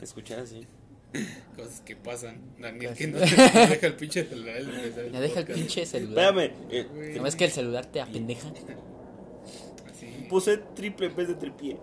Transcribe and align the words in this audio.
Escuchar 0.00 0.40
así. 0.40 0.66
Cosas 1.56 1.80
que 1.80 1.96
pasan. 1.96 2.54
Daniel, 2.58 2.94
que 2.94 3.08
no 3.08 3.18
no 3.18 3.24
deja 3.24 3.86
el 3.86 3.96
pinche 3.96 4.24
celular. 4.24 4.56
el 4.56 5.12
deja 5.12 5.40
el 5.40 5.46
pinche 5.46 5.86
celular. 5.86 6.36
Espérame, 6.36 6.52
eh. 6.70 7.12
¿No 7.16 7.22
ves 7.24 7.36
que 7.36 7.44
el 7.46 7.50
celular 7.50 7.86
te 7.86 8.00
apendeja? 8.00 8.48
Así. 9.90 10.26
puse 10.28 10.56
triple 10.56 11.06
en 11.06 11.16
vez 11.16 11.28
de 11.28 11.34
tripié. 11.34 11.78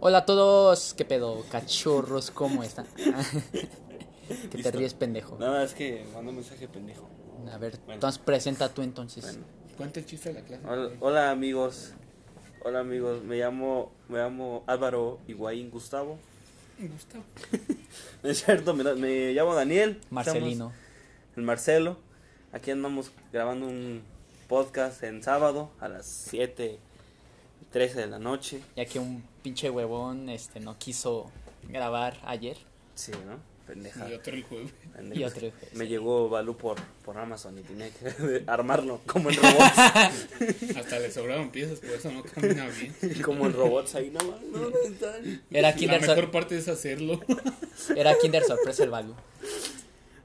Hola 0.00 0.18
a 0.18 0.26
todos, 0.26 0.94
¿qué 0.94 1.04
pedo? 1.04 1.44
Cachorros, 1.50 2.30
¿cómo 2.30 2.64
están? 2.64 2.86
que 4.50 4.62
te 4.62 4.70
ríes, 4.70 4.94
pendejo. 4.94 5.36
Nada, 5.38 5.64
es 5.64 5.74
que 5.74 6.04
mandó 6.14 6.30
un 6.30 6.36
mensaje 6.36 6.66
pendejo. 6.66 7.08
A 7.50 7.58
ver, 7.58 7.76
Bueno. 7.78 7.94
entonces 7.94 8.18
presenta 8.22 8.68
tú 8.68 8.82
entonces. 8.82 9.24
Bueno. 9.24 9.44
Cuenta 9.76 10.00
el 10.00 10.06
chiste 10.06 10.32
de 10.32 10.40
la 10.40 10.46
clase. 10.46 10.62
Hola, 10.66 10.90
hola, 11.00 11.30
amigos. 11.30 11.92
Hola 12.64 12.80
amigos, 12.80 13.24
me 13.24 13.36
llamo, 13.38 13.90
me 14.08 14.18
llamo 14.18 14.62
Álvaro 14.66 15.18
Higuaín 15.26 15.70
Gustavo. 15.70 16.18
Gustavo. 16.78 17.24
No 18.22 18.28
es 18.30 18.44
cierto, 18.44 18.74
me, 18.74 18.84
me 18.94 19.32
llamo 19.32 19.54
Daniel. 19.54 20.00
Marcelino. 20.10 20.66
Estamos- 20.66 20.74
El 21.36 21.42
Marcelo. 21.42 21.96
Aquí 22.52 22.70
andamos 22.70 23.10
grabando 23.32 23.66
un 23.66 24.02
podcast 24.48 25.02
en 25.02 25.22
sábado 25.22 25.70
a 25.80 25.88
las 25.88 26.06
7 26.06 26.78
13 27.72 28.00
de 28.00 28.06
la 28.06 28.18
noche. 28.18 28.62
Ya 28.76 28.84
que 28.84 28.98
un 28.98 29.24
pinche 29.42 29.70
huevón 29.70 30.28
este 30.28 30.60
no 30.60 30.76
quiso 30.78 31.30
grabar 31.68 32.18
ayer. 32.24 32.58
Sí, 32.94 33.12
¿no? 33.26 33.38
Pendeja. 33.72 34.10
Y 34.10 34.12
otro 34.14 34.34
el 34.34 34.42
jueves. 34.42 34.70
pendeja. 34.94 35.20
Y 35.20 35.24
otro. 35.24 35.50
Me 35.72 35.86
llegó 35.86 36.28
Balú 36.28 36.56
por, 36.58 36.76
por 37.04 37.16
Amazon 37.16 37.58
y 37.58 37.62
tenía 37.62 37.88
que 37.90 38.44
armarlo 38.46 39.00
como 39.06 39.30
en 39.30 39.36
robots. 39.36 39.78
Hasta 40.76 40.98
le 40.98 41.10
sobraron 41.10 41.50
piezas, 41.50 41.78
por 41.80 41.90
eso 41.90 42.10
no 42.12 42.22
camina 42.22 42.66
bien. 42.68 42.94
como 43.24 43.46
en 43.46 43.54
robots 43.54 43.94
ahí 43.94 44.10
nada 44.10 44.26
más. 44.26 44.40
No. 44.42 44.68
Era 45.50 45.70
La 45.70 45.74
Kinder, 45.74 46.00
mejor 46.02 46.16
Sor- 46.16 46.30
parte 46.30 46.58
es 46.58 46.68
hacerlo. 46.68 47.20
era 47.96 48.14
Kinder 48.20 48.44
Sorpresa 48.44 48.84
el 48.84 48.90
Balú. 48.90 49.14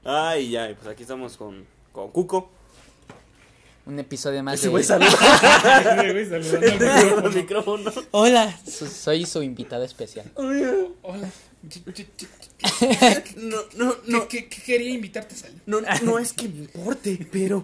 Ay, 0.04 0.50
ya, 0.50 0.74
pues 0.76 0.86
aquí 0.88 1.02
estamos 1.02 1.36
con, 1.38 1.64
con 1.92 2.10
Cuco. 2.10 2.50
Un 3.86 3.98
episodio 3.98 4.42
más 4.42 4.60
de... 4.60 4.82
saludando 4.84 5.16
al 5.16 6.14
micrófono. 6.14 7.30
micrófono. 7.30 7.90
Hola, 8.10 8.54
so- 8.70 8.86
soy 8.86 9.24
su 9.24 9.42
invitado 9.42 9.84
especial. 9.84 10.30
Hola. 10.36 11.30
No, 13.36 13.56
no, 13.76 13.96
no. 14.06 14.28
¿Qué, 14.28 14.44
qué- 14.44 14.48
qué 14.48 14.62
quería 14.62 14.90
invitarte 14.90 15.34
a 15.34 15.38
salir? 15.38 15.60
No, 15.66 15.80
no 16.02 16.18
es 16.18 16.32
que 16.32 16.48
me 16.48 16.58
importe, 16.58 17.18
pero. 17.30 17.62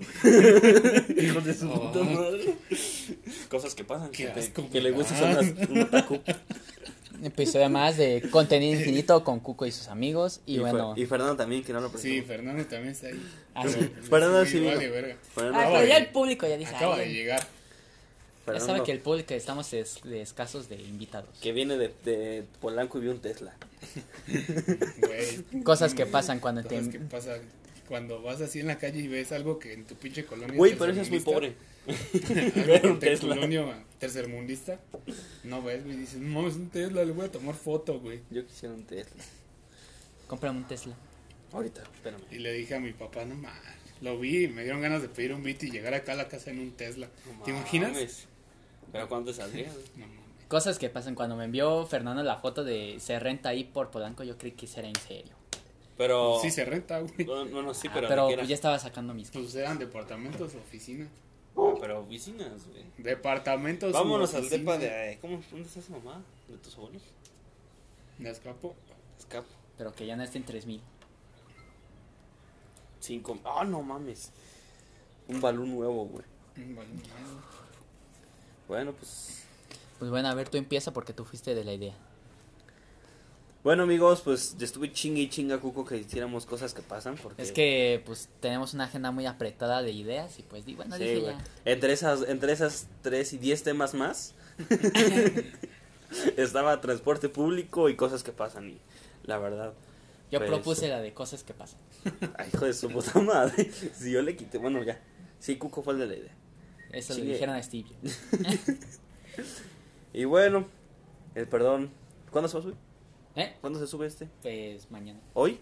Hijos 1.17 1.45
de 1.45 1.55
su 1.55 1.69
puta 1.71 2.01
Oh. 2.01 2.05
madre. 2.05 2.55
Cosas 3.49 3.75
que 3.75 3.85
pasan, 3.85 4.11
Qué 4.11 4.27
que, 4.27 4.31
te- 4.31 4.41
asco, 4.41 4.69
que 4.71 4.81
le 4.81 4.91
güey. 4.91 5.03
gusta 5.03 5.19
son 5.19 5.35
las, 5.35 5.69
un 5.69 5.83
otaku. 5.83 6.21
Episodio 7.23 7.71
más 7.71 7.97
de 7.97 8.23
contenido 8.31 8.75
infinito 8.79 9.25
con 9.25 9.41
Cuco 9.41 9.65
y 9.67 9.73
sus 9.73 9.89
amigos. 9.89 10.41
Y, 10.47 10.57
Y, 10.57 10.59
bueno, 10.59 10.95
y 10.97 11.07
Fernando 11.07 11.37
también, 11.37 11.63
que 11.65 11.73
no 11.73 11.81
lo 11.81 11.89
Sí, 11.89 11.93
presentó. 12.23 12.27
Fernando 12.29 12.65
también 12.67 12.93
está 12.93 13.07
ahí. 13.09 13.23
Ah, 13.55 13.65
sí. 13.67 13.91
Fernando 14.11 14.45
sí 14.45 14.61
vale, 14.61 14.79
vino. 14.79 14.93
verga. 14.93 15.17
Fernando, 15.35 15.59
Ah, 15.59 15.63
acaba 15.63 15.79
pero 15.79 15.89
ya 15.89 15.95
de- 15.95 16.01
el 16.01 16.09
público 16.13 16.47
ya 16.47 16.57
dice. 16.57 16.75
Acaba 16.75 16.97
"Ay, 16.97 17.09
de 17.15 17.37
llegar. 18.53 18.61
Ya 18.61 18.67
sabe 18.75 18.83
que 18.85 18.93
el 18.93 19.01
público 19.01 19.35
estamos 19.35 19.73
es- 19.73 20.01
de 20.05 20.21
escasos 20.23 20.69
de 20.69 20.77
invitados. 20.77 21.39
que 21.41 21.53
viene 21.53 21.77
de, 21.77 21.89
de 22.05 22.45
Polanco 22.61 22.99
y 22.99 23.03
vio 23.03 23.11
un 23.13 23.21
Tesla. 23.21 23.55
Güey. 24.99 25.63
Cosas 25.63 25.95
que 25.95 26.07
pasan 26.07 26.41
cuando 26.41 26.63
te... 26.63 26.77
Cosas 26.77 26.89
que 26.89 26.99
pasan 27.01 27.41
cuando 27.89 28.23
vas 28.23 28.41
así 28.41 28.61
en 28.61 28.67
la 28.67 28.79
calle 28.79 29.01
y 29.01 29.09
ves 29.09 29.31
algo 29.33 29.59
que 29.59 29.75
en 29.75 29.85
tu 29.85 29.95
pinche 29.95 30.25
colonia. 30.25 30.57
Güey, 30.57 30.75
pero 30.77 30.93
ese 30.93 31.03
es 31.03 31.11
muy 31.11 31.21
pobre. 31.21 31.55
Algo 31.87 32.73
un 32.89 32.93
en 32.93 32.95
tu 32.95 32.99
Tesla. 32.99 33.35
colonia 33.35 33.85
tercermundista. 33.99 34.81
No 35.43 35.63
ves, 35.63 35.85
güey. 35.85 35.97
Dices, 35.99 36.19
no, 36.19 36.49
es 36.49 36.55
un 36.55 36.71
Tesla, 36.71 37.05
le 37.05 37.13
voy 37.13 37.27
a 37.27 37.31
tomar 37.31 37.55
foto, 37.55 38.01
güey. 38.01 38.21
Yo 38.31 38.47
quisiera 38.47 38.75
un 38.75 38.85
Tesla. 38.85 39.23
Cómprame 40.27 40.61
un 40.61 40.65
Tesla. 40.67 40.95
Ahorita, 41.53 41.83
espérame. 41.83 42.23
Y 42.31 42.39
le 42.39 42.55
dije 42.55 42.75
a 42.75 42.81
mi 42.81 42.95
papá, 42.95 43.27
no 43.27 43.35
mames. 43.35 43.61
Lo 44.01 44.19
vi 44.19 44.49
me 44.49 44.63
dieron 44.63 44.81
ganas 44.81 45.03
de 45.03 45.09
pedir 45.09 45.35
un 45.35 45.43
beat 45.43 45.63
y 45.65 45.71
llegar 45.71 45.93
acá 45.93 46.13
a 46.13 46.17
la 46.17 46.29
casa 46.29 46.51
en 46.51 46.61
un 46.61 46.73
Tesla. 46.73 47.11
No 47.39 47.45
¿Te 47.45 47.51
imaginas? 47.51 47.93
mames. 47.93 48.29
¿Pero 48.95 49.09
cuánto 49.09 49.31
te 49.33 49.37
saldría? 49.37 49.71
güey? 49.71 49.85
No 49.97 50.07
mames. 50.07 50.25
Cosas 50.49 50.79
que 50.79 50.89
pasan 50.89 51.15
cuando 51.15 51.37
me 51.37 51.45
envió 51.45 51.85
Fernando 51.87 52.23
la 52.23 52.37
foto 52.37 52.63
de 52.65 52.99
se 53.01 53.19
renta 53.19 53.49
ahí 53.49 53.65
por 53.65 53.91
Polanco, 53.91 54.23
yo 54.25 54.39
creí 54.39 54.53
que 54.53 54.67
era 54.77 54.89
en 54.89 54.95
serio. 54.95 55.35
Pero. 55.97 56.39
Sí 56.41 56.51
se 56.51 56.65
renta, 56.65 57.01
güey. 57.01 57.25
No, 57.27 57.45
no, 57.45 57.63
no, 57.63 57.75
sí, 57.75 57.89
Ah, 57.91 57.93
pero. 57.95 58.09
pero 58.29 58.43
ya 58.45 58.55
estaba 58.55 58.79
sacando 58.79 59.15
mis 59.15 59.31
Pues 59.31 59.55
eran 59.57 59.79
departamentos 59.79 60.55
o 60.55 60.59
oficinas. 60.59 61.09
Ah, 61.57 61.73
pero 61.81 62.01
oficinas, 62.01 62.67
güey. 62.69 62.85
Departamentos. 62.99 63.93
Vámonos 63.93 64.35
al 64.35 64.49
depa 64.49 64.77
de. 64.79 65.13
eh, 65.13 65.19
¿Cómo? 65.21 65.41
¿Dónde 65.51 65.67
está 65.69 65.81
su 65.83 65.93
mamá? 65.93 66.23
¿De 66.49 66.57
tus 66.59 66.77
abuelos? 66.77 67.03
Me 68.19 68.31
escapo. 68.31 68.75
Escapo. 69.19 69.49
pero 69.79 69.93
que 69.93 70.07
ya 70.07 70.15
no 70.17 70.23
estén 70.23 70.45
3000. 70.45 70.81
Cinco. 73.01 73.39
Ah, 73.45 73.65
no 73.65 73.83
mames. 73.83 74.31
Un 75.29 75.41
balón 75.41 75.75
nuevo, 75.75 76.07
güey. 76.07 76.25
Mm, 76.57 76.77
vale, 76.77 76.89
madre. 76.89 77.05
Bueno, 78.69 78.93
pues. 78.93 79.45
Pues 79.99 80.11
bueno, 80.11 80.29
a 80.29 80.35
ver, 80.35 80.49
tú 80.49 80.57
empieza 80.57 80.93
porque 80.93 81.13
tú 81.13 81.25
fuiste 81.25 81.55
de 81.55 81.65
la 81.65 81.73
idea. 81.73 81.95
Bueno, 83.65 83.85
amigos, 83.85 84.21
pues 84.21 84.59
ya 84.59 84.67
estuve 84.67 84.93
chingue 84.93 85.23
y 85.23 85.31
chinga 85.31 85.59
Cuco 85.59 85.87
que 85.87 85.97
hiciéramos 85.97 86.45
cosas 86.45 86.75
que 86.75 86.83
pasan. 86.83 87.17
Porque... 87.17 87.41
Es 87.41 87.51
que 87.51 88.03
pues 88.05 88.29
tenemos 88.41 88.75
una 88.75 88.85
agenda 88.85 89.11
muy 89.11 89.25
apretada 89.25 89.81
de 89.81 89.91
ideas 89.91 90.39
y 90.39 90.43
pues 90.43 90.67
di, 90.67 90.75
bueno, 90.75 90.95
Sí, 90.97 91.05
dije 91.05 91.23
ya. 91.23 91.45
Entre 91.65 91.95
esas, 91.95 92.29
entre 92.29 92.53
esas 92.53 92.89
tres 93.01 93.33
y 93.33 93.39
diez 93.39 93.63
temas 93.63 93.95
más. 93.95 94.35
estaba 96.37 96.81
transporte 96.83 97.31
público 97.31 97.89
y 97.89 97.97
cosas 97.97 98.23
que 98.23 98.33
pasan. 98.33 98.69
Y 98.69 98.81
la 99.25 99.39
verdad. 99.39 99.73
Yo 100.31 100.41
pues, 100.41 100.51
propuse 100.51 100.89
la 100.89 101.01
de 101.01 101.15
cosas 101.15 101.43
que 101.43 101.55
pasan. 101.55 101.81
Ay, 102.37 102.51
hijo 102.53 102.67
de 102.67 102.75
su 102.75 102.91
puta 102.91 103.19
madre. 103.21 103.71
Si 103.95 104.11
yo 104.11 104.21
le 104.21 104.37
quité. 104.37 104.59
Bueno, 104.59 104.83
ya. 104.83 105.01
Sí, 105.39 105.57
Cuco 105.57 105.83
fue 105.83 105.95
el 105.95 106.01
de 106.01 106.07
la 106.07 106.15
idea. 106.17 106.35
Eso 106.95 107.15
Chingue. 107.15 107.29
le 107.29 107.33
dijeron 107.35 107.55
a 107.57 107.63
Steve. 107.63 107.89
Y 110.13 110.27
bueno, 110.27 110.69
eh, 111.35 111.45
perdón. 111.45 111.91
¿Cuándo 112.31 112.49
se 112.49 112.55
va 112.55 112.61
a 112.61 112.63
subir? 112.63 112.77
¿Eh? 113.35 113.57
¿Cuándo 113.61 113.81
se 113.81 113.89
sube 113.89 114.07
este? 114.07 114.29
Pues 114.43 114.89
mañana. 114.91 115.19
¿Hoy? 115.35 115.59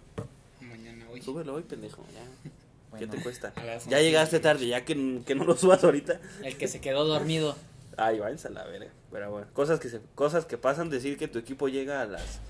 Mañana, 0.60 1.06
hoy. 1.10 1.22
Súbelo 1.22 1.54
hoy, 1.54 1.62
pendejo. 1.62 2.04
Ya. 2.12 2.98
¿Qué 2.98 3.06
te 3.06 3.22
cuesta? 3.22 3.54
Ya 3.88 4.00
llegaste 4.00 4.40
tarde, 4.40 4.66
ya 4.66 4.84
que, 4.84 5.22
que 5.24 5.34
no 5.34 5.44
lo 5.44 5.56
subas 5.56 5.82
ahorita. 5.82 6.20
el 6.44 6.58
que 6.58 6.68
se 6.68 6.82
quedó 6.82 7.06
dormido. 7.06 7.56
Ay, 7.96 8.18
váyanse 8.18 8.48
a 8.48 8.50
la 8.50 8.64
verga. 8.64 8.90
Pero 9.10 9.30
bueno, 9.30 9.46
cosas 9.54 9.80
que 9.80 9.88
se, 9.88 10.00
cosas 10.14 10.44
que 10.44 10.58
pasan, 10.58 10.90
decir 10.90 11.16
que 11.16 11.28
tu 11.28 11.38
equipo 11.38 11.68
llega 11.68 12.02
a 12.02 12.06
las 12.06 12.40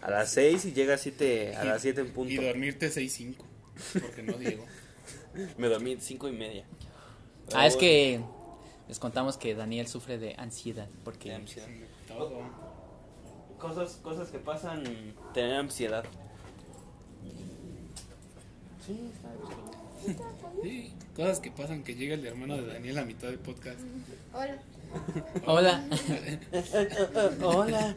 a 0.00 0.10
las 0.10 0.30
6 0.30 0.64
y 0.66 0.72
llega 0.72 0.94
a 0.94 0.98
7 0.98 1.56
a 1.56 1.64
las 1.64 1.82
7 1.82 2.00
en 2.00 2.12
punto. 2.12 2.32
Y 2.32 2.36
dormirte 2.36 2.88
6-5. 2.90 3.36
Porque 4.00 4.22
no 4.22 4.32
Diego. 4.38 4.64
Me 5.58 5.68
dormí 5.68 5.96
5 6.00 6.28
y 6.28 6.32
media. 6.32 6.64
Pero 7.48 7.60
Ah, 7.60 7.66
es 7.66 7.74
bueno, 7.74 7.80
que 7.80 8.20
les 8.88 8.98
contamos 8.98 9.36
que 9.36 9.54
Daniel 9.54 9.86
sufre 9.88 10.18
de 10.18 10.34
ansiedad 10.38 10.88
porque 11.04 11.30
de 11.30 11.36
ansiedad. 11.36 11.68
Todo. 12.06 12.40
Cosas, 13.58 13.98
cosas 14.02 14.28
que 14.30 14.38
pasan, 14.38 14.84
tener 15.34 15.56
ansiedad. 15.56 16.04
Sí, 18.86 19.10
está 19.14 19.28
bien. 19.32 20.18
Sí, 20.62 20.94
cosas 21.16 21.40
que 21.40 21.50
pasan 21.50 21.82
que 21.82 21.94
llega 21.94 22.14
el 22.14 22.24
hermano 22.24 22.56
de 22.56 22.66
Daniel 22.66 22.98
a 22.98 23.04
mitad 23.04 23.28
del 23.28 23.38
podcast. 23.38 23.80
Hola. 24.32 24.58
Hola. 25.46 25.84
Hola. 27.42 27.94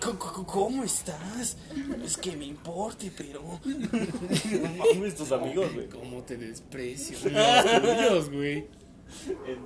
¿Cómo- 0.00 0.18
¿Cómo 0.18 0.46
cómo 0.46 0.84
estás? 0.84 1.56
Es 2.04 2.16
que 2.16 2.36
me 2.36 2.44
importe, 2.46 3.10
pero. 3.16 3.42
No 3.64 4.84
mames, 4.94 5.14
tus 5.16 5.32
amigos, 5.32 5.72
güey. 5.74 5.88
¿Cómo 5.88 6.22
te 6.22 6.36
desprecio? 6.36 7.18
Los 7.30 7.82
tuyos, 7.82 8.30
güey. 8.30 8.66
En 9.46 9.58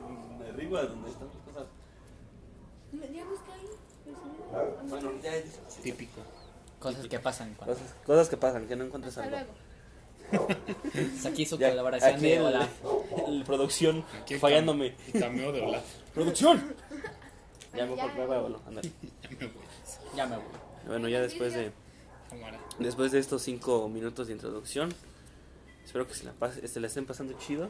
arriba, 0.52 0.82
donde 0.84 1.10
están 1.10 1.28
las 1.28 1.36
cosas. 1.38 1.66
Ya 2.92 3.24
busca 3.24 3.52
ahí. 3.54 4.88
Bueno, 4.88 5.12
ya. 5.22 5.32
Típico. 5.82 6.20
Cosas 6.78 7.06
que 7.08 7.18
pasan 7.18 7.54
cuando 7.54 7.74
Cosas, 7.74 7.94
cosas 8.06 8.28
que 8.30 8.36
pasan, 8.38 8.66
que 8.66 8.74
no 8.76 8.84
encuentras 8.84 9.18
Hasta 9.18 9.38
algo. 9.40 9.52
Aquí 11.26 11.46
su 11.46 11.58
Ya, 11.58 11.70
colaboración 11.70 12.14
aquí 12.14 12.22
de 12.22 12.36
el- 12.36 12.42
hola. 12.42 12.68
el 13.28 13.44
producción 13.44 14.04
Aquí 14.22 14.34
fallándome. 14.36 14.94
cameo 15.18 15.52
de 15.52 15.60
Olaf. 15.60 15.84
¡Producción! 16.14 16.74
Ya, 17.74 17.84
mejor, 17.86 17.98
ya. 17.98 18.06
va, 18.20 18.26
va, 18.26 18.40
bueno, 18.40 18.60
ándale. 18.66 18.90
Ya 19.22 19.30
me 19.38 19.46
voy. 19.46 19.62
Ya 20.16 20.26
me 20.26 20.36
voy. 20.36 20.44
Bueno, 20.86 21.08
ya 21.08 21.20
después 21.20 21.54
de 21.54 21.72
después 22.78 23.12
de 23.12 23.18
estos 23.18 23.42
cinco 23.42 23.88
minutos 23.88 24.28
de 24.28 24.32
introducción, 24.32 24.94
espero 25.84 26.06
que 26.06 26.14
se 26.14 26.24
la, 26.24 26.32
pase, 26.32 26.66
se 26.66 26.80
la 26.80 26.86
estén 26.86 27.06
pasando 27.06 27.34
chido. 27.38 27.68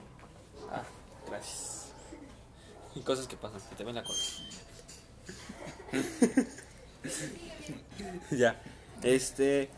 Ah, 0.70 0.82
gracias. 1.28 1.92
Y 2.94 3.00
cosas 3.00 3.26
que 3.26 3.36
pasan, 3.36 3.60
que 3.68 3.74
te 3.76 3.84
ven 3.84 3.94
la 3.94 4.04
cola. 4.04 4.18
ya, 8.30 8.60
este, 9.02 9.70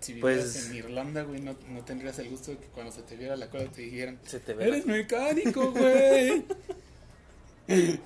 Si 0.00 0.12
vivieras 0.14 0.44
Pues- 0.44 0.66
en 0.70 0.76
Irlanda, 0.76 1.22
güey, 1.22 1.40
no, 1.40 1.56
no 1.68 1.84
tendrías 1.84 2.18
el 2.20 2.30
gusto 2.30 2.52
de 2.52 2.58
que 2.58 2.66
cuando 2.68 2.92
se 2.92 3.02
te 3.02 3.16
viera 3.16 3.34
la 3.36 3.50
cola 3.50 3.64
te 3.66 3.82
dijeran, 3.82 4.18
Se 4.24 4.38
te 4.40 4.54
ve. 4.54 4.68
eres 4.68 4.86
mecánico, 4.86 5.72
güey. 5.72 6.44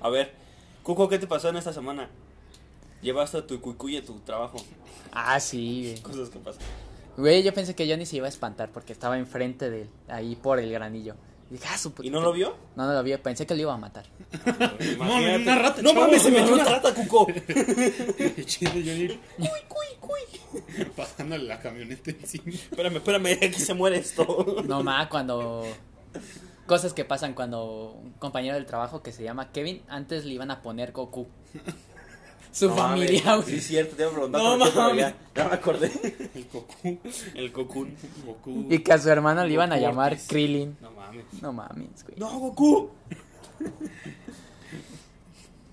A 0.00 0.08
ver, 0.10 0.32
Cuco, 0.82 1.08
¿qué 1.08 1.18
te 1.18 1.26
pasó 1.26 1.48
en 1.48 1.56
esta 1.56 1.72
semana? 1.72 2.10
Llevaste 3.00 3.38
a 3.38 3.46
tu 3.46 3.60
cuicuy 3.60 3.96
a 3.96 4.04
tu 4.04 4.18
trabajo. 4.20 4.58
Ah, 5.12 5.38
sí, 5.40 5.94
Cosas 6.02 6.28
que 6.30 6.38
pasan. 6.38 6.62
güey. 7.16 7.34
Güey, 7.34 7.42
yo 7.42 7.52
pensé 7.54 7.74
que 7.74 7.88
Johnny 7.88 8.06
se 8.06 8.16
iba 8.16 8.26
a 8.26 8.28
espantar 8.28 8.70
porque 8.72 8.92
estaba 8.92 9.18
enfrente 9.18 9.70
de 9.70 9.82
él, 9.82 9.90
ahí 10.08 10.34
por 10.36 10.58
el 10.58 10.72
granillo. 10.72 11.14
Y 11.52 11.56
dije, 11.56 11.68
ah, 11.70 11.76
su 11.76 11.92
puta- 11.92 12.06
¿Y 12.08 12.10
no 12.10 12.22
lo 12.22 12.32
vio? 12.32 12.56
No, 12.76 12.86
no 12.86 12.94
lo 12.94 13.02
vi, 13.02 13.14
pensé 13.18 13.46
que 13.46 13.54
lo 13.54 13.60
iba 13.60 13.74
a 13.74 13.76
matar. 13.76 14.06
Imagínate. 14.80 15.42
una 15.42 15.58
rata, 15.58 15.82
No 15.82 15.92
mames, 15.92 16.22
se 16.22 16.30
metió 16.30 16.54
una 16.54 16.64
rata. 16.64 16.94
Cuco. 16.94 17.26
Y 18.38 18.44
chido, 18.46 18.72
Johnny. 18.72 19.20
Cuy, 19.36 19.48
cuy, 19.68 19.86
cuy. 20.00 20.84
Pasándole 20.96 21.44
la 21.44 21.60
camioneta 21.60 22.10
encima. 22.10 22.44
Espérame, 22.54 22.96
espérame, 22.96 23.26
aquí 23.34 23.60
se 23.60 23.74
muere 23.74 23.98
esto. 23.98 24.62
No 24.64 24.82
más 24.82 25.08
cuando 25.08 25.66
cosas 26.66 26.94
que 26.94 27.04
pasan 27.04 27.34
cuando 27.34 27.90
un 28.02 28.12
compañero 28.12 28.54
del 28.54 28.64
trabajo 28.64 29.02
que 29.02 29.12
se 29.12 29.22
llama 29.22 29.52
Kevin 29.52 29.82
antes 29.88 30.24
le 30.24 30.32
iban 30.32 30.50
a 30.50 30.62
poner 30.62 30.92
Goku. 30.92 31.26
Su 32.52 32.68
No 32.68 32.76
familia, 32.76 33.36
güey. 33.36 33.48
Sí, 33.48 33.56
es 33.56 33.66
cierto, 33.66 33.96
te 33.96 34.02
iba 34.02 34.10
a 34.10 34.14
preguntar. 34.14 34.42
No 34.42 34.58
por 34.58 34.92
qué, 34.92 34.98
ya, 34.98 35.16
ya 35.34 35.48
me 35.48 35.54
acordé. 35.54 35.90
El 36.34 36.44
Goku. 36.52 36.98
El 37.34 37.52
Cocoon. 37.52 37.96
Goku. 38.26 38.66
Y 38.68 38.78
que 38.80 38.92
a 38.92 38.98
su 38.98 39.08
hermano 39.08 39.44
le 39.46 39.54
iban 39.54 39.72
a 39.72 39.78
llamar 39.78 40.12
Ortiz. 40.12 40.28
Krillin. 40.28 40.76
No 40.80 40.90
mames. 40.92 41.24
No 41.40 41.52
mames, 41.52 42.04
güey. 42.04 42.18
No, 42.18 42.38
Goku. 42.38 42.90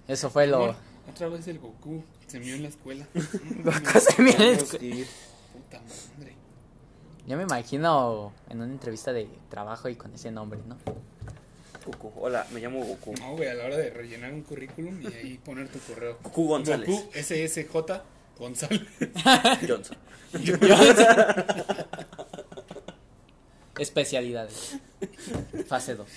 Eso 0.07 0.29
fue 0.29 0.47
lo 0.47 0.75
Otra 1.09 1.27
vez 1.27 1.47
el 1.49 1.59
Goku. 1.59 2.01
Se 2.27 2.39
mió 2.39 2.55
en 2.55 2.63
la 2.63 2.69
escuela. 2.69 3.05
Goku 3.13 3.99
se 3.99 4.21
mió 4.21 4.33
en 4.33 4.39
la 4.39 4.57
escuela. 4.57 5.05
Puta 5.51 5.81
madre. 5.81 6.35
Yo 7.27 7.37
me 7.37 7.43
imagino 7.43 8.31
en 8.49 8.61
una 8.61 8.71
entrevista 8.71 9.11
de 9.11 9.27
trabajo 9.49 9.89
y 9.89 9.95
con 9.95 10.13
ese 10.13 10.31
nombre, 10.31 10.61
¿no? 10.65 10.77
Goku. 11.85 12.11
Hola, 12.17 12.45
me 12.51 12.59
llamo 12.59 12.83
Goku. 12.83 13.13
No, 13.19 13.35
güey, 13.35 13.49
a 13.49 13.53
la 13.53 13.65
hora 13.65 13.77
de 13.77 13.89
rellenar 13.89 14.31
un 14.33 14.41
currículum 14.43 15.01
y 15.01 15.07
ahí 15.07 15.37
poner 15.43 15.67
tu 15.69 15.79
correo. 15.79 16.17
Goku 16.23 16.47
González. 16.47 16.87
Goku 16.89 17.11
SSJ 17.13 17.67
González. 18.37 18.81
Johnson. 19.67 19.97
Especialidades. 23.79 24.77
Fase 25.67 25.95
2. 25.95 26.07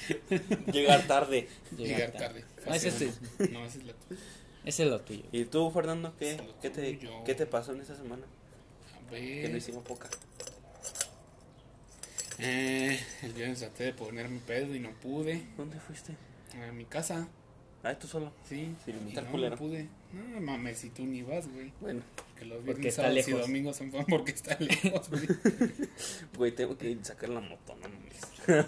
Llegar 0.73 1.07
tarde. 1.07 1.49
Llegar 1.77 2.11
tarde. 2.13 2.45
No, 2.67 2.75
ese 2.75 2.89
es, 2.89 3.51
No, 3.51 3.65
ese 3.65 3.79
es 3.79 3.85
la 3.87 3.93
tuya. 3.93 4.21
ese 4.65 4.83
es 4.85 4.89
lo 4.91 5.01
tuyo. 5.01 5.23
¿Y 5.31 5.45
tú, 5.45 5.71
Fernando, 5.71 6.13
qué, 6.19 6.41
qué, 6.61 6.71
te, 6.71 6.99
qué 7.25 7.35
te 7.35 7.47
pasó 7.47 7.73
en 7.73 7.81
esta 7.81 7.95
semana? 7.97 8.23
A 9.07 9.11
Que 9.11 9.43
no 9.45 9.49
ver. 9.51 9.57
hicimos 9.57 9.85
poca. 9.85 10.09
Eh, 12.45 12.99
el 13.23 13.33
viernes 13.33 13.61
traté 13.61 13.85
de 13.85 13.93
ponerme 13.93 14.41
pedo 14.41 14.75
y 14.75 14.81
no 14.81 14.91
pude. 14.93 15.43
¿Dónde 15.57 15.79
fuiste? 15.81 16.15
A 16.69 16.73
mi 16.73 16.85
casa, 16.85 17.29
Ah, 17.85 17.95
tú 17.99 18.07
solo. 18.07 18.33
sí. 18.49 18.75
Sin 18.85 18.97
invitar 18.97 19.25
no, 19.25 19.31
culero. 19.33 19.51
no 19.51 19.57
pude. 19.59 19.89
No 20.13 20.41
mames, 20.41 20.79
si 20.79 20.91
tú 20.91 21.05
ni 21.05 21.23
vas, 21.23 21.49
güey. 21.53 21.73
Bueno, 21.81 22.03
Que 22.39 22.45
los 22.45 22.59
Porque 22.59 22.73
viernes, 22.73 22.87
está 22.87 23.03
sábados 23.03 23.29
y 23.29 23.31
domingos 23.33 23.77
son 23.77 23.91
porque 24.09 24.33
está 24.33 24.57
lejos, 24.61 25.09
güey. 25.11 25.27
güey, 26.37 26.53
tengo 26.53 26.77
que 26.79 26.97
sacar 27.03 27.29
la 27.31 27.41
moto, 27.41 27.75
no 27.77 27.89
mames. 27.89 28.13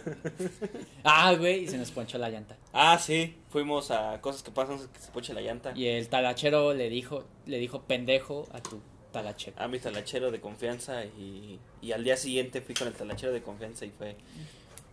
Ah, 1.05 1.35
güey, 1.35 1.65
y 1.65 1.69
se 1.69 1.77
nos 1.79 1.91
ponchó 1.91 2.17
la 2.19 2.31
llanta. 2.31 2.57
Ah, 2.73 2.99
sí, 2.99 3.37
fuimos 3.51 3.91
a 3.91 4.21
cosas 4.21 4.43
que 4.43 4.51
pasan 4.51 4.79
que 4.93 4.99
se 5.01 5.11
poche 5.13 5.35
la 5.35 5.41
llanta. 5.43 5.73
Y 5.77 5.87
el 5.87 6.09
talachero 6.09 6.73
le 6.75 6.89
dijo, 6.89 7.25
le 7.47 7.59
dijo 7.59 7.83
pendejo 7.83 8.49
a 8.53 8.61
tu 8.63 8.81
talachero. 9.15 9.57
A 9.61 9.69
mi 9.69 9.79
talachero 9.79 10.31
de 10.31 10.41
confianza 10.41 11.05
y, 11.05 11.59
y 11.81 11.93
al 11.93 12.03
día 12.05 12.17
siguiente 12.17 12.61
fui 12.61 12.75
con 12.75 12.89
el 12.89 12.95
talachero 12.95 13.33
de 13.33 13.43
confianza 13.43 13.85
y 13.87 13.91
fue, 13.91 14.17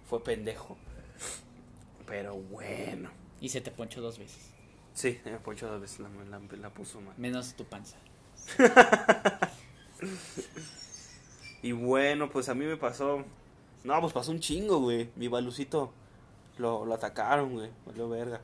fue 0.09 0.23
pendejo. 0.23 0.77
Pero 2.07 2.35
bueno. 2.35 3.09
Y 3.41 3.49
se 3.49 3.59
te 3.61 3.71
ponchó 3.71 3.99
dos 4.01 4.17
veces. 4.19 4.51
Sí, 4.93 5.19
me 5.25 5.31
poncho 5.39 5.67
dos 5.67 5.81
veces, 5.81 5.99
la, 5.99 6.09
la, 6.29 6.39
la 6.57 6.69
puso 6.69 7.01
mal. 7.01 7.13
Menos 7.17 7.53
tu 7.55 7.65
panza. 7.65 7.97
Y 11.63 11.73
bueno, 11.73 12.29
pues 12.31 12.49
a 12.49 12.55
mí 12.55 12.65
me 12.65 12.75
pasó. 12.77 13.23
No, 13.83 14.01
pues 14.01 14.13
pasó 14.13 14.31
un 14.31 14.39
chingo, 14.39 14.79
güey. 14.79 15.09
Mi 15.15 15.27
balucito 15.27 15.93
lo, 16.57 16.85
lo 16.85 16.93
atacaron, 16.95 17.53
güey. 17.53 17.69
Valió 17.85 18.09
verga. 18.09 18.41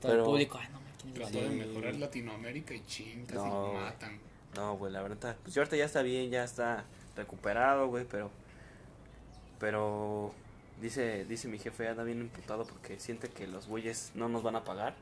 Todo 0.00 0.12
Pero- 0.12 0.22
el 0.22 0.24
público, 0.30 0.58
ah, 0.62 0.68
no 0.68 0.80
me 0.80 1.12
Trató 1.14 1.34
matar". 1.38 1.48
de 1.50 1.56
mejorar 1.66 1.94
Latinoamérica 1.96 2.74
y 2.74 2.84
chingas 2.86 3.34
No, 3.34 3.46
y 3.46 3.50
lo 3.50 3.62
güey. 3.72 3.74
matan. 3.82 4.20
No, 4.54 4.76
güey, 4.76 4.92
la 4.92 5.02
verdad. 5.02 5.36
Pues 5.42 5.54
yo 5.54 5.62
ahorita 5.62 5.76
ya 5.76 5.84
está 5.86 6.02
bien, 6.02 6.30
ya 6.30 6.44
está 6.44 6.84
recuperado, 7.16 7.88
güey, 7.88 8.04
pero. 8.04 8.30
Pero. 9.58 10.32
Dice, 10.80 11.24
dice 11.26 11.46
mi 11.48 11.58
jefe, 11.58 11.86
anda 11.88 12.02
bien 12.02 12.20
imputado 12.20 12.64
porque 12.66 12.98
siente 12.98 13.28
que 13.28 13.46
los 13.46 13.68
güeyes 13.68 14.10
no 14.14 14.28
nos 14.28 14.42
van 14.42 14.56
a 14.56 14.64
pagar. 14.64 14.94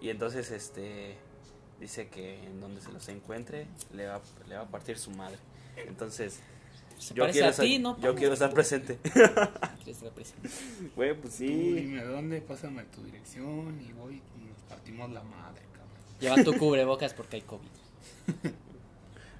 Y 0.00 0.08
entonces, 0.10 0.50
este. 0.50 1.16
Dice 1.80 2.08
que 2.08 2.42
en 2.44 2.60
donde 2.60 2.80
se 2.80 2.92
los 2.92 3.08
encuentre, 3.08 3.66
le 3.92 4.06
va, 4.06 4.20
le 4.48 4.54
va 4.54 4.62
a 4.62 4.68
partir 4.68 4.96
su 4.96 5.10
madre. 5.10 5.38
Entonces, 5.76 6.38
Se 6.98 7.14
yo 7.14 7.28
quiero, 7.28 7.48
a 7.48 7.50
estar, 7.50 7.66
ti, 7.66 7.78
¿no? 7.80 7.98
yo 8.00 8.14
quiero 8.14 8.32
estar 8.32 8.54
presente. 8.54 8.96
Quieres 9.02 9.88
estar 9.88 10.12
presente. 10.12 10.48
Güey, 10.94 11.14
pues 11.20 11.32
Tú 11.34 11.38
sí. 11.38 11.46
dime 11.72 12.04
dónde, 12.04 12.40
pásame 12.40 12.84
tu 12.84 13.02
dirección 13.02 13.80
y 13.86 13.92
voy 13.92 14.22
y 14.40 14.44
nos 14.48 14.62
partimos 14.68 15.10
la 15.10 15.24
madre, 15.24 15.62
cabrón. 15.72 16.20
Lleva 16.20 16.44
tu 16.44 16.56
cubrebocas 16.58 17.12
porque 17.12 17.36
hay 17.36 17.42
COVID. 17.42 17.66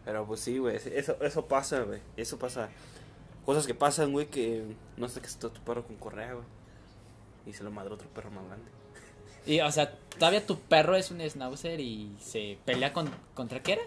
Pero 0.04 0.26
pues 0.26 0.40
sí, 0.40 0.58
güey, 0.58 0.76
eso, 0.76 1.16
eso 1.22 1.46
pasa, 1.46 1.80
güey. 1.80 2.00
Eso 2.16 2.38
pasa. 2.38 2.68
Cosas 3.46 3.66
que 3.66 3.74
pasan, 3.74 4.12
güey, 4.12 4.26
que 4.26 4.62
no 4.96 5.08
sé 5.08 5.20
qué 5.20 5.26
está 5.26 5.48
tu 5.48 5.60
perro 5.62 5.86
con 5.86 5.96
correa, 5.96 6.34
güey. 6.34 6.46
Y 7.46 7.52
se 7.52 7.62
lo 7.62 7.70
madró 7.70 7.94
otro 7.94 8.08
perro 8.08 8.30
más 8.30 8.46
grande. 8.46 8.66
Y, 9.46 9.60
o 9.60 9.70
sea, 9.70 9.94
todavía 10.18 10.46
tu 10.46 10.58
perro 10.58 10.96
es 10.96 11.10
un 11.10 11.20
schnauzer 11.20 11.78
y 11.78 12.16
se 12.18 12.56
pelea 12.64 12.94
con, 12.94 13.10
contra 13.34 13.62
qué 13.62 13.74
era? 13.74 13.82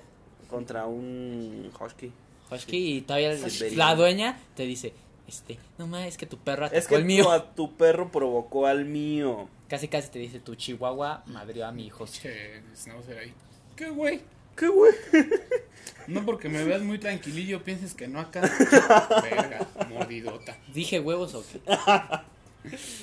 Contra 0.52 0.86
un 0.86 1.72
husky. 1.80 2.12
Husky 2.52 2.98
y 2.98 3.02
todavía 3.02 3.36
la 3.76 3.96
dueña 3.96 4.40
te 4.56 4.68
dice, 4.68 4.94
este, 5.28 5.58
no 5.80 5.88
más, 5.88 6.06
es 6.06 6.16
que 6.16 6.28
tu 6.28 6.38
perro 6.38 6.66
atacó 6.66 6.78
Es 6.78 6.88
que 6.88 6.94
el 6.94 7.06
mío. 7.06 7.24
tu, 7.24 7.32
a 7.32 7.56
tu 7.56 7.76
perro 7.76 8.12
provocó 8.12 8.68
al 8.68 8.86
mío. 8.86 9.50
Casi 9.68 9.88
casi 9.88 10.10
te 10.12 10.20
dice, 10.20 10.40
tu 10.40 10.54
chihuahua 10.54 11.24
madrió 11.26 11.66
a 11.66 11.72
mi 11.72 11.88
hijo. 11.88 12.06
Che, 12.06 12.62
Schnauzer 12.76 13.18
ahí. 13.18 13.34
¿Qué, 13.76 13.90
güey? 13.90 14.22
¿Qué, 14.57 14.68
güey? 14.68 14.92
No 16.07 16.25
porque 16.25 16.50
me 16.50 16.63
veas 16.63 16.81
muy 16.81 17.00
tranquilillo, 17.00 17.63
pienses 17.63 17.94
que 17.94 18.07
no 18.07 18.19
acá. 18.19 18.42
Verga, 19.21 19.68
mordidota. 19.89 20.57
Dije 20.74 21.00
huevos 21.00 21.36
o 21.36 21.44
qué. 21.45 21.59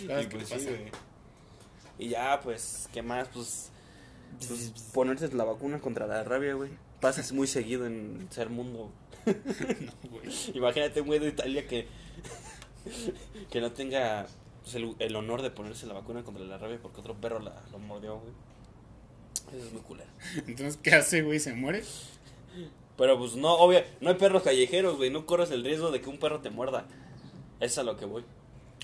¿Sabes 0.06 0.26
qué 0.26 0.36
pues 0.36 0.50
pasa? 0.50 0.70
Y 1.98 2.08
ya, 2.08 2.40
pues, 2.40 2.88
¿qué 2.92 3.02
más? 3.02 3.28
Pues, 3.28 3.70
pues 4.48 4.72
ponerte 4.92 5.28
la 5.34 5.44
vacuna 5.44 5.80
contra 5.80 6.06
la 6.06 6.24
rabia, 6.24 6.54
güey. 6.54 6.70
Pasas 7.00 7.32
muy 7.32 7.46
seguido 7.46 7.86
en 7.86 8.26
ser 8.30 8.48
mundo. 8.48 8.90
no, 9.26 10.10
güey. 10.10 10.28
Imagínate 10.54 11.02
un 11.02 11.06
güey 11.06 11.20
de 11.20 11.28
Italia 11.28 11.68
que, 11.68 11.86
que 13.50 13.60
no 13.60 13.72
tenga 13.72 14.26
pues, 14.62 14.74
el, 14.74 14.96
el 14.98 15.14
honor 15.14 15.42
de 15.42 15.50
ponerse 15.50 15.86
la 15.86 15.94
vacuna 15.94 16.24
contra 16.24 16.44
la 16.44 16.58
rabia 16.58 16.78
porque 16.80 17.00
otro 17.00 17.14
perro 17.14 17.38
la, 17.38 17.62
lo 17.70 17.78
mordió, 17.78 18.18
güey. 18.18 18.32
Eso 19.56 19.66
es 19.66 19.72
muy 19.72 19.82
culero. 19.82 20.10
Entonces, 20.46 20.78
¿qué 20.82 20.94
hace, 20.94 21.22
güey? 21.22 21.38
¿Se 21.40 21.54
muere? 21.54 21.82
Pero 22.96 23.18
pues 23.18 23.34
no, 23.34 23.54
obvio, 23.54 23.82
no 24.00 24.10
hay 24.10 24.14
perros 24.16 24.42
callejeros, 24.42 24.96
güey. 24.96 25.10
No 25.10 25.26
corres 25.26 25.50
el 25.50 25.64
riesgo 25.64 25.90
de 25.90 26.00
que 26.00 26.08
un 26.08 26.18
perro 26.18 26.40
te 26.40 26.50
muerda. 26.50 26.86
Es 27.60 27.76
a 27.78 27.82
lo 27.82 27.96
que 27.96 28.04
voy. 28.04 28.24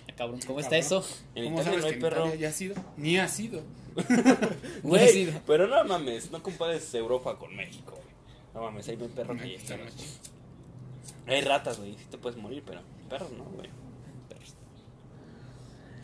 Ah, 0.09 0.13
Cabrón, 0.17 0.41
¿cómo 0.47 0.59
está 0.61 0.71
Cabrón. 0.81 0.87
eso? 1.03 1.07
En 1.35 1.45
¿Cómo 1.45 1.61
Italia 1.61 1.65
sabes 1.65 1.81
no 1.81 1.87
hay 1.87 1.91
que 1.93 1.97
en 1.97 2.03
perro. 2.03 2.27
Italia 2.27 2.41
ya 2.41 2.49
ha 2.49 2.53
sido? 2.53 2.75
Ni 2.97 3.19
ha 3.19 3.29
sido. 3.29 3.63
Güey, 4.83 5.33
pero 5.47 5.67
no 5.67 5.83
mames, 5.85 6.31
no 6.31 6.41
compares 6.43 6.93
Europa 6.95 7.37
con 7.39 7.55
México, 7.57 7.93
güey. 7.93 8.15
No 8.55 8.63
mames, 8.63 8.89
ahí 8.89 8.97
no 8.97 9.05
hay 9.05 9.11
perros 9.11 9.37
Aquí 9.41 9.55
está 9.55 9.77
callejeros. 9.77 9.95
más 9.95 10.03
chido. 10.03 10.31
Hay 11.27 11.41
ratas, 11.43 11.79
güey, 11.79 11.95
sí 11.97 12.05
te 12.11 12.19
puedes 12.19 12.39
morir, 12.39 12.63
pero 12.67 12.81
perros 13.09 13.31
no, 13.33 13.45
güey. 13.45 13.69
Perros. 14.29 14.55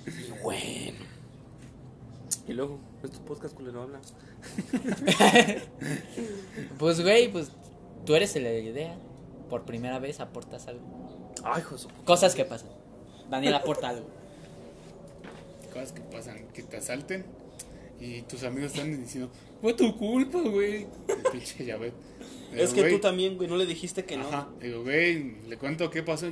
Y 0.07 0.43
bueno. 0.43 1.16
Y 2.49 2.53
luego, 2.53 2.79
¿es 3.03 3.11
tu 3.11 3.19
podcast 3.25 3.55
culero 3.55 3.83
habla? 3.83 4.01
Pues, 6.79 7.01
güey, 7.01 7.31
pues 7.31 7.51
tú 8.05 8.15
eres 8.15 8.37
el 8.37 8.45
de 8.45 8.63
la 8.63 8.69
idea. 8.71 8.99
Por 9.51 9.65
primera 9.65 9.99
vez 9.99 10.21
aportas 10.21 10.67
algo. 10.67 10.83
Ay, 11.45 11.63
puta. 11.63 11.87
Cosas 12.05 12.35
que 12.35 12.45
pasan. 12.45 12.71
Daniel 13.31 13.55
aporta 13.55 13.89
algo. 13.91 14.07
Cosas 15.73 15.93
que 15.93 16.01
pasan, 16.01 16.49
que 16.53 16.63
te 16.63 16.77
asalten 16.79 17.25
y 18.01 18.23
tus 18.23 18.43
amigos 18.45 18.73
están 18.73 19.01
diciendo, 19.01 19.31
fue 19.61 19.73
tu 19.75 19.97
culpa, 19.97 20.41
güey. 20.41 20.87
Pinche 21.33 21.65
ya 21.65 21.77
ves. 21.77 21.93
Es 22.55 22.73
que 22.73 22.91
tú 22.91 22.99
también, 22.99 23.37
güey, 23.37 23.49
no 23.49 23.57
le 23.57 23.67
dijiste 23.67 24.05
que 24.05 24.17
no. 24.17 24.29
Ajá. 24.29 24.49
Digo, 24.61 24.83
güey, 24.83 25.37
le 25.49 25.57
cuento 25.57 25.91
qué 25.91 26.03
pasó. 26.03 26.29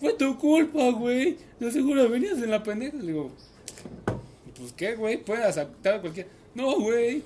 Fue 0.00 0.12
tu 0.14 0.38
culpa, 0.38 0.90
güey. 0.90 1.38
De 1.58 1.70
seguro 1.70 2.08
venías 2.08 2.38
en 2.38 2.50
la 2.50 2.62
pendeja. 2.62 2.96
Le 2.96 3.12
digo, 3.12 3.30
pues 4.58 4.72
qué, 4.72 4.94
güey, 4.96 5.16
puedes 5.22 5.44
asaltar 5.44 5.94
a 5.94 6.00
cualquiera. 6.00 6.28
No, 6.54 6.78
güey. 6.80 7.22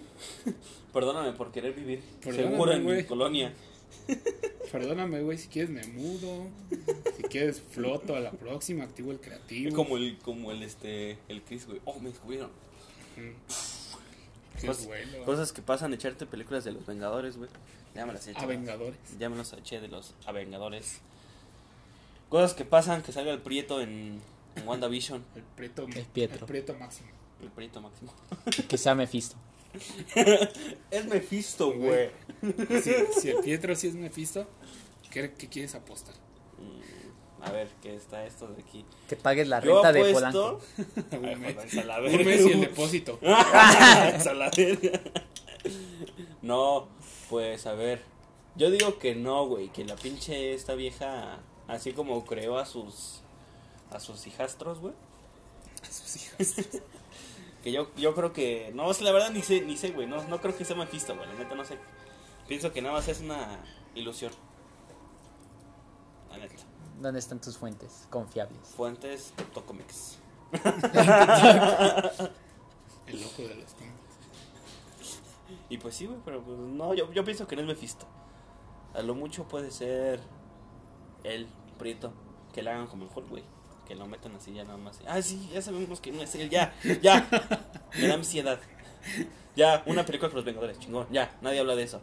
Perdóname 0.92 1.32
por 1.32 1.52
querer 1.52 1.72
vivir 1.72 2.00
Perdóname, 2.20 2.50
seguro 2.50 2.72
en 2.72 2.78
mi 2.80 2.84
güey. 2.92 3.06
colonia. 3.06 3.52
Perdóname, 4.72 5.20
güey, 5.22 5.38
si 5.38 5.49
quieres 5.49 5.70
me 5.70 5.84
mudo. 5.87 6.46
Si 7.16 7.22
quieres 7.25 7.60
floto 7.60 8.16
a 8.16 8.20
la 8.20 8.32
próxima, 8.32 8.84
activo 8.84 9.12
el 9.12 9.20
creativo. 9.20 9.75
Como 9.76 9.96
el, 9.96 10.18
como 10.18 10.50
el, 10.50 10.62
este, 10.62 11.16
el 11.28 11.42
Chris, 11.42 11.66
güey. 11.66 11.80
Oh, 11.84 11.99
me 12.00 12.08
descubrieron. 12.10 12.50
Qué 14.60 14.66
Cos- 14.66 14.87
bueno. 14.87 15.25
Cosas 15.25 15.52
que 15.52 15.62
pasan, 15.62 15.94
echarte 15.94 16.26
películas 16.26 16.64
de 16.64 16.72
los 16.72 16.87
Vengadores, 16.87 17.37
güey. 17.37 17.50
Ya 17.94 18.06
me 18.06 18.12
las 18.12 18.26
he 18.26 18.32
hecho. 18.32 18.40
A 18.40 18.46
Vengadores. 18.46 18.99
Ya 19.18 19.28
me 19.28 19.37
las 19.37 19.52
eché 19.52 19.80
de 19.80 19.88
los 19.88 20.14
Avengadores. 20.26 20.99
Cosas 22.28 22.54
que 22.54 22.64
pasan, 22.64 23.02
que 23.02 23.12
salga 23.12 23.32
el 23.32 23.40
Prieto 23.40 23.80
en, 23.80 24.20
en 24.56 24.68
WandaVision. 24.68 25.25
El 25.34 25.42
Prieto, 25.42 25.87
El 25.87 26.04
Pietro. 26.04 26.40
el 26.40 26.46
Prieto 26.46 26.75
máximo. 26.75 27.08
El 27.42 27.50
Prieto 27.50 27.80
máximo. 27.80 28.12
Que 28.68 28.78
sea 28.78 28.94
Mephisto. 28.94 29.37
Es 30.90 31.04
Mephisto, 31.06 31.73
güey. 31.73 32.11
Si, 32.82 33.20
si 33.20 33.28
el 33.30 33.38
Pietro 33.44 33.75
sí 33.76 33.88
es 33.88 33.94
Mephisto, 33.94 34.47
¿qué, 35.11 35.32
qué 35.35 35.49
quieres 35.49 35.75
apostar? 35.75 36.14
Mm, 36.59 37.42
A 37.44 37.52
ver, 37.52 37.68
¿qué 37.80 37.94
está 37.94 38.26
esto 38.26 38.49
de 38.49 38.62
aquí? 38.62 38.85
Que 39.09 39.16
pagues 39.16 39.47
la 39.49 39.61
Yo 39.61 39.75
renta 39.82 39.92
de. 39.92 40.12
Polanco. 40.12 40.61
Un 41.12 41.40
mes, 41.40 41.56
un 41.75 42.25
mes 42.25 42.47
y 42.47 42.52
el 42.52 42.61
depósito. 42.62 43.18
No, 46.42 46.88
pues 47.28 47.66
a 47.66 47.75
ver. 47.75 48.02
Yo 48.56 48.70
digo 48.70 48.99
que 48.99 49.14
no, 49.14 49.47
güey. 49.47 49.68
Que 49.68 49.85
la 49.85 49.97
pinche 49.97 50.54
esta 50.54 50.75
vieja, 50.75 51.38
así 51.68 51.92
como 51.92 52.25
creó 52.25 52.59
a 52.59 52.66
sus 52.66 53.20
a 53.90 54.00
sus 54.00 54.26
hijastros, 54.26 54.80
güey. 54.80 54.94
A 55.82 55.92
sus 55.92 56.16
hijas. 56.16 56.54
Que 57.62 57.73
yo, 57.73 57.90
yo 57.97 58.14
creo 58.14 58.33
que. 58.33 58.73
No, 58.75 58.90
la 58.93 59.12
verdad 59.12 59.31
ni 59.31 59.43
sé, 59.43 59.61
ni 59.61 59.76
sé, 59.76 59.90
güey. 59.90 60.07
No, 60.07 60.23
no 60.25 60.40
creo 60.40 60.57
que 60.57 60.64
sea 60.64 60.76
Mephisto, 60.76 61.14
güey. 61.14 61.29
La 61.29 61.35
neta 61.35 61.55
no 61.55 61.64
sé. 61.64 61.79
Pienso 62.49 62.73
que 62.73 62.83
nada 62.83 62.95
más 62.95 63.09
es 63.09 63.21
una 63.21 63.61
ilusión. 63.95 64.33
La 66.31 66.38
neta. 66.38 66.55
¿Dónde 67.00 67.19
están 67.19 67.40
tus 67.40 67.57
fuentes 67.57 68.07
confiables? 68.11 68.61
Fuentes 68.76 69.33
Tocomex. 69.55 70.19
El 70.52 70.61
ojo 73.25 73.43
de 73.43 73.55
los 73.55 73.73
cómics. 73.75 74.00
Y 75.69 75.79
pues 75.79 75.95
sí, 75.95 76.07
güey, 76.07 76.19
pero 76.25 76.43
pues 76.43 76.59
no, 76.59 76.95
yo, 76.95 77.12
yo 77.12 77.25
pienso 77.25 77.47
que 77.47 77.57
no 77.57 77.62
es 77.62 77.69
Mephisto. 77.69 78.07
A 78.95 79.02
lo 79.02 79.14
mucho 79.14 79.47
puede 79.49 79.71
ser 79.71 80.21
él, 81.25 81.49
Prieto, 81.79 82.12
que 82.52 82.62
le 82.62 82.71
hagan 82.71 82.88
como 82.88 83.05
el 83.05 83.11
Hulk, 83.14 83.29
güey. 83.29 83.45
Que 83.90 83.97
lo 83.97 84.06
metan 84.06 84.37
así 84.37 84.52
ya 84.54 84.62
nada 84.62 84.76
más. 84.76 85.00
Ah, 85.04 85.20
sí, 85.20 85.50
ya 85.52 85.61
sabemos 85.61 86.00
que 86.00 86.12
no 86.12 86.23
es 86.23 86.32
él, 86.37 86.49
ya, 86.49 86.73
ya. 87.02 87.26
Me 87.99 88.06
da 88.06 88.14
ansiedad. 88.14 88.61
Ya, 89.56 89.82
una 89.85 90.06
película 90.06 90.30
con 90.30 90.37
los 90.37 90.44
Vengadores, 90.44 90.78
chingón, 90.78 91.09
ya, 91.11 91.37
nadie 91.42 91.59
habla 91.59 91.75
de 91.75 91.82
eso. 91.82 92.00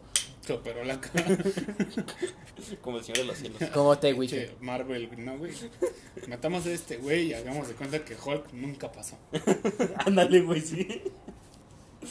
Operó 0.52 0.84
la 0.84 1.00
cara. 1.00 1.24
Como 2.82 2.98
el 2.98 3.04
Señor 3.04 3.20
de 3.20 3.24
los 3.24 3.38
Cielos. 3.38 3.62
¿Cómo 3.72 3.96
te 3.96 4.12
Witcher? 4.12 4.58
Marvel, 4.60 5.08
no, 5.24 5.38
güey. 5.38 5.54
Matamos 6.28 6.66
a 6.66 6.72
este 6.72 6.98
güey 6.98 7.28
y 7.28 7.32
hagamos 7.32 7.68
de 7.68 7.74
cuenta 7.74 8.04
que 8.04 8.14
Hulk 8.14 8.52
nunca 8.52 8.92
pasó. 8.92 9.16
Ándale, 10.04 10.42
güey, 10.42 10.60
sí. 10.60 11.04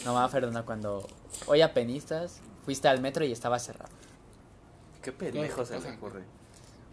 No 0.06 0.16
va, 0.16 0.28
Fernanda, 0.28 0.64
cuando 0.64 1.08
hoy 1.46 1.62
a 1.62 1.76
penistas 1.76 2.42
fuiste 2.66 2.88
al 2.88 3.00
metro 3.00 3.24
y 3.26 3.32
estaba 3.32 3.60
cerrado. 3.60 3.94
Qué 5.04 5.12
pendejo 5.12 5.64
se 5.64 5.78
que 5.78 5.88
le 5.88 5.96
ocurre. 5.98 6.24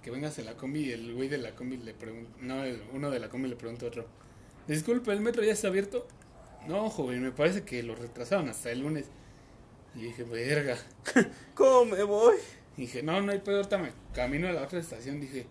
Que 0.05 0.11
vengas 0.11 0.39
en 0.39 0.45
la 0.45 0.55
combi 0.55 0.81
y 0.85 0.93
el 0.93 1.15
güey 1.15 1.29
de 1.29 1.39
la 1.39 1.57
combi 1.57 1.79
le 1.79 1.95
pregunta. 1.95 2.31
No, 2.41 2.63
el- 2.63 2.83
uno 2.93 3.11
de 3.11 3.19
la 3.19 3.29
combi 3.31 3.49
le 3.49 3.57
pregunta 3.57 3.87
a 3.87 3.89
otro. 3.89 4.07
Disculpe, 4.69 5.11
¿el 5.13 5.21
metro 5.21 5.43
ya 5.43 5.53
está 5.53 5.69
abierto? 5.69 6.07
No, 6.69 6.89
joven, 6.91 7.23
me 7.23 7.33
parece 7.33 7.63
que 7.65 7.83
lo 7.83 7.95
retrasaron 7.97 8.49
hasta 8.49 8.71
el 8.71 8.81
lunes. 8.81 9.07
Y 9.95 10.03
dije, 10.03 10.25
verga. 10.25 10.77
¿Cómo 11.55 11.87
me 11.97 12.03
voy? 12.03 12.37
Y 12.77 12.83
dije, 12.83 13.03
no, 13.03 13.21
no 13.23 13.33
hay 13.33 13.39
pedo, 13.39 13.57
ahorita 13.57 13.79
me 13.79 13.93
camino 14.15 14.47
a 14.49 14.53
la 14.53 14.63
otra 14.63 14.79
estación. 14.79 15.21
Dije, 15.21 15.47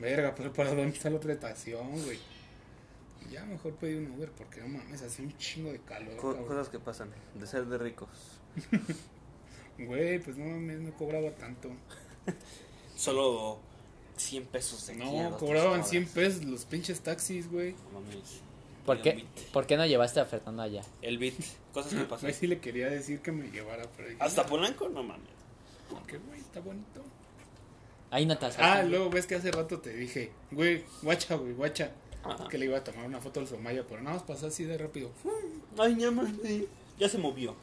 verga, 0.00 0.34
pero 0.34 0.52
¿para 0.52 0.70
dónde 0.74 0.88
está 0.96 1.08
la 1.10 1.16
otra 1.16 1.32
estación, 1.32 1.90
güey? 2.04 2.18
Y 3.28 3.32
ya 3.32 3.44
mejor 3.44 3.74
pedí 3.76 3.94
un 3.94 4.10
Uber 4.12 4.30
porque 4.32 4.60
no 4.60 4.68
mames, 4.68 5.02
hace 5.02 5.22
un 5.22 5.36
chingo 5.38 5.70
de 5.72 5.78
calor. 5.80 6.16
Co- 6.16 6.30
cabrón. 6.32 6.46
cosas 6.48 6.68
que 6.68 6.78
pasan, 6.78 7.10
de 7.34 7.46
ser 7.46 7.64
de 7.66 7.78
ricos. 7.78 8.08
Güey, 9.78 10.20
pues 10.20 10.36
no 10.36 10.44
mames, 10.46 10.78
no 10.80 10.94
cobraba 10.96 11.32
tanto. 11.32 11.68
Solo 12.94 13.58
100 14.16 14.46
pesos 14.46 14.86
de 14.86 14.94
No, 14.96 15.36
cobraban 15.38 15.80
tres 15.80 15.90
100 15.90 16.02
horas. 16.04 16.14
pesos 16.14 16.44
los 16.44 16.64
pinches 16.64 17.00
taxis, 17.00 17.50
güey. 17.50 17.72
No 17.92 18.00
mames. 18.00 18.40
¿Por 18.86 19.00
qué. 19.00 19.24
¿Por 19.52 19.66
qué 19.66 19.76
no 19.76 19.86
llevaste 19.86 20.20
a 20.20 20.26
Fernando 20.26 20.62
allá? 20.62 20.82
El 21.02 21.18
beat. 21.18 21.34
Cosas 21.72 21.94
que 21.94 22.00
pasan. 22.04 22.20
Güey, 22.28 22.34
sí 22.34 22.46
le 22.46 22.60
quería 22.60 22.88
decir 22.90 23.20
que 23.20 23.32
me 23.32 23.50
llevara, 23.50 23.84
pero 23.96 24.08
dije, 24.08 24.22
Hasta 24.22 24.44
Polanco, 24.46 24.88
no 24.88 25.02
mames. 25.02 25.28
Porque, 25.90 26.18
güey, 26.18 26.40
está 26.40 26.60
bonito. 26.60 27.02
Ahí 28.10 28.26
no 28.26 28.38
te 28.38 28.46
Ah, 28.58 28.82
luego 28.84 29.10
ves 29.10 29.26
que 29.26 29.34
hace 29.34 29.50
rato 29.50 29.80
te 29.80 29.92
dije, 29.92 30.30
güey, 30.52 30.84
guacha, 31.02 31.34
güey, 31.34 31.52
guacha. 31.54 31.90
Ajá. 32.22 32.48
Que 32.48 32.58
le 32.58 32.66
iba 32.66 32.78
a 32.78 32.84
tomar 32.84 33.04
una 33.06 33.20
foto 33.20 33.40
al 33.40 33.48
Somaya, 33.48 33.84
pero 33.88 34.00
nada 34.02 34.16
más 34.16 34.22
pasó 34.24 34.46
así 34.46 34.64
de 34.64 34.78
rápido. 34.78 35.10
Ay, 35.78 35.96
ya 35.98 36.10
mames. 36.10 36.64
Ya 36.98 37.08
se 37.08 37.18
movió. 37.18 37.56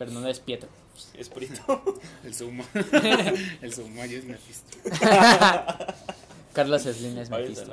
Fernando 0.00 0.30
es 0.30 0.40
Pietro. 0.40 0.70
Espíritu. 1.12 1.60
El 2.24 2.34
Suma. 2.34 2.64
el 3.60 3.70
Somaya 3.74 4.16
es 4.16 4.24
Mephisto. 4.24 4.78
Carlos 6.54 6.82
Slim 6.84 7.18
es 7.18 7.30
a 7.30 7.36
Mephisto. 7.36 7.70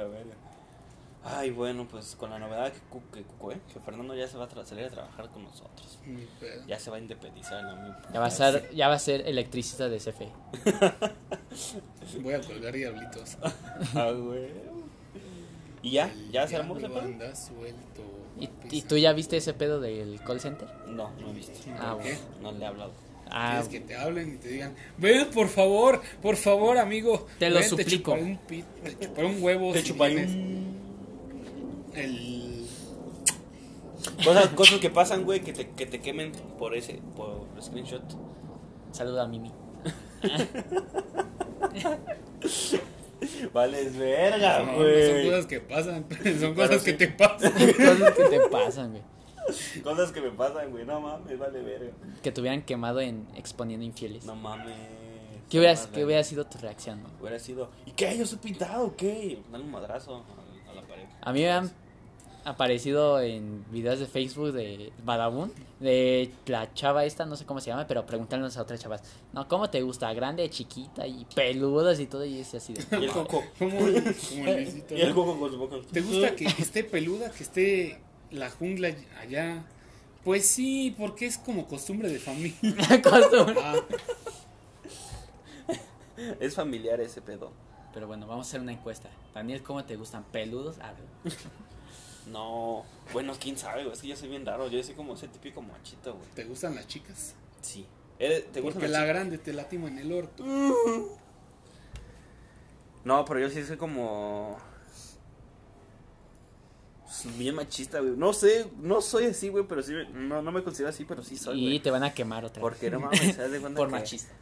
Ay, 1.24 1.51
bueno, 1.51 1.88
pues 1.89 2.17
con 2.17 2.29
la 2.29 2.38
novedad 2.38 2.74
que, 2.74 2.79
cu- 2.89 3.01
que, 3.13 3.24
cu- 3.24 3.51
eh, 3.51 3.60
que 3.74 3.79
Fernando 3.79 4.13
ya 4.13 4.27
se 4.27 4.38
va 4.38 4.43
a 4.43 4.65
salir 4.65 4.84
a 4.86 4.89
trabajar 4.89 5.29
con 5.29 5.43
nosotros. 5.46 6.00
Ya 6.67 6.77
se 6.79 6.89
va 6.89 6.98
a 6.98 7.00
independizar. 7.00 7.63
Mi- 7.77 7.93
Ya 8.13 8.19
va 8.19 8.25
a 8.25 8.29
ser, 8.29 8.69
ya 8.75 8.89
va 8.89 8.96
a 8.96 9.00
ser 9.00 9.22
electricista 9.25 9.88
de 9.88 9.98
CFE. 10.00 10.29
Voy 12.22 12.34
a 12.34 12.41
colgar 12.41 12.74
diablitos. 12.74 13.38
Ah, 13.96 14.12
güey. 14.12 14.50
¿Y 15.81 15.91
ya? 15.91 16.12
El 16.12 16.31
¿Ya 16.34 16.46
se 16.46 16.57
armó 16.57 16.75
anda 16.75 17.34
suelto. 17.34 18.03
¿Y, 18.39 18.50
y 18.72 18.82
tú 18.84 18.98
ya 18.98 19.13
viste 19.13 19.38
ese 19.38 19.53
pedo 19.53 19.79
del 19.79 20.20
call 20.22 20.39
center? 20.39 20.67
No, 20.88 21.10
no 21.20 21.29
he 21.29 21.34
visto. 21.34 21.53
Ah, 21.79 21.94
¿Por 21.96 22.03
qué? 22.03 22.17
No 22.41 22.51
le 22.51 22.63
he 22.63 22.67
hablado. 22.67 22.91
Ah, 23.29 23.50
Quieres 23.62 23.67
que 23.67 23.79
te 23.82 23.96
hablen 23.98 24.36
y 24.36 24.38
te 24.38 24.48
digan, 24.50 24.74
ven 24.98 25.27
por 25.32 25.50
favor, 25.50 26.01
por 26.22 26.38
favor, 26.38 26.77
amigo. 26.77 27.27
Te 27.39 27.50
lo 27.50 27.62
suplico. 27.62 28.13
chuparé 28.13 28.24
un, 28.24 28.38
pit- 28.48 28.65
te 28.84 28.98
chuparé 29.08 29.27
un 29.27 29.44
huevo. 29.44 29.74
Te 29.74 29.82
si 29.82 29.88
chuparé 29.89 30.15
vienes". 30.15 30.36
un- 30.36 30.77
El. 31.94 32.65
Cosas, 34.24 34.48
cosas 34.56 34.79
que 34.79 34.89
pasan, 34.89 35.25
güey, 35.25 35.41
que 35.41 35.51
te, 35.53 35.70
que 35.72 35.86
te 35.86 36.00
quemen 36.00 36.32
por 36.58 36.74
ese, 36.75 37.01
por 37.17 37.46
screenshot. 37.62 38.01
saluda 38.91 39.24
a 39.24 39.27
Mimi. 39.27 39.51
Vales 43.53 43.97
verga, 43.97 44.59
No, 44.59 44.65
no 44.74 44.77
güey. 44.77 45.07
son 45.24 45.25
cosas 45.31 45.45
que 45.47 45.59
pasan, 45.62 46.05
son 46.39 46.53
cosas 46.55 46.83
que 46.83 46.91
sí. 46.91 46.97
te 46.97 47.07
pasan. 47.09 47.51
Cosas 47.74 48.13
que 48.15 48.24
te 48.25 48.39
pasan, 48.50 48.91
güey. 48.91 49.03
Cosas 49.81 50.12
que 50.12 50.21
me 50.21 50.29
pasan, 50.31 50.71
güey. 50.71 50.86
No 50.86 51.00
mames, 51.01 51.39
vale 51.39 51.62
verga. 51.62 51.91
Que 52.21 52.31
te 52.31 52.41
hubieran 52.41 52.62
quemado 52.63 53.00
en 53.00 53.27
exponiendo 53.36 53.86
infieles. 53.86 54.25
No 54.25 54.36
mames. 54.36 54.75
¿Qué, 55.50 55.59
hubieras, 55.59 55.88
¿Qué 55.88 56.03
hubiera 56.03 56.24
sido 56.24 56.45
tu 56.45 56.57
reacción? 56.57 57.01
no? 57.01 57.09
Hubiera 57.21 57.39
sido. 57.39 57.69
¿Y 57.86 57.91
qué? 57.91 58.17
¿Yo 58.17 58.25
soy 58.25 58.39
pintado 58.39 58.95
qué? 58.97 59.39
Dale 59.50 59.63
un 59.63 59.71
madrazo 59.71 60.15
a, 60.17 60.71
a 60.71 60.75
la 60.75 60.81
pared. 60.81 61.05
A 61.21 61.31
mí 61.31 61.39
me 61.39 61.50
han 61.50 61.71
aparecido 62.47 63.19
en 63.19 63.65
videos 63.71 63.99
de 63.99 64.07
Facebook 64.07 64.53
de 64.53 64.91
Badabun, 65.03 65.51
de 65.79 66.31
la 66.45 66.73
chava 66.73 67.03
esta, 67.03 67.25
no 67.25 67.35
sé 67.35 67.45
cómo 67.45 67.59
se 67.59 67.69
llama, 67.69 67.85
pero 67.87 68.05
preguntándonos 68.05 68.55
a 68.57 68.61
otras 68.61 68.79
chavas, 68.79 69.03
no, 69.33 69.47
¿cómo 69.47 69.69
te 69.69 69.81
gusta? 69.81 70.11
¿Grande, 70.13 70.49
chiquita 70.49 71.05
y 71.05 71.25
peludas 71.35 71.99
y 71.99 72.05
todo? 72.07 72.23
Y 72.25 72.39
es 72.39 72.53
así 72.55 72.73
de... 72.73 72.85
Y 72.99 73.03
el 73.03 73.11
coco. 73.11 73.43
Como 73.59 73.79
el, 73.87 74.15
como 74.15 74.47
el 74.47 74.63
Luisito, 74.63 74.95
Y 74.95 75.01
el 75.01 75.13
coco 75.13 75.37
con 75.39 75.51
su 75.51 75.57
boca. 75.57 75.75
¿Te 75.91 76.01
gusta 76.01 76.35
que 76.35 76.45
esté 76.45 76.83
peluda, 76.83 77.29
que 77.31 77.43
esté 77.43 77.99
la 78.31 78.49
jungla 78.49 78.95
allá? 79.19 79.65
Pues 80.23 80.47
sí, 80.47 80.95
porque 80.97 81.25
es 81.25 81.37
como 81.37 81.67
costumbre 81.67 82.09
de 82.09 82.19
familia. 82.19 82.57
Costumbre. 83.03 83.55
Ah, 83.61 83.75
Es 86.39 86.55
familiar 86.55 86.99
ese 86.99 87.21
pedo. 87.21 87.51
Pero 87.93 88.07
bueno, 88.07 88.27
vamos 88.27 88.47
a 88.47 88.49
hacer 88.49 88.61
una 88.61 88.71
encuesta. 88.71 89.09
Daniel, 89.33 89.63
¿cómo 89.63 89.83
te 89.85 89.95
gustan? 89.95 90.23
¿Peludos? 90.31 90.77
Ah, 90.81 90.93
No. 92.31 92.84
Bueno, 93.13 93.34
quién 93.39 93.57
sabe, 93.57 93.84
güey. 93.84 93.93
Es 93.93 94.01
que 94.01 94.07
yo 94.10 94.15
soy 94.15 94.29
bien 94.29 94.46
raro. 94.46 94.67
Yo 94.67 94.81
soy 94.84 94.96
como 94.96 95.13
ese 95.13 95.27
típico 95.27 95.62
machito, 95.62 96.13
güey. 96.15 96.27
¿Te 96.36 96.43
gustan 96.46 96.75
las 96.75 96.88
chicas? 96.88 97.36
Sí. 97.62 97.86
¿Eres- 98.19 98.51
¿Te 98.51 98.62
gusta 98.62 98.79
Porque 98.79 98.91
la 98.91 99.05
grande 99.05 99.38
te 99.38 99.53
latimo 99.53 99.88
en 99.88 99.98
el 100.00 100.12
orto. 100.12 100.43
No, 103.03 103.24
pero 103.25 103.39
yo 103.39 103.50
sí 103.50 103.63
soy 103.63 103.77
como. 103.77 104.57
pues, 107.03 107.38
Bien 107.38 107.55
machista, 107.55 108.00
güey. 108.00 108.13
No 108.17 108.34
sé, 108.34 108.69
no 108.79 109.01
soy 109.01 109.25
así, 109.25 109.50
güey, 109.50 109.65
pero 109.67 109.81
sí. 109.81 109.93
No, 110.13 110.41
no 110.41 110.51
me 110.51 110.63
considero 110.63 110.89
así, 110.89 111.05
pero 111.05 111.24
sí 111.24 111.38
soy, 111.38 111.60
y 111.63 111.67
güey. 111.67 111.79
te 111.79 111.91
van 111.91 112.03
a 112.03 112.13
quemar 112.13 112.43
otra 112.43 112.55
vez. 112.62 112.62
Porque 112.62 112.89
no 112.91 113.00
mames, 113.00 113.39
haz 113.39 113.51
de 113.51 113.60
cuenta 113.62 113.77
Por 113.77 113.88
que- 113.88 113.91
machista. 113.93 114.34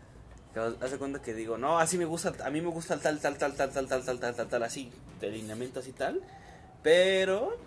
que 0.53 0.59
haz 0.59 0.91
de 0.91 0.97
cuenta 0.97 1.21
que 1.21 1.33
digo, 1.33 1.57
no, 1.57 1.77
así 1.77 1.97
me 1.97 2.05
gusta, 2.05 2.33
a 2.43 2.49
mí 2.49 2.61
me 2.61 2.69
gusta 2.69 2.95
el 2.95 3.01
tal, 3.01 3.19
tal, 3.19 3.37
tal, 3.37 3.53
tal, 3.53 3.71
tal, 3.71 3.87
tal, 3.87 4.03
tal, 4.03 4.19
tal, 4.19 4.35
tal, 4.35 4.47
tal, 4.47 4.63
así, 4.63 4.89
de 5.19 5.29
lineamiento 5.29 5.79
así 5.81 5.91
tal. 5.91 6.21
Pero. 6.81 7.57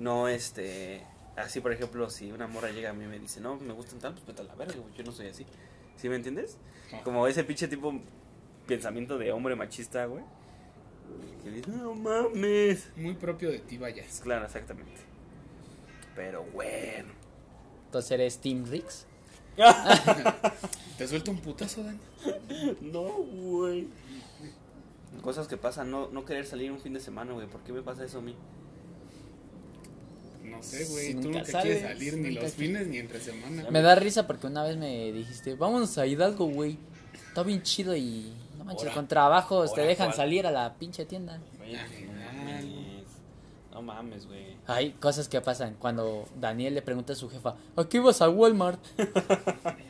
No, 0.00 0.28
este. 0.28 1.06
Así, 1.36 1.60
por 1.60 1.72
ejemplo, 1.72 2.08
si 2.08 2.32
una 2.32 2.46
morra 2.46 2.70
llega 2.70 2.90
a 2.90 2.92
mí 2.94 3.04
y 3.04 3.08
me 3.08 3.18
dice, 3.18 3.40
no, 3.40 3.56
me 3.56 3.72
gustan 3.74 3.98
tal, 4.00 4.14
pues 4.14 4.26
vete 4.26 4.40
a 4.40 4.44
la 4.44 4.54
verga, 4.54 4.74
güey. 4.74 4.94
Yo 4.94 5.04
no 5.04 5.12
soy 5.12 5.28
así. 5.28 5.46
¿Sí 5.96 6.08
me 6.08 6.16
entiendes? 6.16 6.56
Ajá. 6.88 7.02
Como 7.02 7.26
ese 7.26 7.44
pinche 7.44 7.68
tipo 7.68 7.92
pensamiento 8.66 9.18
de 9.18 9.30
hombre 9.30 9.54
machista, 9.56 10.06
güey. 10.06 10.24
Que 11.44 11.50
dice, 11.50 11.70
no 11.70 11.94
mames. 11.94 12.90
Muy 12.96 13.14
propio 13.14 13.50
de 13.50 13.58
ti, 13.58 13.76
vaya. 13.76 14.02
Claro, 14.22 14.46
exactamente. 14.46 15.02
Pero 16.16 16.44
bueno. 16.44 17.12
Entonces 17.86 18.10
eres 18.12 18.38
Team 18.38 18.64
Rix. 18.64 19.06
¿Te 20.98 21.06
suelto 21.06 21.30
un 21.30 21.40
putazo, 21.40 21.82
Dan? 21.82 22.00
No, 22.80 23.02
güey. 23.02 23.88
Cosas 25.22 25.46
que 25.46 25.58
pasan, 25.58 25.90
no, 25.90 26.08
no 26.08 26.24
querer 26.24 26.46
salir 26.46 26.72
un 26.72 26.80
fin 26.80 26.94
de 26.94 27.00
semana, 27.00 27.34
güey. 27.34 27.46
¿Por 27.46 27.60
qué 27.62 27.72
me 27.72 27.82
pasa 27.82 28.04
eso 28.04 28.18
a 28.18 28.22
mí? 28.22 28.34
No 30.44 30.62
sé, 30.62 30.84
güey. 30.86 31.06
Si 31.08 31.14
Tú 31.14 31.30
nunca 31.30 31.44
sales, 31.44 31.78
quieres 31.78 31.82
salir 31.82 32.16
ni 32.16 32.30
los 32.30 32.52
fines 32.52 32.86
ni 32.86 32.98
entre 32.98 33.20
semana. 33.20 33.70
Me 33.70 33.82
da 33.82 33.94
risa 33.94 34.26
porque 34.26 34.46
una 34.46 34.64
vez 34.64 34.76
me 34.76 35.12
dijiste, 35.12 35.54
vámonos 35.54 35.96
a 35.98 36.06
Hidalgo, 36.06 36.46
güey. 36.46 36.78
Está 37.28 37.42
bien 37.42 37.62
chido 37.62 37.94
y 37.94 38.32
no 38.58 38.64
manches, 38.64 38.90
con 38.92 39.06
trabajos 39.06 39.72
te 39.74 39.82
dejan 39.82 40.08
¿cuál? 40.08 40.16
salir 40.16 40.46
a 40.46 40.50
la 40.50 40.74
pinche 40.74 41.04
tienda. 41.04 41.40
Güey, 41.58 41.74
no 41.74 42.12
mames. 42.12 42.64
No 43.72 43.82
mames, 43.82 44.26
güey. 44.26 44.56
Hay 44.66 44.92
cosas 44.92 45.28
que 45.28 45.40
pasan 45.40 45.76
cuando 45.78 46.28
Daniel 46.38 46.74
le 46.74 46.82
pregunta 46.82 47.12
a 47.12 47.16
su 47.16 47.28
jefa, 47.28 47.56
¿a 47.76 47.88
qué 47.88 47.98
ibas 47.98 48.20
a 48.22 48.28
Walmart? 48.28 48.80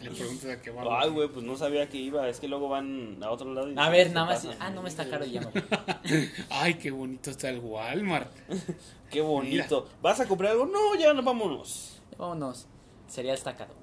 Le 0.00 0.10
preguntas 0.10 0.50
a 0.50 0.62
qué 0.62 0.70
va. 0.70 1.00
Ay, 1.00 1.10
güey, 1.10 1.28
pues 1.28 1.44
no 1.44 1.56
sabía 1.56 1.88
que 1.88 1.98
iba. 1.98 2.26
Es 2.28 2.40
que 2.40 2.48
luego 2.48 2.68
van 2.68 3.22
a 3.22 3.30
otro 3.30 3.52
lado. 3.52 3.70
y 3.70 3.74
A 3.76 3.88
ver, 3.90 4.12
nada 4.12 4.26
más, 4.26 4.48
ah, 4.58 4.70
no 4.70 4.82
me 4.82 4.88
está 4.88 5.08
caro 5.08 5.26
y 5.26 5.32
ya 5.32 5.42
no. 5.42 5.50
Ay, 6.50 6.74
qué 6.74 6.90
bonito 6.90 7.30
está 7.30 7.50
el 7.50 7.58
Walmart. 7.58 8.32
Qué 9.10 9.20
bonito. 9.20 9.88
¿Vas 10.00 10.20
a 10.20 10.28
comprar 10.28 10.52
algo? 10.52 10.66
No, 10.66 10.94
ya 10.94 11.12
no, 11.12 11.22
vámonos. 11.22 12.00
Vámonos, 12.16 12.68
sería 13.08 13.32
destacado. 13.32 13.74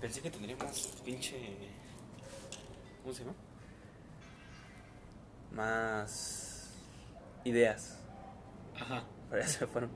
Pensé 0.00 0.20
que 0.20 0.30
tendría 0.30 0.56
más 0.56 0.88
pinche. 1.04 1.36
¿Cómo 3.02 3.14
se 3.14 3.20
llama? 3.22 3.36
Más. 5.52 6.70
Ideas. 7.44 7.98
Ajá. 8.74 9.04
Pero 9.30 9.42
ya 9.42 9.48
se 9.48 9.60
me 9.64 9.66
fueron. 9.72 9.90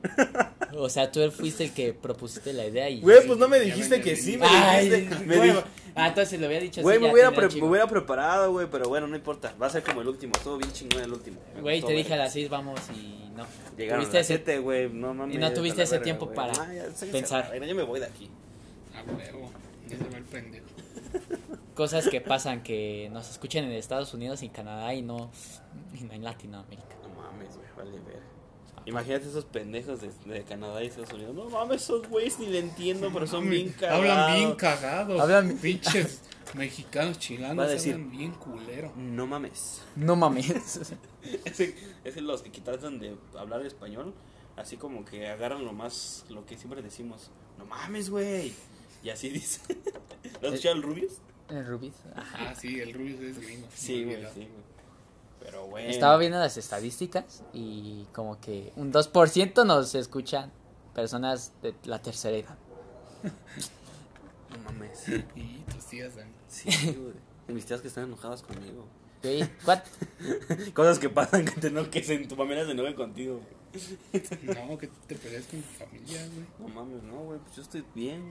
O 0.77 0.89
sea, 0.89 1.11
tú 1.11 1.29
fuiste 1.31 1.65
el 1.65 1.73
que 1.73 1.93
propusiste 1.93 2.53
la 2.53 2.67
idea 2.67 2.89
y... 2.89 3.01
Güey, 3.01 3.27
pues 3.27 3.39
no 3.39 3.49
me 3.49 3.59
dijiste 3.61 4.01
que 4.01 4.17
sí, 4.17 4.37
me 4.37 4.47
Ay, 4.47 4.89
dijiste. 4.89 5.25
Me 5.27 5.37
bueno. 5.37 5.55
di- 5.61 5.67
Ah, 5.97 6.09
entonces 6.09 6.41
lo 6.41 6.47
había 6.47 6.59
dicho 6.59 6.83
Güey, 6.83 6.97
así, 6.97 7.05
me 7.07 7.13
hubiera, 7.13 7.31
pre- 7.31 7.49
me 7.49 7.63
hubiera 7.69 7.87
preparado, 7.87 8.51
güey, 8.51 8.67
pero 8.69 8.89
bueno, 8.89 9.07
no 9.07 9.15
importa. 9.15 9.55
Va 9.63 9.67
a 9.69 9.71
ser 9.71 9.85
como 9.85 10.01
el 10.01 10.09
último. 10.09 10.33
Estuvo 10.37 10.57
bien 10.57 10.73
chingón 10.73 11.03
el 11.05 11.13
último. 11.13 11.39
Güey, 11.61 11.83
te 11.83 11.93
dije 11.93 12.15
a 12.15 12.17
las 12.17 12.33
6 12.33 12.49
vamos 12.49 12.81
y 12.93 13.31
no. 13.37 13.47
Llegaron 13.77 14.05
a 14.05 14.09
las 14.09 14.15
ese- 14.17 14.25
7, 14.39 14.59
güey. 14.59 14.89
No 14.89 15.15
mames. 15.15 15.37
y 15.37 15.39
no 15.39 15.53
tuviste 15.53 15.83
ese 15.83 15.93
verga, 15.93 16.05
tiempo 16.05 16.33
para 16.33 16.53
Ah, 16.55 16.73
ya, 16.75 17.07
pensar. 17.13 17.53
Ya 17.53 17.75
me 17.75 17.83
voy 17.85 18.01
de 18.01 18.07
aquí. 18.07 18.29
A 18.97 19.03
huevo. 19.05 19.53
Ya 19.89 19.97
se 19.99 20.05
va 20.09 20.17
el 20.19 20.25
pendejo. 20.25 20.67
Cosas 21.75 22.09
que 22.09 22.21
pasan 22.21 22.63
que 22.65 23.09
nos 23.13 23.31
escuchen 23.31 23.65
en 23.65 23.73
Estados 23.73 24.15
Unidos 24.15 24.43
y 24.43 24.49
Canadá 24.49 24.95
y 24.95 25.03
no, 25.03 25.31
y 25.99 26.03
no 26.05 26.13
en 26.13 26.25
Latinoamérica. 26.25 26.89
No 27.03 27.09
mames, 27.23 27.55
güey, 27.57 27.69
vale 27.77 28.01
ver. 28.05 28.34
Imagínate 28.87 29.27
esos 29.29 29.45
pendejos 29.47 30.01
de, 30.03 30.11
de 30.33 30.43
Canadá 30.45 30.83
y 30.83 30.89
Estados 30.89 31.13
Unidos. 31.13 31.35
No 31.35 31.49
mames, 31.49 31.83
esos 31.83 32.07
güeyes 32.09 32.39
ni 32.39 32.47
le 32.47 32.59
entiendo, 32.59 33.11
pero 33.13 33.27
son 33.27 33.49
bien 33.49 33.71
cagados. 33.71 34.01
Hablan 34.01 34.35
bien 34.37 34.55
cagados. 34.57 35.21
Hablan- 35.21 35.59
Pinches 35.59 36.21
mexicanos 36.55 37.19
a 37.19 37.67
decir- 37.67 37.95
Hablan 37.95 38.11
bien 38.11 38.33
culero. 38.33 38.93
No 38.97 39.27
mames. 39.27 39.81
No 39.97 40.17
mames. 40.17 40.51
Ese, 41.47 41.75
ese 42.05 42.21
los 42.21 42.43
que 42.43 42.61
tratan 42.61 42.99
de 42.99 43.17
hablar 43.39 43.65
español, 43.65 44.13
así 44.57 44.77
como 44.77 45.07
que 45.07 45.27
agarran 45.29 45.65
lo 45.65 45.73
más, 45.73 46.27
lo 46.29 46.45
que 46.45 46.59
siempre 46.59 46.83
decimos. 46.83 47.31
No 47.57 47.65
mames, 47.65 48.11
güey. 48.11 48.53
Y 49.03 49.09
así 49.09 49.29
dice. 49.31 49.61
¿Lo 50.43 50.49
has 50.49 50.55
escuchado 50.55 50.75
el 50.77 50.83
Rubius? 50.83 51.13
El 51.49 51.67
Rubis. 51.67 51.95
Ajá. 52.15 52.51
Ah, 52.51 52.55
sí, 52.55 52.79
el 52.81 52.93
Rubius 52.93 53.21
es 53.21 53.41
gringo. 53.41 53.67
Sí, 53.75 54.05
güey, 54.05 54.17
sí, 54.35 54.41
güey. 54.41 54.49
Pero 55.45 55.67
bueno. 55.67 55.91
Estaba 55.91 56.17
viendo 56.17 56.39
las 56.39 56.57
estadísticas 56.57 57.43
y 57.53 58.07
como 58.15 58.41
que 58.41 58.73
un 58.77 58.93
2% 58.93 59.67
nos 59.67 59.95
escuchan 59.95 60.51
personas 60.95 61.53
de 61.63 61.75
la 61.85 62.01
tercera 62.01 62.37
edad. 62.37 62.57
No 64.51 64.59
mames. 64.65 65.07
Y 65.37 65.59
tus 65.71 65.85
tías, 65.85 66.17
Dan. 66.17 66.33
Sí, 66.49 66.71
güey. 66.71 67.15
Y 67.49 67.53
Mis 67.53 67.67
tías 67.67 67.83
que 67.83 67.89
están 67.89 68.05
enojadas 68.05 68.43
conmigo. 68.43 68.87
Güey, 69.23 69.47
what? 69.67 69.81
Cosas 70.75 70.99
que 70.99 71.11
pasan 71.11 71.45
que 71.45 71.61
te 71.61 71.71
no, 71.71 71.91
que 71.91 72.03
se, 72.03 72.17
tu 72.21 72.37
familia 72.37 72.65
se 72.65 72.73
enoje 72.73 72.95
contigo. 72.95 73.41
No, 74.69 74.79
que 74.79 74.89
te 75.07 75.17
peleas 75.17 75.45
con 75.45 75.61
tu 75.61 75.85
familia, 75.85 76.27
güey. 76.27 76.47
No 76.59 76.69
mames, 76.69 77.03
no, 77.03 77.19
güey, 77.25 77.39
pues 77.41 77.57
yo 77.57 77.63
estoy 77.63 77.85
bien. 77.95 78.31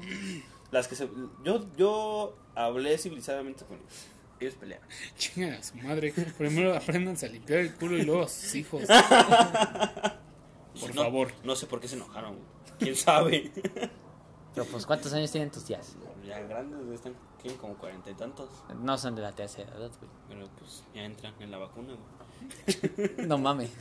Las 0.71 0.87
que 0.87 0.95
se. 0.95 1.07
Yo, 1.43 1.67
yo 1.77 2.35
hablé 2.55 2.97
civilizadamente 2.97 3.65
con 3.65 3.77
ellos. 3.77 4.07
Ellos 4.43 4.55
pelearon. 4.55 4.87
Chinga 5.17 5.57
a 5.57 5.63
su 5.63 5.75
madre. 5.77 6.13
Primero 6.37 6.75
apréndanse 6.75 7.25
a 7.25 7.29
limpiar 7.29 7.59
el 7.59 7.73
culo 7.75 7.97
y 7.97 8.03
luego 8.03 8.23
a 8.23 8.27
sus 8.27 8.55
hijos. 8.55 8.83
Por 10.79 10.95
No, 10.95 11.03
favor. 11.03 11.31
No 11.43 11.55
sé 11.55 11.67
por 11.67 11.79
qué 11.79 11.87
se 11.87 11.95
enojaron, 11.95 12.35
güey. 12.35 12.45
¿Quién 12.79 12.95
sabe? 12.95 13.51
Pero 14.55 14.65
pues, 14.67 14.85
¿cuántos 14.85 15.13
años 15.13 15.31
tienen 15.31 15.49
tus 15.51 15.63
tías? 15.65 15.95
ya 16.25 16.39
grandes, 16.41 16.79
están 16.93 17.15
tienen 17.41 17.59
como 17.59 17.75
cuarenta 17.75 18.09
y 18.09 18.13
tantos. 18.13 18.49
No 18.81 18.97
son 18.97 19.15
de 19.15 19.21
la 19.21 19.31
tercera 19.33 19.69
edad, 19.75 19.91
güey. 19.99 20.11
Pero 20.29 20.47
pues 20.57 20.83
ya 20.95 21.03
entran 21.03 21.33
en 21.39 21.51
la 21.51 21.57
vacuna, 21.57 21.93
güey. 21.93 23.27
No 23.27 23.37
mames. 23.37 23.71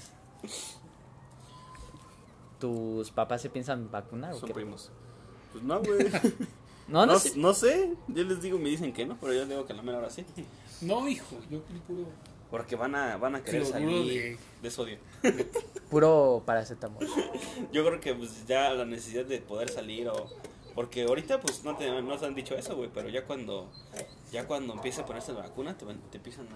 ¿Tus 2.58 3.10
papás 3.10 3.42
se 3.42 3.50
piensan 3.50 3.90
vacunar 3.90 4.32
o 4.34 4.38
Son 4.38 4.48
qué? 4.48 4.54
primos. 4.54 4.90
Pues 5.52 5.64
no, 5.64 5.80
güey. 5.80 6.06
No, 6.88 7.06
no, 7.06 7.12
No, 7.14 7.18
sé. 7.18 7.32
no 7.36 7.54
sé. 7.54 7.94
Yo 8.08 8.24
les 8.24 8.42
digo, 8.42 8.58
me 8.58 8.68
dicen 8.68 8.92
que 8.92 9.06
no, 9.06 9.16
pero 9.20 9.32
yo 9.32 9.46
digo 9.46 9.64
que 9.66 9.74
la 9.74 9.82
mera 9.82 9.98
hora 9.98 10.10
sí. 10.10 10.24
No, 10.82 11.06
hijo, 11.08 11.36
yo 11.50 11.60
puro. 11.86 12.06
Porque 12.50 12.76
van 12.76 12.94
a, 12.96 13.16
van 13.16 13.36
a 13.36 13.42
querer 13.44 13.64
salir 13.64 13.88
de- 14.04 14.38
de 14.60 14.70
sodio. 14.70 14.98
Puro 15.90 16.42
paracetamol. 16.44 17.06
Yo 17.72 17.84
creo 17.86 17.98
que 18.00 18.14
pues 18.14 18.46
ya 18.46 18.74
la 18.74 18.84
necesidad 18.84 19.24
de 19.24 19.38
poder 19.40 19.70
salir 19.70 20.08
o 20.08 20.28
porque 20.74 21.04
ahorita 21.04 21.40
pues 21.40 21.64
no 21.64 21.76
te, 21.76 21.88
no 22.02 22.18
te 22.18 22.26
han 22.26 22.34
dicho 22.34 22.54
eso, 22.56 22.76
güey, 22.76 22.90
pero 22.92 23.08
ya 23.08 23.24
cuando 23.24 23.70
ya 24.32 24.46
cuando 24.46 24.74
empiece 24.74 25.00
a 25.02 25.06
ponerse 25.06 25.32
la 25.32 25.40
vacuna 25.40 25.78
te, 25.78 25.84
van- 25.86 26.00
te 26.10 26.16
empiezan 26.18 26.46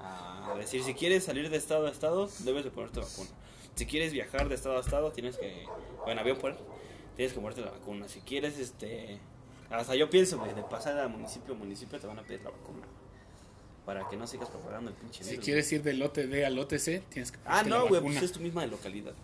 a, 0.00 0.52
a 0.52 0.54
decir 0.56 0.82
si 0.82 0.94
quieres 0.94 1.24
salir 1.24 1.50
de 1.50 1.56
estado 1.56 1.86
a 1.86 1.90
estado 1.90 2.28
debes 2.40 2.64
de 2.64 2.70
ponerte 2.70 3.00
vacuna. 3.00 3.30
Si 3.74 3.86
quieres 3.86 4.12
viajar 4.12 4.48
de 4.48 4.54
estado 4.54 4.76
a 4.78 4.80
estado 4.80 5.12
tienes 5.12 5.36
que 5.36 5.64
bueno, 6.04 6.20
avión 6.22 6.38
por 6.38 6.56
tienes 7.18 7.32
que 7.34 7.40
ponerte 7.40 7.62
la 7.62 7.72
vacuna. 7.72 8.06
Si 8.08 8.20
quieres 8.20 8.56
este 8.58 9.18
hasta 9.68 9.96
yo 9.96 10.08
pienso, 10.08 10.38
güey, 10.38 10.54
de 10.54 10.62
pasar 10.62 10.96
a 11.00 11.08
municipio 11.08 11.52
a 11.54 11.56
municipio 11.58 11.98
te 11.98 12.06
van 12.06 12.18
a 12.18 12.22
pedir 12.22 12.42
la 12.42 12.50
vacuna. 12.50 12.86
Para 13.84 14.08
que 14.08 14.16
no 14.16 14.26
sigas 14.26 14.48
propagando 14.48 14.90
el 14.90 14.96
pinche 14.96 15.24
Si 15.24 15.36
quieres 15.38 15.70
ir 15.72 15.82
del 15.82 15.98
lote 15.98 16.26
D 16.28 16.46
al 16.46 16.54
lote 16.54 16.78
C, 16.78 17.02
tienes 17.10 17.32
que 17.32 17.38
Ah, 17.44 17.62
no, 17.64 17.88
güey, 17.88 18.00
pues 18.00 18.22
es 18.22 18.30
tu 18.32 18.38
misma 18.40 18.60
de 18.62 18.68
localidad. 18.68 19.14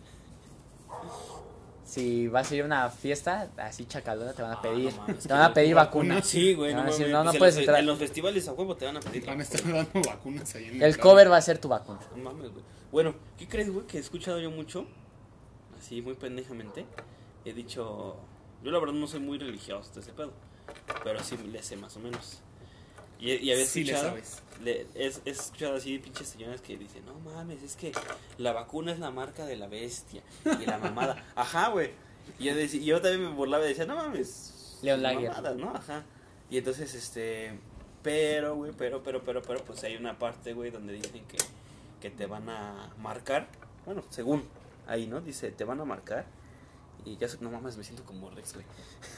Si 1.85 2.27
vas 2.29 2.51
a 2.51 2.55
ir 2.57 2.63
a 2.63 2.65
una 2.65 2.91
fiesta 2.91 3.51
así 3.59 3.85
chacalona, 3.85 4.33
te 4.33 4.43
van 4.43 4.53
a 4.53 4.55
Ah, 4.55 4.63
pedir. 4.63 4.93
no 4.97 5.15
te 5.15 5.29
van 5.29 5.43
a 5.43 5.55
pedir 5.55 5.75
vacuna. 5.75 6.21
Sí, 6.23 6.55
güey, 6.55 6.73
no 6.73 6.79
van 6.79 6.89
a 6.89 6.91
decir, 6.91 7.07
mames, 7.09 7.13
no, 7.13 7.25
no 7.25 7.31
pues 7.31 7.35
en 7.35 7.39
puedes 7.39 7.55
los, 7.55 7.63
entrar. 7.63 7.81
En 7.81 7.87
los 7.87 7.99
festivales 7.99 8.49
a 8.49 8.53
huevo 8.55 8.75
te 8.77 8.87
van 8.87 8.97
a 8.97 9.01
pedir. 9.01 9.25
Van 9.27 9.39
a 9.39 9.43
estar 9.43 9.61
dando 9.63 10.09
vacunas 10.09 10.55
ahí 10.57 10.65
en 10.65 10.83
El 10.83 10.91
lado. 10.91 11.03
cover 11.03 11.31
va 11.31 11.37
a 11.37 11.43
ser 11.43 11.59
tu 11.59 11.69
vacuna. 11.69 12.01
No 12.17 12.23
mames, 12.25 12.51
güey. 12.51 12.65
Bueno, 12.91 13.15
¿qué 13.39 13.47
crees, 13.47 13.71
güey? 13.71 13.87
Que 13.87 13.99
he 13.99 14.01
escuchado 14.01 14.41
yo 14.41 14.51
mucho, 14.51 14.87
así 15.79 16.01
muy 16.03 16.15
pendejamente. 16.15 16.87
He 17.45 17.53
dicho, 17.53 18.17
yo 18.63 18.71
la 18.71 18.79
verdad 18.79 18.95
no 18.95 19.07
soy 19.07 19.21
muy 19.21 19.39
religioso 19.39 19.93
de 19.95 20.01
ese 20.01 20.13
pedo, 20.13 20.33
pero 21.03 21.23
sí 21.23 21.37
le 21.37 21.63
sé 21.63 21.77
más 21.77 21.97
o 21.97 22.01
menos. 22.01 22.41
Y, 23.19 23.33
y 23.33 23.53
había 23.53 23.65
Sí 23.65 23.81
escuchado, 23.83 24.09
sabes. 24.11 24.43
le- 24.63 24.87
he, 24.95 25.07
he 25.25 25.31
escuchado 25.31 25.77
así 25.77 25.99
pinches 25.99 26.29
señoras 26.29 26.61
que 26.61 26.77
dicen, 26.77 27.05
no 27.07 27.15
mames, 27.21 27.63
es 27.63 27.77
que 27.77 27.93
la 28.39 28.53
vacuna 28.53 28.93
es 28.93 28.99
la 28.99 29.11
marca 29.11 29.47
de 29.47 29.57
la 29.57 29.67
bestia 29.69 30.23
y 30.61 30.67
la 30.67 30.79
mamada. 30.79 31.25
Ajá, 31.37 31.69
güey. 31.69 31.91
Y 32.39 32.45
yo, 32.45 32.55
decía- 32.55 32.81
y 32.81 32.85
yo 32.87 33.01
también 33.01 33.23
me 33.31 33.35
burlaba 33.35 33.65
y 33.65 33.69
decía, 33.69 33.87
no 33.87 33.97
mames. 33.97 34.79
Leon 34.83 35.03
Lager. 35.03 35.29
mamadas, 35.31 35.57
¿no? 35.57 35.71
Ajá. 35.75 36.05
Y 36.51 36.59
entonces, 36.59 36.95
este, 36.95 37.59
pero, 38.03 38.57
güey, 38.57 38.73
pero, 38.77 39.03
pero, 39.03 39.23
pero, 39.25 39.41
pero, 39.43 39.65
pues 39.65 39.83
hay 39.85 39.97
una 39.97 40.19
parte, 40.19 40.53
güey, 40.53 40.71
donde 40.71 40.93
dicen 40.95 41.25
que, 41.27 41.39
que 42.01 42.11
te 42.11 42.27
van 42.27 42.49
a 42.51 42.93
marcar. 42.99 43.49
Bueno, 43.87 44.03
según 44.11 44.45
ahí, 44.87 45.07
¿no? 45.07 45.21
Dice, 45.21 45.51
te 45.51 45.65
van 45.65 45.81
a 45.81 45.85
marcar. 45.85 46.27
Y 47.05 47.17
ya, 47.19 47.27
no 47.41 47.51
mames, 47.51 47.77
me 47.77 47.85
siento 47.85 48.05
como 48.05 48.31
Rex, 48.31 48.55
güey. 48.55 48.67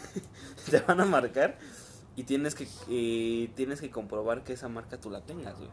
te 0.71 0.81
van 0.81 1.01
a 1.01 1.05
marcar 1.05 1.57
y 2.17 2.25
tienes 2.25 2.55
que, 2.55 2.67
eh, 2.89 3.51
tienes 3.55 3.81
que 3.81 3.91
comprobar 3.91 4.43
que 4.43 4.53
esa 4.55 4.69
marca 4.69 4.99
tú 4.99 5.11
la 5.11 5.21
tengas, 5.21 5.57
güey. 5.57 5.71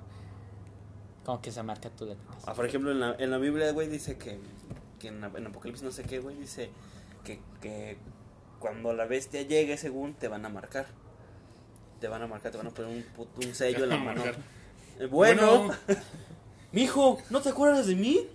Como 1.25 1.41
que 1.41 1.49
esa 1.49 1.63
marca 1.63 1.89
tú 1.89 2.05
la 2.05 2.15
tengas. 2.15 2.43
Ah, 2.47 2.53
por 2.53 2.65
ejemplo, 2.65 2.91
en 2.91 2.99
la, 2.99 3.15
en 3.17 3.31
la 3.31 3.37
Biblia, 3.37 3.71
güey, 3.71 3.87
dice 3.87 4.17
que, 4.17 4.39
que 4.99 5.07
en, 5.07 5.23
en 5.23 5.47
Apocalipsis 5.47 5.83
no 5.83 5.91
sé 5.91 6.03
qué, 6.03 6.19
güey, 6.19 6.35
dice 6.37 6.69
que, 7.23 7.39
que 7.61 7.97
cuando 8.59 8.93
la 8.93 9.05
bestia 9.05 9.41
llegue, 9.41 9.77
según, 9.77 10.13
te 10.13 10.27
van 10.27 10.45
a 10.45 10.49
marcar. 10.49 10.85
Te 11.99 12.07
van 12.09 12.21
a 12.21 12.27
marcar, 12.27 12.51
te 12.51 12.57
van 12.57 12.67
a 12.67 12.71
poner 12.71 12.91
un, 12.97 13.03
put- 13.15 13.45
un 13.45 13.55
sello 13.55 13.85
en 13.85 13.89
la 13.89 13.97
mano. 14.03 14.23
Eh, 14.99 15.05
Bueno, 15.07 15.69
mijo, 16.73 17.17
¿no 17.29 17.41
te 17.41 17.49
acuerdas 17.49 17.87
de 17.87 17.95
mí? 17.95 18.27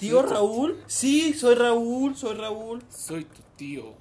¿Tío 0.00 0.22
Raúl? 0.22 0.82
Sí, 0.86 1.34
soy 1.34 1.54
Raúl, 1.54 2.16
soy 2.16 2.34
Raúl. 2.34 2.82
soy 2.90 3.24
tu 3.24 3.42
tío. 3.56 3.94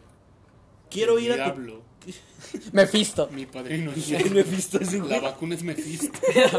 Quiero 0.89 1.17
el 1.17 1.25
ir 1.25 1.31
a 1.33 1.35
tu, 1.35 1.59
diablo. 1.59 1.81
Mephisto. 2.71 3.27
Mi 3.31 3.45
padrino 3.45 3.91
es 3.95 4.09
Es 4.09 4.31
Mephisto 4.31 4.79
güey. 4.79 5.09
La 5.09 5.19
vacuna 5.19 5.55
es 5.55 5.63
Mephisto. 5.63 6.17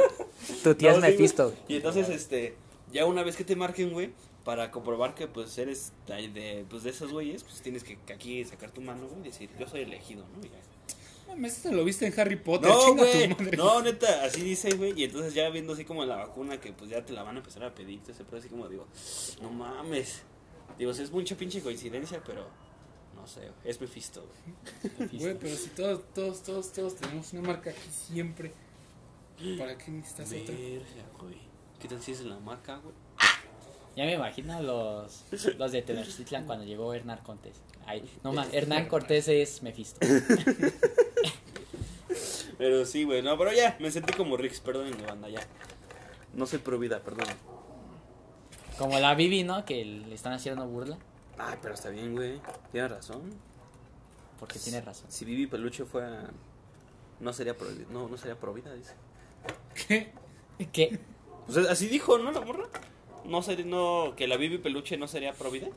Tu 0.63 0.75
tía 0.75 0.93
No, 0.93 0.99
es 0.99 1.05
sí, 1.05 1.11
Mephisto. 1.11 1.45
güey. 1.47 1.59
Y 1.69 1.77
entonces, 1.77 2.09
este, 2.11 2.55
ya 2.93 3.07
una 3.07 3.23
vez 3.23 3.37
que 3.37 3.45
te 3.45 3.57
marquen, 3.57 3.91
güey, 3.93 4.13
para 4.45 4.71
comprobar 4.71 5.15
que 5.15 5.27
pues 5.27 5.57
eres 5.59 5.93
de, 6.07 6.29
de, 6.29 6.65
pues, 6.69 6.83
de 6.83 6.91
esos 6.91 7.11
güeyes, 7.13 7.43
pues 7.45 7.61
tienes 7.63 7.83
que, 7.85 7.99
que 7.99 8.13
aquí 8.13 8.45
sacar 8.45 8.71
tu 8.71 8.81
mano, 8.81 9.07
güey, 9.09 9.21
y 9.21 9.25
decir, 9.25 9.51
yo 9.59 9.67
soy 9.67 9.81
elegido, 9.83 10.25
¿no? 10.37 10.45
Y 10.47 10.51
ya. 10.51 10.61
Mames, 11.31 11.57
esto 11.59 11.73
lo 11.73 11.85
viste 11.85 12.07
en 12.07 12.19
Harry 12.19 12.37
Potter. 12.37 12.69
No, 12.69 12.95
güey. 12.95 13.29
No, 13.57 13.81
neta, 13.83 14.25
así 14.25 14.43
dice, 14.43 14.75
güey. 14.75 14.93
Y 14.97 15.05
entonces 15.05 15.33
ya 15.33 15.49
viendo 15.49 15.73
así 15.73 15.85
como 15.85 16.05
la 16.05 16.17
vacuna 16.17 16.61
que 16.61 16.73
pues 16.73 16.91
ya 16.91 17.05
te 17.05 17.13
la 17.13 17.23
van 17.23 17.37
a 17.37 17.39
empezar 17.39 17.63
a 17.65 17.75
pedir, 17.75 18.01
pedo, 18.01 18.37
así 18.37 18.49
como 18.49 18.69
digo, 18.69 18.87
no 19.41 19.51
mames. 19.51 20.23
Digo, 20.79 20.91
es 20.91 21.11
mucha 21.11 21.37
pinche 21.37 21.61
coincidencia, 21.61 22.23
pero 22.25 22.47
no 23.15 23.27
sé, 23.27 23.51
es 23.65 23.81
Mephisto, 23.81 24.27
güey. 24.27 25.09
Güey, 25.21 25.39
pero 25.39 25.55
si 25.55 25.69
todos, 25.71 26.03
todos, 26.15 26.43
todos, 26.43 26.73
todos 26.73 26.97
tenemos 26.97 27.33
una 27.33 27.43
marca 27.43 27.71
aquí 27.71 27.89
siempre. 27.91 28.53
¿Para 29.59 29.77
qué 29.77 29.91
necesitas 29.91 30.33
otra? 30.33 30.55
Verga, 30.55 31.11
güey. 31.19 31.39
¿Qué 31.79 31.89
tal 31.89 32.03
si 32.03 32.13
es 32.13 32.21
la 32.23 32.39
marca, 32.41 32.77
güey? 32.77 32.95
Ya 33.97 34.05
me 34.05 34.15
imagino 34.15 34.63
los, 34.63 35.25
los 35.59 35.73
de 35.73 35.83
Tenochtitlan 35.83 36.47
cuando 36.47 36.65
llegó 36.65 36.95
Hernán 36.95 37.19
Cortés. 37.23 37.61
Ay, 37.87 38.09
no 38.23 38.33
más, 38.33 38.49
Hernán 38.53 38.89
Cortés 38.89 39.29
es 39.29 39.63
Mephisto. 39.63 40.01
Pero 42.59 42.85
sí, 42.85 43.05
güey, 43.05 43.23
no, 43.23 43.39
pero 43.39 43.55
ya, 43.55 43.79
me 43.81 43.91
sentí 43.91 44.13
como 44.13 44.37
Rix, 44.37 44.61
perdónenme, 44.61 45.07
banda, 45.07 45.31
ya. 45.31 45.41
No 46.35 46.45
soy 46.45 46.59
pro 46.59 46.79
vida, 46.79 47.01
perdón. 47.03 47.27
Como 48.77 48.99
la 48.99 49.15
Bibi, 49.15 49.45
¿no? 49.45 49.65
Que 49.65 49.83
le 49.83 50.15
están 50.15 50.35
haciendo 50.35 50.67
burla. 50.67 50.99
Ay, 51.39 51.57
pero 51.63 51.73
está 51.73 51.89
bien, 51.89 52.15
güey. 52.15 52.39
Tienes 52.71 52.91
razón. 52.91 53.23
Porque 54.39 54.59
tiene 54.59 54.83
razón. 54.83 55.11
Si 55.11 55.25
Vivi 55.25 55.47
Peluche 55.47 55.87
fuera. 55.87 56.31
No 57.19 57.33
sería 57.33 57.57
pro, 57.57 57.69
no, 57.91 58.09
no 58.09 58.17
sería 58.19 58.39
pro 58.39 58.53
vida, 58.53 58.75
dice. 58.75 58.93
¿Qué? 59.89 60.13
¿Qué? 60.71 60.99
Pues 61.47 61.67
así 61.67 61.89
dijo, 61.89 62.19
¿no, 62.19 62.31
la 62.31 62.43
morra? 62.43 62.69
No 63.25 63.43
sería, 63.43 63.65
no, 63.65 64.15
que 64.17 64.27
la 64.27 64.37
Vivi 64.37 64.59
Peluche 64.59 64.97
no 64.97 65.07
sería 65.09 65.33
pro 65.33 65.51
vida. 65.51 65.69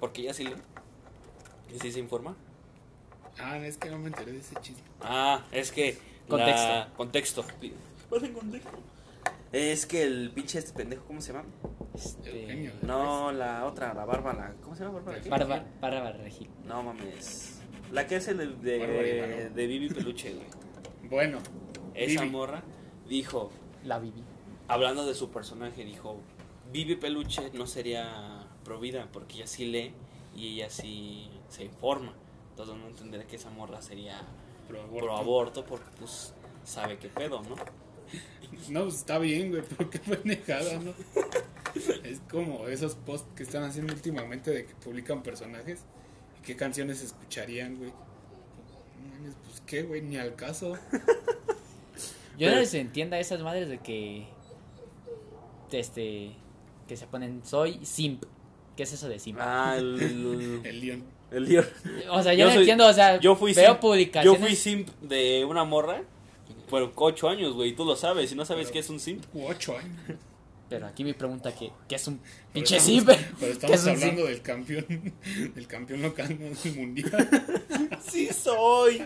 Porque 0.00 0.22
ella 0.22 0.34
sí 0.34 0.44
le. 0.44 0.52
Y 1.74 1.78
sí 1.80 1.92
se 1.92 1.98
informa. 2.00 2.36
Ah, 3.38 3.58
es 3.58 3.76
que 3.76 3.90
no 3.90 3.98
me 3.98 4.08
enteré 4.08 4.32
de 4.32 4.38
ese 4.38 4.54
chisme. 4.60 4.82
Ah, 5.00 5.44
es 5.52 5.70
que. 5.72 5.98
Contexto. 6.28 6.68
la- 6.68 6.88
contexto. 6.96 7.44
Vas 8.10 8.22
en 8.22 8.32
contexto. 8.32 8.70
Es 9.52 9.86
que 9.86 10.02
el 10.02 10.30
pinche 10.34 10.58
este 10.58 10.72
pendejo, 10.74 11.04
¿cómo 11.06 11.20
se 11.22 11.32
llama? 11.32 11.44
Este. 11.94 12.72
No, 12.82 13.32
la 13.32 13.64
otra, 13.64 13.94
la 13.94 14.04
barba, 14.04 14.32
la. 14.34 14.52
¿Cómo 14.62 14.76
se 14.76 14.84
llama? 14.84 15.00
¿Bárbara? 15.00 15.20
Bárbara, 15.28 15.66
Bárbara 15.80 16.12
Regil. 16.18 16.48
No 16.66 16.82
mames. 16.82 17.60
La 17.92 18.06
que 18.06 18.16
hace 18.16 18.34
de, 18.34 18.46
Bárbara 18.78 19.02
de, 19.02 19.50
de 19.50 19.66
Vivi 19.66 19.88
Peluche, 19.88 20.34
güey. 20.34 20.46
Bueno, 21.08 21.38
Esa 21.94 22.24
morra 22.26 22.62
dijo, 23.08 23.50
La 23.84 23.98
Bibi. 23.98 24.22
hablando 24.68 25.06
de 25.06 25.14
su 25.14 25.30
personaje, 25.30 25.84
dijo, 25.84 26.20
Vivi 26.72 26.96
Peluche 26.96 27.50
no 27.54 27.66
sería 27.66 28.46
provida 28.64 29.08
porque 29.12 29.36
ella 29.36 29.46
sí 29.46 29.64
lee 29.66 29.92
y 30.36 30.54
ella 30.54 30.70
sí 30.70 31.28
se 31.48 31.64
informa. 31.64 32.12
Entonces 32.50 32.76
no 32.76 32.88
entenderá 32.88 33.26
que 33.26 33.36
esa 33.36 33.50
morra 33.50 33.80
sería 33.80 34.20
pro 34.68 34.86
pro 34.88 35.16
aborto. 35.16 35.64
porque 35.64 35.86
pues 35.98 36.34
sabe 36.64 36.98
qué 36.98 37.08
pedo, 37.08 37.42
¿no? 37.42 37.56
No, 38.70 38.84
pues 38.84 38.96
está 38.96 39.18
bien, 39.18 39.50
güey, 39.50 39.62
pero 39.76 39.90
qué 39.90 39.98
pendejada, 39.98 40.78
¿no? 40.78 40.92
es 42.04 42.20
como 42.30 42.66
esos 42.68 42.94
posts 42.94 43.28
que 43.36 43.42
están 43.42 43.62
haciendo 43.64 43.92
últimamente 43.92 44.50
de 44.50 44.64
que 44.64 44.74
publican 44.74 45.22
personajes 45.22 45.80
y 46.40 46.46
qué 46.46 46.56
canciones 46.56 47.02
escucharían, 47.02 47.76
güey. 47.76 47.92
Pues 49.46 49.60
qué, 49.66 49.82
güey, 49.82 50.00
ni 50.02 50.16
al 50.16 50.34
caso. 50.36 50.74
Yo 50.74 50.98
Pero- 52.38 52.52
no 52.52 52.58
les 52.60 52.72
entiendo 52.74 53.16
a 53.16 53.18
esas 53.18 53.40
madres 53.42 53.68
de 53.68 53.78
que. 53.78 54.26
Este. 55.72 56.32
Que 56.88 56.96
se 56.96 57.06
ponen. 57.06 57.42
Soy 57.44 57.78
simp. 57.84 58.24
¿Qué 58.76 58.82
es 58.84 58.92
eso 58.92 59.08
de 59.08 59.18
simp? 59.18 59.38
Ah, 59.40 59.74
el... 59.76 60.00
el, 60.00 60.60
El 60.64 60.80
león. 60.80 61.04
el 61.30 61.44
lío. 61.44 61.62
o 62.10 62.22
sea, 62.22 62.32
yo, 62.32 62.38
yo 62.40 62.44
no 62.46 62.50
soy- 62.52 62.60
entiendo, 62.60 62.86
o 62.86 62.92
sea, 62.92 63.20
Yo 63.20 63.36
fui 63.36 63.52
veo 63.52 63.70
simp, 63.72 63.80
publicaciones. 63.80 64.40
yo 64.40 64.46
fui 64.46 64.56
simp 64.56 64.88
de 65.02 65.44
una 65.44 65.64
morra 65.64 66.02
por 66.70 66.90
ocho 66.96 67.28
años, 67.28 67.54
güey, 67.54 67.74
tú 67.74 67.84
lo 67.84 67.96
sabes, 67.96 68.30
si 68.30 68.36
no 68.36 68.44
sabes 68.44 68.64
Pero- 68.66 68.72
qué 68.74 68.78
es 68.80 68.90
un 68.90 68.98
simp. 69.00 69.24
Ocho 69.34 69.76
años. 69.76 69.96
Pero 70.70 70.86
aquí 70.86 71.02
mi 71.02 71.14
pregunta 71.14 71.54
que 71.54 71.70
¿qué 71.88 71.94
es 71.96 72.06
un 72.08 72.18
Pero 72.18 72.34
pinche 72.52 72.76
estamos- 72.76 72.94
simp? 72.94 73.06
Pero 73.08 73.38
¿Qué 73.38 73.50
estamos 73.50 73.76
es 73.76 73.86
hablando 73.86 74.16
simp? 74.22 74.28
del 74.28 74.42
campeón, 74.42 74.86
del 75.54 75.66
campeón 75.66 76.02
local, 76.02 76.38
mundial. 76.76 77.28
Sí 78.08 78.28
soy. 78.32 79.02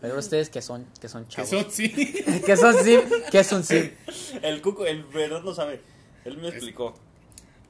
Pero 0.00 0.18
ustedes 0.18 0.48
que 0.48 0.62
son 0.62 0.86
que 1.00 1.08
son 1.08 1.24
Que 1.24 1.30
chavos. 1.30 1.50
son 1.50 1.66
sí. 1.70 1.88
¿Qué 2.46 2.56
son 2.56 2.74
simp? 2.82 3.04
¿Qué 3.30 3.40
es 3.40 3.52
un 3.52 3.62
simp? 3.64 3.92
El 4.42 4.62
cuco, 4.62 4.86
el 4.86 5.04
verdad 5.04 5.42
no 5.42 5.52
sabe. 5.54 5.80
Él 6.26 6.38
me 6.38 6.48
explicó. 6.48 6.94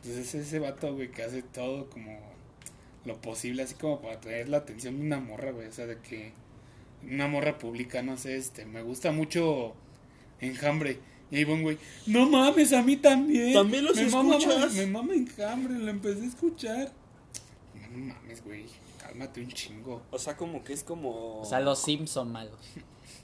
Pues 0.02 0.16
es 0.16 0.34
ese 0.34 0.58
vato, 0.58 0.94
güey, 0.94 1.10
que 1.10 1.22
hace 1.22 1.42
todo 1.42 1.88
como 1.90 2.18
lo 3.04 3.20
posible, 3.20 3.62
así 3.62 3.74
como 3.74 4.00
para 4.00 4.14
atraer 4.14 4.48
la 4.48 4.58
atención 4.58 4.98
de 4.98 5.04
una 5.06 5.20
morra, 5.20 5.50
güey. 5.52 5.68
O 5.68 5.72
sea, 5.72 5.86
de 5.86 5.98
que 5.98 6.32
una 7.08 7.28
morra 7.28 7.58
publica, 7.58 8.02
no 8.02 8.16
sé, 8.16 8.36
este, 8.36 8.66
me 8.66 8.82
gusta 8.82 9.12
mucho 9.12 9.74
Enjambre. 10.40 10.98
Y 11.30 11.36
ahí 11.38 11.44
va 11.44 11.54
un 11.54 11.62
güey, 11.62 11.76
no 12.06 12.28
mames, 12.30 12.72
a 12.72 12.82
mí 12.82 12.96
también. 12.96 13.52
¿También 13.52 13.84
los 13.84 13.96
me 13.96 14.08
mama- 14.10 14.36
escuchas? 14.36 14.74
me 14.74 14.86
mama 14.86 15.14
Enjambre, 15.14 15.74
lo 15.74 15.90
empecé 15.90 16.22
a 16.22 16.26
escuchar. 16.26 16.92
No 17.90 17.98
mames, 18.14 18.44
güey, 18.44 18.64
cálmate 19.00 19.40
un 19.40 19.48
chingo. 19.50 20.02
O 20.12 20.18
sea, 20.20 20.36
como 20.36 20.62
que 20.62 20.72
es 20.72 20.84
como. 20.84 21.40
O 21.40 21.44
sea, 21.44 21.58
los 21.60 21.80
sims 21.82 22.10
son 22.10 22.30
malos. 22.30 22.58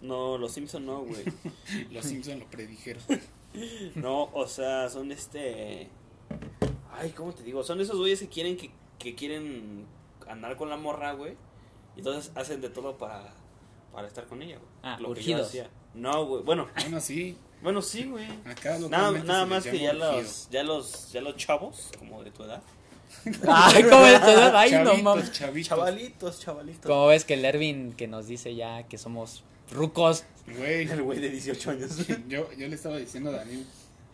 No, 0.00 0.36
los 0.36 0.50
Simpson 0.50 0.84
no, 0.84 1.02
güey. 1.02 1.22
Los 1.92 2.06
Simpson 2.06 2.40
lo 2.40 2.46
predijeron. 2.50 3.04
No, 3.94 4.30
o 4.32 4.46
sea, 4.46 4.88
son 4.88 5.12
este. 5.12 5.88
Ay, 6.92 7.10
¿cómo 7.10 7.32
te 7.32 7.42
digo? 7.42 7.62
Son 7.64 7.80
esos 7.80 7.96
güeyes 7.98 8.20
que 8.20 8.28
quieren 8.28 8.56
que, 8.56 8.70
que 8.98 9.14
quieren 9.14 9.86
andar 10.28 10.56
con 10.56 10.70
la 10.70 10.76
morra, 10.76 11.12
güey. 11.12 11.36
Y 11.96 11.98
entonces 11.98 12.32
hacen 12.34 12.60
de 12.60 12.70
todo 12.70 12.96
para, 12.96 13.34
para 13.92 14.08
estar 14.08 14.26
con 14.26 14.40
ella, 14.42 14.56
güey. 14.56 14.68
Ah, 14.82 14.96
Lo 15.00 15.12
que 15.14 15.22
yo 15.22 15.42
hacía. 15.42 15.68
No, 15.94 16.24
güey. 16.26 16.42
Bueno, 16.42 16.68
Bueno, 16.80 17.00
sí, 17.00 17.36
bueno, 17.62 17.82
sí, 17.82 18.04
güey. 18.04 18.26
acá 18.46 18.78
Nada, 18.88 19.10
nada 19.12 19.44
más 19.46 19.64
que 19.64 19.78
ya 19.78 19.90
urgido. 19.92 20.12
los, 20.22 20.48
ya 20.50 20.62
los, 20.62 21.12
ya 21.12 21.20
los 21.20 21.36
chavos, 21.36 21.90
como 21.98 22.22
de 22.24 22.30
tu 22.30 22.44
edad. 22.44 22.62
Ay, 23.46 23.82
¿cómo 23.84 24.06
es 24.06 24.20
todo? 24.20 24.56
Ay, 24.56 24.70
no 24.72 24.76
Chavitos, 24.84 25.02
mames. 25.02 25.32
chavitos. 25.32 25.68
Chavalitos, 25.68 26.40
chavalitos. 26.40 26.86
¿Cómo 26.86 27.06
ves 27.08 27.24
que 27.26 27.34
el 27.34 27.44
Ervin 27.44 27.92
que 27.92 28.08
nos 28.08 28.26
dice 28.26 28.54
ya 28.54 28.84
que 28.84 28.96
somos 28.96 29.44
rucos? 29.70 30.24
Güey, 30.46 30.88
El 30.90 31.02
güey 31.02 31.20
de 31.20 31.30
18 31.30 31.70
años. 31.70 32.06
yo, 32.28 32.52
yo 32.52 32.68
le 32.68 32.74
estaba 32.74 32.96
diciendo 32.98 33.30
a 33.30 33.34
Daniel, 33.34 33.64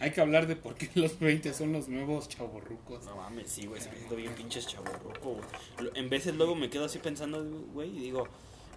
hay 0.01 0.11
que 0.13 0.21
hablar 0.21 0.47
de 0.47 0.57
por 0.57 0.75
qué 0.75 0.89
los 0.95 1.19
20 1.19 1.53
son 1.55 1.73
los 1.73 1.89
nuevos 1.89 2.29
chavorrucos. 2.29 3.05
No 3.05 3.17
mames, 3.17 3.51
sí, 3.51 3.67
güey, 3.67 3.81
se 3.81 3.89
me 3.91 3.97
siento 3.97 4.17
bien 4.17 4.33
pinches 4.35 4.67
güey. 5.23 5.37
Lo- 5.81 5.95
En 5.97 6.09
veces 6.11 6.35
luego 6.35 6.55
me 6.55 6.71
quedo 6.71 6.85
así 6.85 6.99
pensando, 6.99 7.43
güey, 7.73 7.97
y 7.97 8.01
digo, 8.01 8.29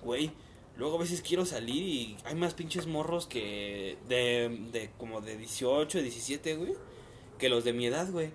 güey, 0.04 0.32
luego 0.78 0.96
a 0.98 1.00
veces 1.02 1.22
quiero 1.22 1.46
salir 1.46 1.84
y 1.84 2.18
hay 2.24 2.36
más 2.36 2.54
pinches 2.54 2.88
morros 2.88 3.28
que 3.28 3.98
de, 4.08 4.68
de 4.72 4.90
como 4.98 5.22
de 5.22 5.38
18, 5.38 6.02
17, 6.02 6.56
güey, 6.56 6.74
que 7.38 7.50
los 7.50 7.64
de 7.64 7.74
mi 7.74 7.86
edad, 7.88 8.10
güey. 8.10 8.30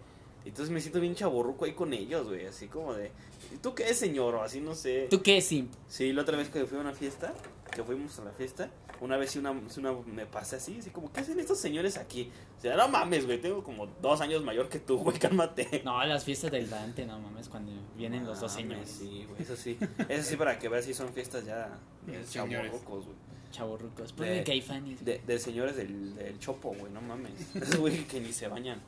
Entonces 0.44 0.72
me 0.72 0.80
siento 0.80 1.00
bien 1.00 1.16
chaborruco 1.16 1.64
ahí 1.64 1.72
con 1.72 1.92
ellos, 1.92 2.28
güey, 2.28 2.46
así 2.46 2.68
como 2.68 2.94
de, 2.94 3.10
¿y 3.52 3.56
tú 3.56 3.74
qué, 3.74 3.92
señor? 3.94 4.36
O 4.36 4.42
así, 4.44 4.60
no 4.60 4.76
sé. 4.76 5.08
¿Tú 5.10 5.20
qué 5.20 5.40
simp? 5.40 5.72
Sí, 5.88 6.12
la 6.12 6.22
otra 6.22 6.36
vez 6.36 6.50
que 6.50 6.64
fui 6.66 6.78
a 6.78 6.82
una 6.82 6.92
fiesta, 6.92 7.34
que 7.72 7.82
fuimos 7.82 8.16
a 8.20 8.24
la 8.26 8.30
fiesta, 8.30 8.70
una 9.00 9.16
vez 9.16 9.36
una, 9.36 9.50
una 9.50 9.92
me 10.06 10.26
pasé 10.26 10.56
así, 10.56 10.78
así 10.78 10.90
como, 10.90 11.12
¿qué 11.12 11.20
hacen 11.20 11.38
estos 11.40 11.58
señores 11.58 11.96
aquí? 11.96 12.30
O 12.58 12.60
sea, 12.60 12.76
no 12.76 12.88
mames, 12.88 13.26
güey, 13.26 13.40
tengo 13.40 13.62
como 13.62 13.86
dos 13.86 14.20
años 14.20 14.42
mayor 14.42 14.68
que 14.68 14.78
tú, 14.78 14.98
güey, 15.04 15.18
cálmate. 15.18 15.82
No, 15.84 16.02
las 16.04 16.24
fiestas 16.24 16.50
del 16.50 16.68
Dante, 16.70 17.04
no 17.06 17.18
mames, 17.18 17.48
cuando 17.48 17.72
vienen 17.96 18.24
los 18.26 18.40
dos 18.40 18.52
Mames, 18.54 18.88
señores. 18.88 18.90
Sí, 18.90 19.26
güey, 19.28 19.42
eso 19.42 19.56
sí. 19.56 19.78
Eso 20.08 20.30
sí, 20.30 20.36
para 20.36 20.58
que 20.58 20.68
veas 20.68 20.84
si 20.84 20.94
son 20.94 21.12
fiestas 21.12 21.44
ya 21.44 21.78
de 22.06 22.24
chavorrucos, 22.24 23.04
güey. 23.06 23.16
Chavorrucos. 23.50 24.08
De- 24.08 24.14
Pues 24.16 24.44
Caifanis. 24.44 25.04
De, 25.04 25.18
de 25.26 25.38
señores 25.38 25.76
del, 25.76 26.14
del 26.16 26.38
chopo, 26.38 26.74
güey, 26.78 26.92
no 26.92 27.00
mames. 27.00 27.32
Esos 27.54 27.76
güey 27.76 28.04
que 28.04 28.20
ni 28.20 28.32
se 28.32 28.48
bañan. 28.48 28.80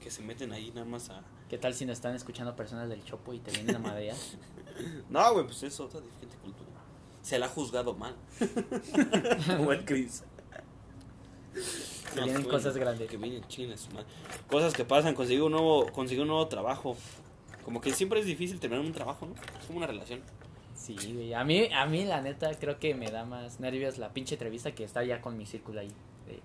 Que 0.00 0.10
se 0.10 0.22
meten 0.22 0.52
ahí 0.52 0.70
nada 0.74 0.84
más 0.86 1.10
a. 1.10 1.22
¿Qué 1.48 1.58
tal 1.58 1.74
si 1.74 1.84
nos 1.86 1.94
están 1.96 2.14
escuchando 2.14 2.54
personas 2.54 2.88
del 2.90 3.02
Chopo 3.04 3.32
y 3.32 3.38
te 3.40 3.50
vienen 3.50 3.74
a 3.76 3.78
madear? 3.78 4.16
No, 5.08 5.32
güey, 5.32 5.44
pues 5.44 5.60
es 5.64 5.80
otra 5.80 6.00
diferente 6.00 6.36
cultura. 6.36 6.67
Se 7.22 7.38
la 7.38 7.46
ha 7.46 7.48
juzgado 7.48 7.94
mal. 7.94 8.14
Como 9.46 9.72
el 9.72 9.84
Chris. 9.84 10.24
Que 12.14 12.20
vienen 12.22 12.42
güey, 12.42 12.54
cosas 12.54 12.76
grandes. 12.76 13.08
Que 13.08 13.16
vienen 13.16 13.42
su 13.78 13.90
madre. 13.90 14.06
Cosas 14.48 14.72
que 14.72 14.84
pasan, 14.84 15.14
conseguir 15.14 15.42
un 15.42 15.52
nuevo, 15.52 15.86
conseguir 15.92 16.22
un 16.22 16.28
nuevo 16.28 16.46
trabajo. 16.48 16.96
Como 17.64 17.80
que 17.80 17.92
siempre 17.92 18.20
es 18.20 18.26
difícil 18.26 18.60
terminar 18.60 18.84
un 18.84 18.92
trabajo, 18.92 19.26
¿no? 19.26 19.34
Es 19.60 19.66
como 19.66 19.78
una 19.78 19.86
relación. 19.86 20.22
Sí, 20.74 20.96
güey. 21.12 21.34
A 21.34 21.44
mí, 21.44 21.68
a 21.72 21.86
mí, 21.86 22.04
la 22.04 22.22
neta, 22.22 22.54
creo 22.58 22.78
que 22.78 22.94
me 22.94 23.10
da 23.10 23.24
más 23.24 23.60
nervios 23.60 23.98
la 23.98 24.12
pinche 24.12 24.36
entrevista 24.36 24.74
que 24.74 24.84
estar 24.84 25.04
ya 25.04 25.20
con 25.20 25.36
mi 25.36 25.44
círculo 25.44 25.80
ahí 25.80 25.92
de, 26.26 26.40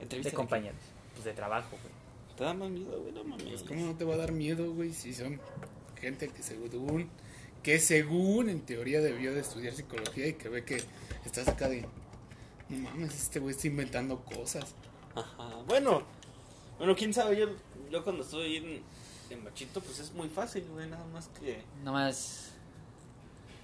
Entrevista 0.00 0.30
de 0.30 0.36
compañeros. 0.36 0.80
Pues 1.14 1.24
de 1.24 1.32
trabajo, 1.32 1.70
güey. 1.70 1.94
Te 2.36 2.44
da 2.44 2.52
más 2.52 2.68
miedo, 2.68 3.00
güey, 3.00 3.12
no 3.12 3.24
mames. 3.24 3.44
Pues, 3.44 3.62
¿cómo 3.62 3.86
no 3.86 3.94
te 3.96 4.04
va 4.04 4.14
a 4.14 4.16
dar 4.18 4.32
miedo, 4.32 4.72
güey? 4.72 4.92
Si 4.92 5.14
son 5.14 5.40
gente 6.00 6.28
que 6.28 6.42
según 6.42 7.08
que 7.62 7.78
según 7.78 8.48
en 8.48 8.60
teoría 8.62 9.00
debió 9.00 9.32
de 9.34 9.40
estudiar 9.40 9.72
psicología 9.74 10.26
y 10.28 10.32
que 10.34 10.48
ve 10.48 10.64
que 10.64 10.82
estás 11.24 11.48
acá 11.48 11.68
de, 11.68 11.82
no 12.68 12.78
mames, 12.78 13.14
este 13.14 13.38
güey 13.40 13.54
está 13.54 13.66
inventando 13.68 14.24
cosas. 14.24 14.74
Ajá. 15.14 15.56
Bueno, 15.66 16.02
bueno, 16.78 16.96
quién 16.96 17.12
sabe, 17.14 17.36
yo, 17.36 17.46
yo 17.90 18.02
cuando 18.02 18.22
estoy 18.22 18.56
en, 18.56 18.82
en 19.30 19.44
bachito, 19.44 19.80
pues 19.80 20.00
es 20.00 20.12
muy 20.12 20.28
fácil, 20.28 20.64
güey, 20.72 20.88
nada 20.88 21.04
más 21.12 21.28
que... 21.28 21.62
Nomás. 21.84 22.48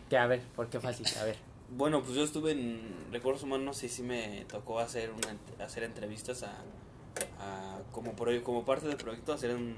Que 0.08 0.16
a 0.16 0.26
ver, 0.26 0.40
¿por 0.56 0.68
qué 0.68 0.78
fácil? 0.80 1.06
A 1.20 1.24
ver. 1.24 1.36
Bueno, 1.70 2.02
pues 2.02 2.14
yo 2.16 2.24
estuve 2.24 2.52
en 2.52 2.80
recursos 3.12 3.42
humanos 3.42 3.82
y 3.82 3.90
sí 3.90 4.02
me 4.02 4.46
tocó 4.48 4.78
hacer 4.78 5.10
una, 5.10 5.36
hacer 5.62 5.82
entrevistas 5.82 6.42
a, 6.42 6.54
a 7.40 7.78
como 7.92 8.14
pro- 8.16 8.42
como 8.42 8.64
parte 8.64 8.86
del 8.88 8.96
proyecto 8.96 9.34
hacer 9.34 9.54
un 9.54 9.76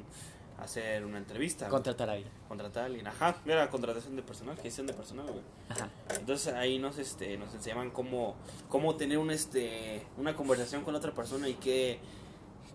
hacer 0.63 1.05
una 1.05 1.19
entrevista. 1.19 1.69
Contratar 1.69 2.09
a 2.11 2.13
alguien. 2.15 2.31
contratar 2.49 2.83
a 2.83 2.87
alguien. 2.87 3.07
Ajá, 3.07 3.37
era 3.47 3.69
contratación 3.71 4.17
de 4.17 4.23
personal, 4.23 4.57
gestión 4.59 4.87
de 4.87 4.93
personal, 4.95 5.27
güey. 5.27 5.43
Ajá. 5.69 5.89
Entonces 6.19 6.53
ahí 6.55 6.79
nos 6.79 6.99
este 6.99 7.37
nos 7.37 7.55
enseñaban 7.55 7.91
cómo 7.91 8.37
cómo 8.69 8.97
tener 8.97 9.19
un 9.19 9.31
este 9.31 10.07
una 10.17 10.35
conversación 10.35 10.83
con 10.85 10.95
otra 10.95 11.13
persona 11.13 11.49
y 11.49 11.55
qué 11.55 11.99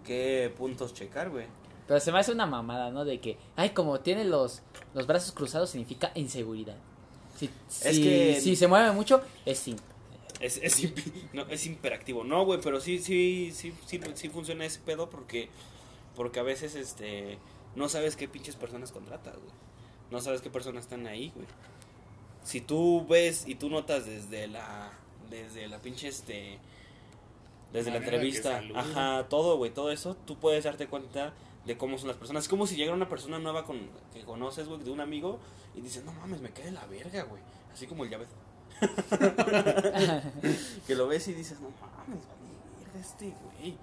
qué 0.03 0.53
puntos 0.57 0.93
checar, 0.93 1.29
güey. 1.29 1.47
Pero 1.87 1.99
se 1.99 2.11
me 2.11 2.19
hace 2.19 2.31
una 2.31 2.47
mamada, 2.47 2.89
¿no? 2.89 3.05
De 3.05 3.19
que, 3.19 3.37
ay, 3.55 3.69
como 3.69 3.99
tiene 3.99 4.23
los, 4.25 4.63
los 4.95 5.05
brazos 5.05 5.31
cruzados 5.31 5.69
significa 5.69 6.11
inseguridad. 6.15 6.77
Si, 7.37 7.45
Es 7.83 7.95
si- 7.97 8.01
que- 8.03 8.39
si 8.41 8.55
se 8.55 8.67
mueve 8.67 8.91
mucho, 8.91 9.21
es 9.45 9.59
simp. 9.59 9.79
Es, 10.39 10.57
es, 10.63 10.83
imp- 10.83 11.13
no, 11.33 11.43
es 11.47 11.65
imperactivo. 11.67 12.23
No, 12.23 12.43
güey, 12.43 12.59
pero 12.59 12.81
sí, 12.81 12.97
sí, 12.99 13.51
sí, 13.53 13.71
sí, 13.85 13.99
sí 14.15 14.29
funciona 14.29 14.65
ese 14.65 14.79
pedo 14.79 15.09
porque, 15.11 15.49
porque 16.15 16.39
a 16.39 16.43
veces, 16.43 16.73
este, 16.75 17.37
no 17.75 17.89
sabes 17.89 18.15
qué 18.15 18.27
pinches 18.27 18.55
personas 18.55 18.91
contratas, 18.91 19.35
güey. 19.35 19.51
No 20.11 20.21
sabes 20.21 20.41
qué 20.41 20.49
personas 20.49 20.85
están 20.85 21.07
ahí, 21.07 21.31
güey. 21.35 21.47
Si 22.43 22.61
tú 22.61 23.05
ves 23.07 23.45
y 23.47 23.55
tú 23.55 23.69
notas 23.69 24.05
desde 24.05 24.47
la, 24.47 24.91
desde 25.29 25.67
la 25.67 25.79
pinche, 25.79 26.07
este, 26.07 26.59
desde 27.73 27.91
la 27.91 27.97
entrevista, 27.97 28.61
ajá, 28.75 29.27
todo, 29.27 29.57
güey, 29.57 29.71
todo 29.71 29.91
eso, 29.91 30.15
tú 30.25 30.37
puedes 30.37 30.63
darte 30.63 30.87
cuenta 30.87 31.33
de 31.65 31.77
cómo 31.77 31.97
son 31.97 32.07
las 32.07 32.17
personas. 32.17 32.43
Es 32.43 32.49
como 32.49 32.67
si 32.67 32.75
llegara 32.75 32.95
una 32.95 33.09
persona 33.09 33.39
nueva 33.39 33.65
con, 33.65 33.89
que 34.13 34.23
conoces, 34.23 34.67
güey, 34.67 34.83
de 34.83 34.91
un 34.91 35.01
amigo 35.01 35.39
y 35.75 35.81
dices, 35.81 36.05
no 36.05 36.13
mames, 36.13 36.41
me 36.41 36.51
cae 36.51 36.71
la 36.71 36.85
verga, 36.85 37.23
güey. 37.23 37.41
Así 37.73 37.87
como 37.87 38.03
el 38.03 38.11
llave. 38.11 38.27
que 40.87 40.95
lo 40.95 41.07
ves 41.07 41.27
y 41.27 41.33
dices, 41.33 41.59
no 41.59 41.69
mames, 41.69 42.23
vale, 42.27 42.99
este, 43.01 43.33
güey. 43.43 43.75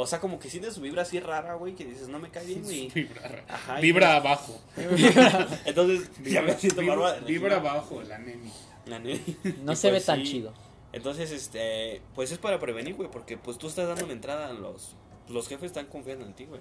O 0.00 0.06
sea, 0.06 0.18
como 0.20 0.38
que 0.38 0.48
sientes 0.50 0.74
su 0.74 0.80
vibra 0.80 1.02
así 1.02 1.20
rara, 1.20 1.54
güey, 1.54 1.74
que 1.74 1.84
dices, 1.84 2.08
no 2.08 2.18
me 2.18 2.30
cae 2.30 2.44
bien, 2.46 2.62
güey. 2.64 2.88
Vibra, 2.88 3.44
Ajá, 3.48 3.78
y- 3.78 3.82
vibra 3.82 4.16
abajo. 4.16 4.60
Entonces, 5.64 6.10
ya 6.24 6.42
me 6.42 6.54
siento 6.54 6.80
vibra, 6.80 6.96
barba. 6.96 7.26
vibra 7.26 7.56
abajo, 7.56 8.02
la 8.02 8.18
neni. 8.18 8.50
La 8.86 8.98
neta. 8.98 9.32
No 9.62 9.72
Y 9.72 9.76
se 9.76 9.90
pues 9.90 10.00
ve 10.02 10.06
tan 10.06 10.18
sí. 10.20 10.24
chido. 10.32 10.52
Entonces, 10.92 11.30
este, 11.30 12.02
pues 12.14 12.32
es 12.32 12.38
para 12.38 12.58
prevenir, 12.58 12.94
güey, 12.94 13.10
porque 13.10 13.36
pues 13.38 13.58
tú 13.58 13.68
estás 13.68 13.86
dando 13.88 14.06
la 14.06 14.12
entrada 14.12 14.48
a 14.48 14.52
los, 14.52 14.96
los 15.28 15.46
jefes 15.48 15.66
están 15.66 15.86
confiando 15.86 16.24
en 16.26 16.32
ti, 16.34 16.46
güey. 16.46 16.60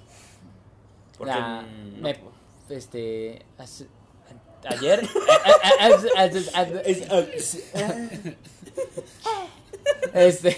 Porque 1.18 1.34
La- 1.34 1.66
me- 2.00 2.16
Este. 2.70 3.44
ayer. 4.66 5.02
este. 10.14 10.58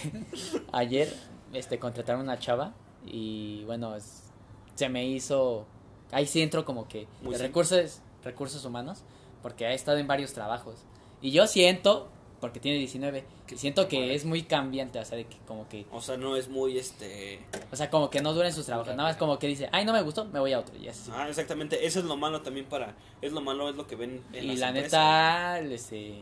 Ayer, 0.71 1.13
este, 1.53 1.79
contrataron 1.79 2.21
una 2.21 2.39
chava. 2.39 2.73
Y 3.05 3.63
bueno, 3.65 3.95
es- 3.95 4.31
se 4.75 4.89
me 4.89 5.05
hizo. 5.05 5.65
Ahí 6.11 6.25
sí 6.27 6.41
entro 6.41 6.65
como 6.65 6.87
que. 6.87 7.07
De 7.21 7.37
recursos, 7.37 8.01
recursos 8.23 8.63
humanos. 8.65 9.03
Porque 9.41 9.65
ha 9.65 9.73
estado 9.73 9.97
en 9.97 10.07
varios 10.07 10.33
trabajos. 10.33 10.75
Y 11.21 11.31
yo 11.31 11.47
siento. 11.47 12.09
Porque 12.39 12.59
tiene 12.59 12.79
19. 12.79 13.23
Que 13.45 13.55
siento 13.57 13.87
que 13.87 13.99
madre. 13.99 14.15
es 14.15 14.25
muy 14.25 14.41
cambiante. 14.43 14.97
O 14.99 15.05
sea, 15.05 15.15
de 15.17 15.25
que 15.25 15.37
como 15.47 15.67
que. 15.69 15.85
o 15.91 16.01
sea, 16.01 16.17
no 16.17 16.35
es 16.35 16.49
muy, 16.49 16.77
este, 16.77 17.39
O 17.71 17.75
sea, 17.75 17.89
como 17.91 18.09
que 18.09 18.21
no 18.21 18.33
duran 18.33 18.51
sus 18.51 18.65
trabajos. 18.65 18.95
Nada 18.95 19.09
más 19.09 19.17
como 19.17 19.37
que 19.37 19.45
dice, 19.47 19.69
ay, 19.71 19.85
no 19.85 19.93
me 19.93 20.01
gustó, 20.01 20.25
me 20.25 20.39
voy 20.39 20.53
a 20.53 20.59
otro. 20.59 20.75
Y 20.75 20.87
así. 20.87 21.11
ah, 21.13 21.27
exactamente, 21.29 21.85
eso 21.85 21.99
es 21.99 22.05
lo 22.05 22.17
malo 22.17 22.41
también 22.41 22.65
para, 22.65 22.95
es 23.21 23.31
lo 23.31 23.41
malo, 23.41 23.69
es 23.69 23.75
lo 23.75 23.85
que 23.85 23.95
ven 23.95 24.23
en 24.33 24.43
Y 24.43 24.47
las 24.47 24.59
la 24.59 24.67
empresas, 24.69 24.91
neta, 24.91 25.59
este, 25.59 26.15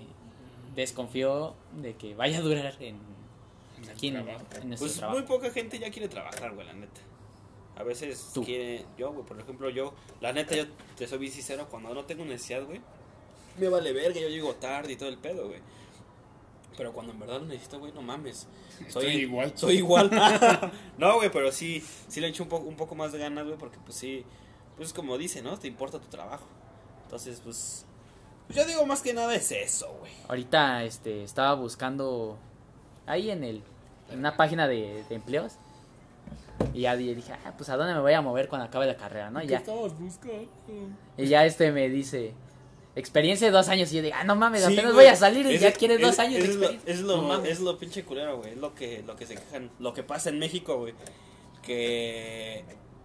desconfío 0.75 1.53
de 1.81 1.95
que 1.95 2.15
vaya 2.15 2.39
a 2.39 2.41
durar 2.41 2.73
en, 2.81 2.97
En 3.83 3.89
aquí 3.89 4.07
en, 4.09 4.17
en 4.17 4.75
Pues 4.77 4.95
trabajo. 4.95 5.19
muy 5.19 5.27
poca 5.27 5.49
gente 5.51 5.79
ya 5.79 5.89
quiere 5.91 6.07
trabajar, 6.07 6.53
güey, 6.53 6.65
la 6.67 6.73
neta. 6.73 7.01
A 7.75 7.83
veces 7.83 8.31
Tú. 8.33 8.43
quiere, 8.43 8.85
yo, 8.97 9.13
güey, 9.13 9.25
por 9.25 9.39
ejemplo, 9.39 9.69
yo, 9.69 9.93
la 10.19 10.33
neta, 10.33 10.55
yo 10.55 10.65
te 10.97 11.07
soy 11.07 11.17
bien 11.19 11.31
sincero, 11.31 11.67
cuando 11.69 11.93
no 11.93 12.03
tengo 12.05 12.25
necesidad, 12.25 12.65
güey, 12.65 12.81
me 13.57 13.69
vale 13.69 13.93
verga, 13.93 14.19
yo 14.19 14.27
llego 14.27 14.53
tarde 14.55 14.93
y 14.93 14.95
todo 14.97 15.09
el 15.09 15.17
pedo, 15.17 15.47
güey. 15.47 15.59
Pero 16.77 16.93
cuando 16.93 17.11
en 17.13 17.19
verdad 17.19 17.39
lo 17.39 17.45
necesito, 17.47 17.79
güey, 17.79 17.91
no 17.93 18.01
mames. 18.01 18.47
Soy 18.89 19.05
Estoy 19.07 19.21
igual. 19.21 19.51
Soy 19.55 19.75
igual. 19.77 20.09
no, 20.97 21.15
güey, 21.15 21.31
pero 21.31 21.51
sí, 21.51 21.83
sí 22.07 22.19
le 22.21 22.27
echo 22.27 22.43
un 22.43 22.49
poco, 22.49 22.67
un 22.67 22.75
poco 22.75 22.95
más 22.95 23.11
de 23.11 23.19
ganas, 23.19 23.45
güey, 23.45 23.57
porque 23.57 23.77
pues 23.85 23.97
sí, 23.97 24.25
pues 24.77 24.93
como 24.93 25.17
dice, 25.17 25.41
¿no? 25.41 25.57
Te 25.57 25.67
importa 25.67 25.99
tu 25.99 26.07
trabajo. 26.07 26.45
Entonces, 27.03 27.41
pues, 27.43 27.85
pues 28.47 28.57
yo 28.59 28.65
digo 28.65 28.85
más 28.85 29.01
que 29.01 29.13
nada 29.13 29.33
es 29.35 29.51
eso, 29.51 29.93
güey. 29.99 30.11
Ahorita, 30.27 30.83
este, 30.83 31.23
estaba 31.23 31.53
buscando 31.55 32.37
ahí 33.09 33.29
en 33.31 33.43
el, 33.43 33.61
en 34.11 34.19
una 34.19 34.37
página 34.37 34.67
de, 34.67 35.03
de 35.09 35.15
empleos. 35.15 35.53
Y 36.73 36.81
ya 36.81 36.95
di- 36.95 37.13
dije, 37.13 37.31
ah, 37.45 37.53
pues 37.57 37.69
a 37.69 37.77
dónde 37.77 37.93
me 37.93 38.01
voy 38.01 38.13
a 38.13 38.21
mover 38.21 38.47
cuando 38.49 38.67
acabe 38.67 38.85
la 38.85 38.95
carrera, 38.95 39.29
¿no? 39.31 39.39
Y 39.41 39.43
¿Qué 39.47 39.51
ya, 39.53 39.57
estabas 39.59 39.97
buscando? 39.97 40.47
y 41.17 41.25
ya 41.27 41.45
este 41.45 41.71
me 41.71 41.87
dice, 41.89 42.33
experiencia 42.95 43.47
de 43.47 43.51
dos 43.51 43.69
años. 43.69 43.91
Y 43.93 43.95
yo 43.97 44.01
digo, 44.01 44.15
ah, 44.19 44.23
no 44.25 44.35
mames, 44.35 44.61
Sí, 44.65 44.73
apenas 44.73 44.93
güey. 44.93 45.05
voy 45.05 45.13
a 45.13 45.15
salir 45.15 45.45
y 45.45 45.55
Es- 45.55 45.61
ya 45.61 45.71
quieres 45.71 45.97
es- 45.99 46.05
dos 46.05 46.19
años 46.19 46.33
de 46.43 46.49
es 46.49 46.55
lo, 46.55 46.65
experiencia. 46.65 46.93
es, 46.93 46.99
lo, 47.01 47.17
No 47.17 47.27
mames. 47.29 47.49
es 47.51 47.59
lo 47.61 47.77
pinche 47.77 48.03
culero, 48.03 48.37
güey. 48.37 48.51
Es 48.51 48.57
lo 48.57 48.75
que, 48.75 49.03
lo 49.07 49.15
que 49.15 49.25
se 49.25 49.35
quejan. 49.35 49.71
Lo 49.79 49.93
que 49.93 50.03
pasa 50.03 50.29
en 50.29 50.39
México, 50.39 50.77
güey. 50.77 50.93
Que 51.63 52.63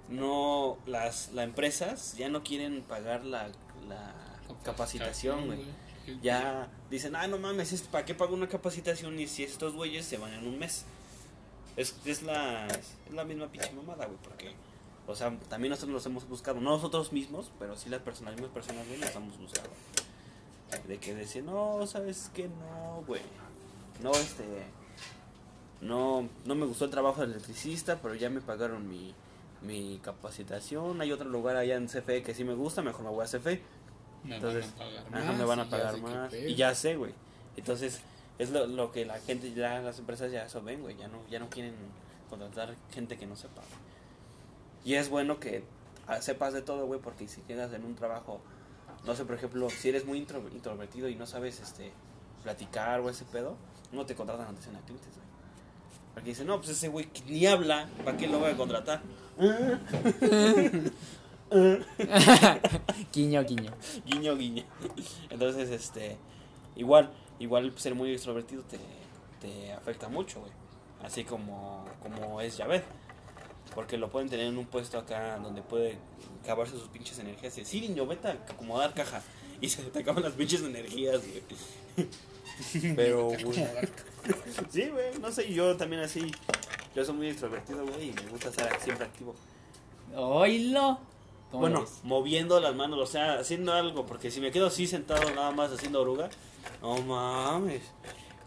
no. 0.09 0.79
Las, 0.87 1.33
las 1.33 1.45
empresas 1.45 2.17
ya 2.17 2.29
no 2.29 2.43
quieren 2.43 2.83
pagar 2.83 3.25
la, 3.25 3.49
la 3.89 4.13
capacitación, 4.65 5.47
güey. 5.47 5.61
Ya 6.23 6.69
dicen, 6.91 7.17
ah, 7.17 7.27
no 7.27 7.39
mames, 7.39 7.73
¿es- 7.73 7.83
¿para 7.83 8.05
qué 8.05 8.15
pago 8.15 8.35
una 8.35 8.49
capacitación? 8.49 9.19
Y 9.19 9.27
si 9.27 9.43
estos 9.45 9.75
güeyes 9.75 10.05
se 10.05 10.19
van 10.19 10.33
en 10.35 10.47
un 10.47 10.59
mes. 10.59 10.85
Es, 11.77 11.97
es, 12.05 12.23
la, 12.23 12.69
la 13.13 13.25
misma 13.25 13.49
pinche 13.49 13.73
mamada, 13.73 14.07
güey. 14.07 14.19
Porque. 14.23 14.53
O 15.07 15.15
sea, 15.15 15.37
también 15.49 15.71
nosotros 15.71 15.93
los 15.93 16.07
hemos 16.07 16.29
buscado. 16.29 16.61
No 16.61 16.71
nosotros 16.71 17.13
mismos, 17.13 17.51
pero 17.59 17.77
sí 17.77 17.89
las 17.91 18.01
personas, 18.01 18.33
las 18.33 18.41
mismas 18.41 18.55
personas, 18.55 18.87
güey, 18.87 19.01
los 19.01 19.15
hemos 19.15 19.39
buscado. 19.39 19.69
De 20.89 20.99
que 20.99 21.15
decir, 21.15 21.45
no, 21.45 21.87
sabes 21.87 22.31
que 22.35 22.49
no, 22.49 23.03
güey. 23.07 23.21
No, 24.03 24.11
este. 24.13 24.45
No, 25.81 26.29
no 26.47 26.55
me 26.55 26.65
gustó 26.67 26.87
el 26.87 26.91
trabajo 26.91 27.21
de 27.21 27.33
electricista, 27.33 27.99
pero 28.01 28.15
ya 28.15 28.31
me 28.31 28.41
pagaron 28.41 28.89
mi, 28.89 29.15
mi 29.63 29.99
capacitación. 30.03 31.01
Hay 31.01 31.13
otro 31.13 31.29
lugar 31.29 31.57
allá 31.57 31.77
en 31.77 31.89
CFE 31.89 32.23
que 32.23 32.35
sí 32.35 32.45
me 32.45 32.55
gusta, 32.55 32.83
mejor 32.83 33.03
me 33.05 33.11
voy 33.11 33.25
a 33.25 33.29
CFE. 33.29 33.61
Me 34.25 34.37
Entonces, 34.37 34.67
van 34.79 34.89
a 34.89 35.05
pagar 35.05 35.11
más. 35.11 35.37
me 35.39 35.45
van 35.45 35.59
a 35.61 35.63
y 35.63 35.65
ya 35.67 35.71
pagar 35.71 35.99
más. 36.01 36.35
Y 36.35 36.55
ya 36.55 36.75
sé, 36.75 36.97
güey. 36.97 37.13
Entonces, 37.57 38.01
es 38.39 38.51
lo, 38.51 38.67
lo 38.67 38.91
que 38.91 39.05
la 39.05 39.19
gente, 39.21 39.53
ya 39.53 39.81
las 39.81 39.99
empresas 39.99 40.33
ya 40.33 40.45
eso 40.45 40.63
ven, 40.63 40.81
güey. 40.83 40.97
Ya 40.97 41.09
no, 41.09 41.19
ya 41.31 41.39
no 41.39 41.49
quieren 41.51 41.75
contratar 42.31 42.75
gente 42.93 43.17
que 43.19 43.27
no 43.27 43.37
sepa. 43.37 43.63
Y 44.85 44.95
es 44.95 45.09
bueno 45.09 45.39
que 45.39 45.65
sepas 46.21 46.53
de 46.53 46.63
todo, 46.63 46.87
güey, 46.87 47.01
porque 47.01 47.29
si 47.29 47.43
llegas 47.49 47.73
en 47.73 47.85
un 47.85 47.95
trabajo, 47.95 48.41
no 49.05 49.15
sé, 49.15 49.25
por 49.25 49.37
ejemplo, 49.37 49.69
si 49.71 49.89
eres 49.91 50.05
muy 50.05 50.19
intro- 50.19 50.51
introvertido 50.53 51.09
y 51.09 51.15
no 51.15 51.27
sabes 51.27 51.61
este 51.61 51.93
platicar 52.43 53.01
o 53.01 53.09
ese 53.11 53.25
pedo, 53.25 53.57
no 53.93 54.05
te 54.05 54.15
contratan 54.15 54.47
atención 54.47 54.77
a 54.77 54.81
clientes, 54.81 55.09
güey. 55.15 55.25
Porque 56.15 56.31
dicen, 56.31 56.47
no, 56.47 56.59
pues 56.59 56.71
ese 56.71 56.89
güey 56.89 57.09
ni 57.27 57.47
habla, 57.47 57.89
¿para 58.05 58.17
qué 58.17 58.27
lo 58.27 58.39
voy 58.39 58.51
a 58.51 58.57
contratar? 58.57 59.01
Guiño, 63.13 63.45
guiño. 63.45 63.73
guiño 64.05 64.37
guiño. 64.37 64.65
Entonces 65.31 65.71
este 65.71 66.17
igual 66.75 67.13
igual 67.39 67.73
ser 67.77 67.95
muy 67.95 68.13
extrovertido 68.13 68.63
te, 68.65 68.79
te 69.41 69.73
afecta 69.73 70.09
mucho 70.09 70.41
güey. 70.41 70.53
Así 71.03 71.25
como 71.25 71.85
como 72.03 72.41
es 72.41 72.57
Javed 72.57 72.83
porque 73.75 73.99
lo 73.99 74.11
pueden 74.11 74.29
tener 74.29 74.47
en 74.47 74.59
un 74.59 74.67
puesto 74.67 74.99
acá 74.99 75.39
donde 75.39 75.63
puede 75.63 75.97
acabarse 76.43 76.73
sus 76.73 76.89
pinches 76.89 77.19
energías 77.19 77.57
y 77.57 77.61
decir 77.61 77.89
niño 77.89 78.07
vete 78.07 78.29
a 78.29 78.33
acomodar 78.33 78.93
caja 78.95 79.23
y 79.61 79.69
se 79.69 79.83
te 79.83 80.01
acaban 80.01 80.23
las 80.23 80.33
pinches 80.33 80.63
energías 80.63 81.21
güey. 81.27 82.07
Pero 82.97 83.27
güey, 83.27 83.39
sí 84.71 84.89
güey 84.89 85.19
no 85.21 85.31
sé 85.31 85.53
yo 85.53 85.77
también 85.77 86.03
así 86.03 86.33
yo 86.95 87.05
soy 87.05 87.15
muy 87.15 87.29
extrovertido 87.29 87.87
güey 87.87 88.11
y 88.11 88.13
me 88.13 88.29
gusta 88.29 88.49
estar 88.49 88.81
siempre 88.81 89.07
activo. 89.07 89.35
Oílo. 90.17 91.14
¿Cómo 91.55 91.69
lo 91.69 91.75
bueno, 91.81 91.91
moviendo 92.03 92.59
las 92.61 92.75
manos, 92.75 92.99
o 92.99 93.07
sea, 93.07 93.39
haciendo 93.39 93.73
algo, 93.73 94.07
porque 94.07 94.31
si 94.31 94.41
me 94.41 94.51
quedo 94.51 94.67
así 94.67 94.87
sentado 94.87 95.31
nada 95.35 95.51
más 95.53 95.71
haciendo 95.73 96.03
oruga, 96.03 96.29
no 96.83 96.97
mames, 97.03 97.83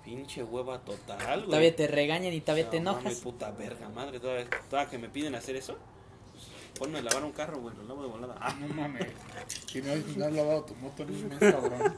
pinche 0.03 0.43
hueva 0.43 0.79
total, 0.79 1.37
güey. 1.39 1.45
Todavía 1.45 1.75
te 1.75 1.87
regañan 1.87 2.33
y 2.33 2.41
todavía 2.41 2.69
te 2.69 2.79
No 2.81 2.91
enojas. 2.91 3.03
mames, 3.05 3.19
puta 3.21 3.51
verga, 3.51 3.87
madre, 3.89 4.19
todavía, 4.19 4.49
todavía 4.69 4.91
que 4.91 4.97
me 4.97 5.07
piden 5.09 5.35
hacer 5.35 5.55
eso. 5.55 5.77
ponme 6.77 6.99
a 6.99 7.01
lavar 7.01 7.23
un 7.23 7.31
carro, 7.31 7.59
güey, 7.61 7.75
lo 7.77 7.83
lavo 7.83 8.03
de 8.03 8.09
volada. 8.09 8.35
Ah, 8.41 8.53
No 8.59 8.67
mames. 8.73 9.07
Si 9.71 9.81
no, 9.81 9.95
no 10.17 10.25
has 10.25 10.33
lavado 10.33 10.63
tu 10.65 10.75
moto, 10.75 11.05
no 11.05 11.33
es 11.33 11.53
cabrón. 11.53 11.95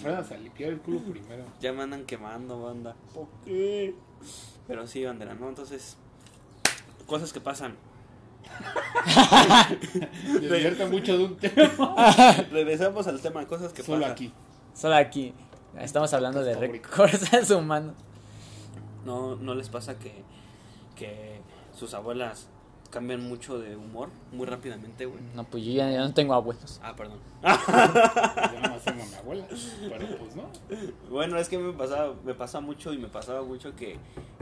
Aprendas 0.00 0.32
a 0.32 0.36
limpiar 0.38 0.70
el 0.70 0.80
culo 0.80 1.00
primero. 1.00 1.44
ya 1.60 1.72
me 1.72 1.82
andan 1.82 2.04
quemando, 2.04 2.62
banda. 2.62 2.96
¿Por 3.14 3.26
qué? 3.44 3.94
Pero 4.66 4.86
sí, 4.86 5.04
bandera, 5.04 5.34
¿no? 5.34 5.48
Entonces, 5.48 5.96
cosas 7.06 7.32
que 7.32 7.40
pasan. 7.40 7.76
Divierta 10.40 10.86
mucho 10.86 11.16
de 11.18 11.24
un 11.24 11.36
tema. 11.36 12.14
Regresamos 12.50 13.06
al 13.06 13.20
tema 13.20 13.40
de 13.40 13.46
cosas 13.46 13.72
que 13.72 13.82
Solo 13.82 14.00
pasan. 14.00 14.12
aquí. 14.12 14.32
Solo 14.74 14.96
aquí. 14.96 15.34
Estamos 15.78 16.12
hablando 16.12 16.42
de 16.42 16.54
recursos 16.56 17.50
humanos. 17.50 17.94
No, 19.04 19.36
no 19.36 19.54
les 19.54 19.68
pasa 19.68 19.98
que, 19.98 20.12
que 20.96 21.40
sus 21.78 21.94
abuelas 21.94 22.48
cambian 22.90 23.22
mucho 23.28 23.58
de 23.58 23.76
humor 23.76 24.08
muy 24.32 24.46
rápidamente, 24.46 25.06
güey. 25.06 25.20
No, 25.34 25.44
pues 25.44 25.64
yo 25.64 25.72
ya, 25.72 25.90
ya 25.90 26.00
no 26.00 26.14
tengo 26.14 26.34
abuelos. 26.34 26.80
Ah, 26.82 26.94
perdón. 26.96 27.18
Yo 27.42 28.60
nomás 28.60 28.84
tengo 28.84 29.02
a 29.02 29.06
mi 29.06 29.14
abuela. 29.14 29.46
Pero 29.88 30.06
pues 30.18 30.34
no. 30.36 30.48
Bueno, 31.10 31.38
es 31.38 31.48
que 31.48 31.58
me 31.58 31.72
pasaba, 31.72 32.14
me 32.24 32.34
pasa 32.34 32.60
mucho 32.60 32.92
y 32.92 32.98
me 32.98 33.08
pasaba 33.08 33.42
mucho 33.42 33.76
que, 33.76 33.96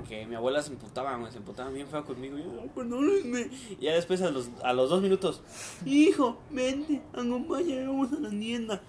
que 0.09 0.27
mi 0.27 0.35
abuela 0.35 0.63
se 0.63 0.73
emputaba, 0.73 1.17
güey, 1.17 1.31
se 1.31 1.39
emputaba 1.39 1.71
bien 1.71 1.89
feo 1.89 2.05
conmigo. 2.05 2.39
Y 2.39 2.43
yo, 2.45 2.51
"Ay, 2.63 2.71
perdónenme. 2.75 3.51
Y 3.79 3.85
ya 3.85 3.95
después 3.95 4.23
a 4.23 4.31
los, 4.31 4.49
a 4.63 4.73
los 4.73 4.89
dos 4.91 5.03
minutos, 5.03 5.43
hijo, 5.85 6.39
vente, 6.51 7.03
acompáñame, 7.13 7.87
vamos 7.87 8.13
a 8.13 8.21
la 8.21 8.31
tienda. 8.31 8.81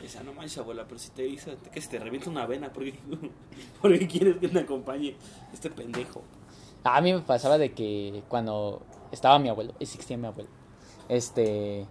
Y 0.00 0.04
decía, 0.04 0.22
no 0.22 0.32
manches, 0.34 0.58
abuela, 0.58 0.84
pero 0.86 0.98
si 0.98 1.10
te 1.10 1.22
dice 1.22 1.56
que 1.72 1.80
se 1.80 1.88
te 1.88 1.98
revienta 1.98 2.28
una 2.28 2.44
vena, 2.46 2.72
¿por 2.72 2.84
qué, 2.84 2.94
por 3.80 3.98
qué 3.98 4.06
quieres 4.06 4.36
que 4.36 4.48
te 4.48 4.58
acompañe 4.60 5.14
este 5.52 5.70
pendejo? 5.70 6.22
A 6.84 7.00
mí 7.00 7.12
me 7.12 7.20
pasaba 7.20 7.58
de 7.58 7.72
que 7.72 8.22
cuando 8.28 8.82
estaba 9.10 9.38
mi 9.38 9.48
abuelo, 9.48 9.74
existía 9.80 10.16
mi 10.16 10.26
abuelo, 10.26 10.48
este, 11.08 11.86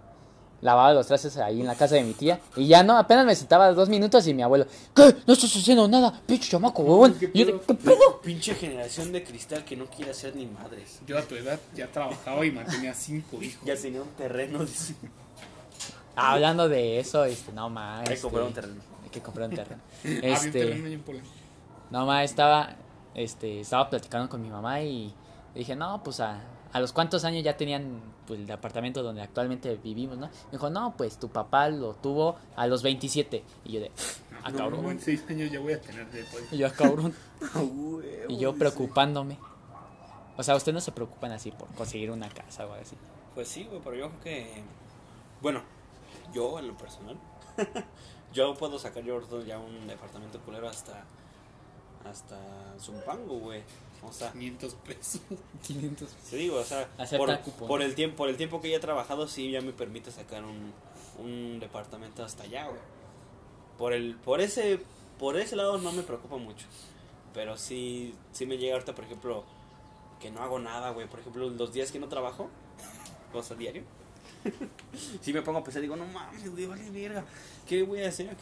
lavaba 0.60 0.92
los 0.92 1.06
trastes 1.06 1.36
ahí 1.38 1.60
en 1.60 1.66
la 1.66 1.74
casa 1.74 1.94
de 1.96 2.02
mi 2.04 2.12
tía 2.12 2.40
y 2.56 2.66
ya 2.68 2.82
no, 2.82 2.96
apenas 2.98 3.24
me 3.26 3.34
sentaba 3.34 3.72
dos 3.72 3.88
minutos 3.88 4.26
y 4.26 4.34
mi 4.34 4.42
abuelo, 4.42 4.66
¿qué? 4.94 5.16
No 5.26 5.32
estás 5.34 5.54
haciendo 5.56 5.88
nada, 5.88 6.12
pinche 6.26 6.50
chamaco, 6.50 6.82
huevón. 6.82 7.14
¿Qué 7.18 7.30
Y 7.32 7.38
yo 7.40 7.46
de, 7.46 7.52
pedo? 7.54 7.66
¿qué 7.66 7.74
pedo? 7.74 8.20
Pinche 8.22 8.54
generación 8.54 9.12
de 9.12 9.24
cristal 9.24 9.64
que 9.64 9.76
no 9.76 9.86
quiere 9.86 10.10
hacer 10.10 10.36
ni 10.36 10.46
madres. 10.46 11.00
Yo 11.06 11.18
a 11.18 11.22
tu 11.22 11.34
edad 11.36 11.58
ya 11.74 11.90
trabajaba 11.90 12.44
y 12.44 12.50
mantenía 12.52 12.92
cinco 12.94 13.42
hijos. 13.42 13.64
Ya 13.64 13.74
tenía 13.76 14.02
un 14.02 14.08
terreno, 14.10 14.60
dice. 14.64 14.94
Hablando 16.14 16.68
de 16.68 17.00
eso, 17.00 17.24
este, 17.24 17.52
no 17.52 17.70
más. 17.70 18.08
Hay 18.08 18.16
que 18.16 18.20
comprar 18.20 18.44
un 18.44 18.52
terreno. 18.52 18.80
Hay 19.04 19.10
que 19.10 19.20
comprar 19.22 19.48
un 19.48 19.54
terreno. 19.56 19.80
Ah, 20.04 20.18
Este, 20.22 20.50
terreno 20.50 21.02
Polanco. 21.04 21.28
no 21.90 22.06
más, 22.06 22.24
estaba, 22.24 22.76
este, 23.14 23.60
estaba 23.60 23.88
platicando 23.90 24.28
con 24.28 24.40
mi 24.42 24.48
mamá 24.50 24.80
y 24.82 25.12
dije, 25.54 25.76
no, 25.76 26.02
pues 26.02 26.20
a, 26.20 26.40
a 26.72 26.80
los 26.80 26.92
cuántos 26.92 27.24
años 27.24 27.42
ya 27.44 27.56
tenían 27.56 28.00
pues, 28.26 28.40
el 28.40 28.46
departamento 28.46 29.02
donde 29.02 29.22
actualmente 29.22 29.76
vivimos, 29.76 30.16
¿no? 30.18 30.26
Me 30.28 30.52
dijo, 30.52 30.70
no, 30.70 30.94
pues 30.96 31.18
tu 31.18 31.28
papá 31.28 31.68
lo 31.68 31.94
tuvo 31.94 32.36
a 32.56 32.66
los 32.66 32.82
27. 32.82 33.44
Y 33.64 33.72
yo 33.72 33.80
de, 33.80 33.90
ah, 34.42 34.50
No, 34.50 34.56
cabrón. 34.58 34.90
en 34.90 35.00
seis 35.00 35.24
años 35.28 35.50
ya 35.50 35.60
voy 35.60 35.74
a 35.74 35.80
tener 35.80 36.10
después. 36.10 36.44
Y 36.52 36.58
yo, 36.58 36.66
"Ah, 36.68 36.70
cabrón. 36.70 37.14
Y 38.28 38.38
yo 38.38 38.54
preocupándome. 38.54 39.36
O 40.36 40.42
sea, 40.42 40.56
ustedes 40.56 40.74
no 40.74 40.80
se 40.80 40.92
preocupan 40.92 41.32
así 41.32 41.50
por 41.50 41.68
conseguir 41.74 42.10
una 42.10 42.28
casa 42.28 42.64
o 42.66 42.72
algo 42.72 42.82
así. 42.82 42.96
Pues 43.34 43.48
sí, 43.48 43.64
güey, 43.64 43.80
pero 43.84 43.96
yo 43.96 44.08
creo 44.08 44.20
que. 44.22 44.62
Bueno, 45.42 45.62
yo 46.32 46.58
en 46.58 46.68
lo 46.68 46.76
personal. 46.76 47.16
yo 48.32 48.54
puedo 48.54 48.78
sacar 48.78 49.02
yo 49.04 49.14
ahorita 49.14 49.40
ya 49.44 49.58
un 49.58 49.86
departamento 49.86 50.40
culero 50.40 50.68
hasta. 50.68 51.04
Hasta 52.04 52.38
Zumpango, 52.80 53.38
güey. 53.38 53.62
O 54.02 54.12
sea, 54.12 54.32
500 54.32 54.74
pesos. 54.74 55.20
500. 55.66 56.10
te 56.30 56.36
digo, 56.36 56.56
o 56.58 56.64
sea, 56.64 56.88
por, 57.16 57.38
por 57.40 57.82
el 57.82 57.94
tiempo, 57.94 58.16
por 58.16 58.28
el 58.28 58.36
tiempo 58.36 58.60
que 58.60 58.70
ya 58.70 58.76
he 58.76 58.80
trabajado, 58.80 59.28
sí 59.28 59.50
ya 59.50 59.60
me 59.60 59.72
permite 59.72 60.10
sacar 60.10 60.42
un, 60.44 60.72
un 61.18 61.60
departamento 61.60 62.24
hasta 62.24 62.42
allá, 62.42 62.66
güey. 62.66 62.80
Por 63.78 63.92
el, 63.92 64.16
por 64.16 64.40
ese, 64.40 64.80
por 65.18 65.36
ese 65.36 65.56
lado 65.56 65.78
no 65.78 65.92
me 65.92 66.02
preocupa 66.02 66.36
mucho. 66.36 66.66
Pero 67.32 67.56
sí, 67.56 68.14
sí 68.32 68.44
me 68.44 68.58
llega 68.58 68.74
ahorita, 68.74 68.94
por 68.94 69.04
ejemplo, 69.04 69.44
que 70.20 70.30
no 70.30 70.42
hago 70.42 70.58
nada, 70.58 70.90
güey. 70.90 71.08
Por 71.08 71.20
ejemplo, 71.20 71.48
los 71.48 71.72
días 71.72 71.90
que 71.92 71.98
no 71.98 72.08
trabajo, 72.08 72.48
o 73.32 73.42
sea, 73.42 73.56
diario. 73.56 73.84
Sí 75.20 75.32
me 75.32 75.42
pongo 75.42 75.58
a 75.58 75.64
pensar, 75.64 75.82
digo, 75.82 75.96
no 75.96 76.06
mames, 76.06 76.50
güey, 76.50 76.66
vale 76.66 76.90
verga. 76.90 77.24
¿Qué 77.66 77.82
voy 77.82 78.02
a 78.02 78.08
hacer? 78.08 78.34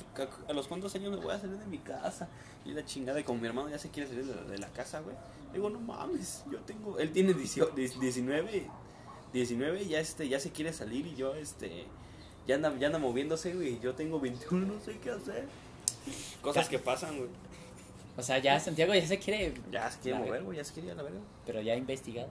¿A, 0.48 0.52
los 0.52 0.66
cuántos 0.68 0.94
años 0.94 1.10
me 1.10 1.16
voy 1.18 1.32
a 1.34 1.38
salir 1.40 1.56
de 1.56 1.66
mi 1.66 1.78
casa? 1.78 2.28
Y 2.64 2.72
la 2.72 2.84
chingada, 2.84 3.20
y 3.20 3.24
como 3.24 3.40
mi 3.40 3.46
hermano 3.46 3.68
ya 3.70 3.78
se 3.78 3.88
quiere 3.90 4.08
salir 4.08 4.24
de, 4.26 4.34
la- 4.34 4.42
de 4.42 4.58
la 4.58 4.68
casa, 4.68 5.00
güey. 5.00 5.16
Digo, 5.52 5.68
no 5.70 5.80
mames, 5.80 6.44
yo 6.50 6.58
tengo, 6.60 6.98
él 6.98 7.10
tiene 7.12 7.32
18 7.34 7.72
19, 7.74 8.66
19, 9.32 9.86
ya 9.86 10.00
este, 10.00 10.28
ya 10.28 10.38
se 10.40 10.50
quiere 10.50 10.72
salir 10.72 11.06
y 11.06 11.14
yo, 11.16 11.34
este, 11.34 11.84
ya 12.46 12.54
anda, 12.56 12.76
ya 12.78 12.86
anda 12.88 12.98
moviéndose, 12.98 13.54
güey. 13.54 13.78
Yo 13.80 13.94
tengo 13.94 14.20
21, 14.20 14.66
no 14.74 14.80
sé 14.80 14.98
qué 14.98 15.10
hacer. 15.10 15.46
Cosas 16.42 16.68
que 16.68 16.78
pasan, 16.78 17.16
güey. 17.18 17.28
O 18.16 18.22
sea, 18.22 18.38
ya 18.38 18.58
Santiago 18.60 18.92
ya 18.94 19.06
se 19.06 19.18
quiere, 19.18 19.54
Ya 19.70 19.90
se 19.90 19.98
quiere 20.00 20.18
mover, 20.18 20.42
güey, 20.42 20.58
ya 20.58 20.64
se 20.64 20.72
quiere 20.74 20.90
a 20.90 20.94
la 20.94 21.02
verga. 21.02 21.20
pero 21.46 21.60
ya 21.62 21.72
ha 21.72 21.76
investigado. 21.76 22.28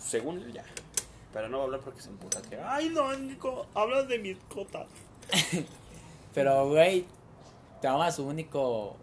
Según 0.00 0.38
él, 0.38 0.52
ya. 0.52 0.64
Pero 1.32 1.48
no 1.48 1.58
va 1.58 1.62
a 1.62 1.66
hablar 1.66 1.80
porque 1.80 2.00
se 2.00 2.10
emputa. 2.10 2.42
Que, 2.42 2.56
Ay, 2.60 2.90
no, 2.90 3.14
Nico, 3.16 3.66
hablas 3.74 4.08
de 4.08 4.18
mis 4.18 4.36
cotas. 4.52 4.86
Pero, 6.34 6.68
güey, 6.68 7.06
mamá 7.82 8.10
su 8.10 8.26
único 8.26 8.96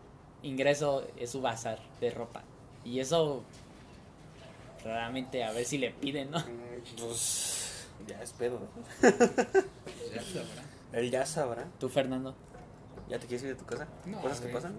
ingreso 0.44 1.06
es 1.18 1.32
su 1.32 1.42
bazar 1.42 1.80
de 2.00 2.12
ropa. 2.12 2.44
Y 2.86 3.00
eso, 3.00 3.44
raramente, 4.84 5.44
a 5.44 5.52
ver 5.52 5.66
si 5.66 5.78
le 5.78 5.92
piden, 5.92 6.32
¿no? 6.32 6.44
Pues, 7.00 7.88
ya 8.08 8.22
es 8.22 8.32
pedo. 8.34 8.60
Ya 9.02 10.24
sabrá. 10.24 10.64
Él 10.94 11.12
ya 11.12 11.26
sabrá. 11.26 11.68
Tú, 11.80 11.90
Fernando. 11.90 12.36
¿Ya 13.10 13.20
te 13.20 13.28
quieres 13.28 13.44
ir 13.44 13.50
de 13.50 13.56
tu 13.56 13.66
casa? 13.66 13.88
No, 14.06 14.22
¿Cosas 14.22 14.40
que 14.40 14.48
pasan? 14.50 14.76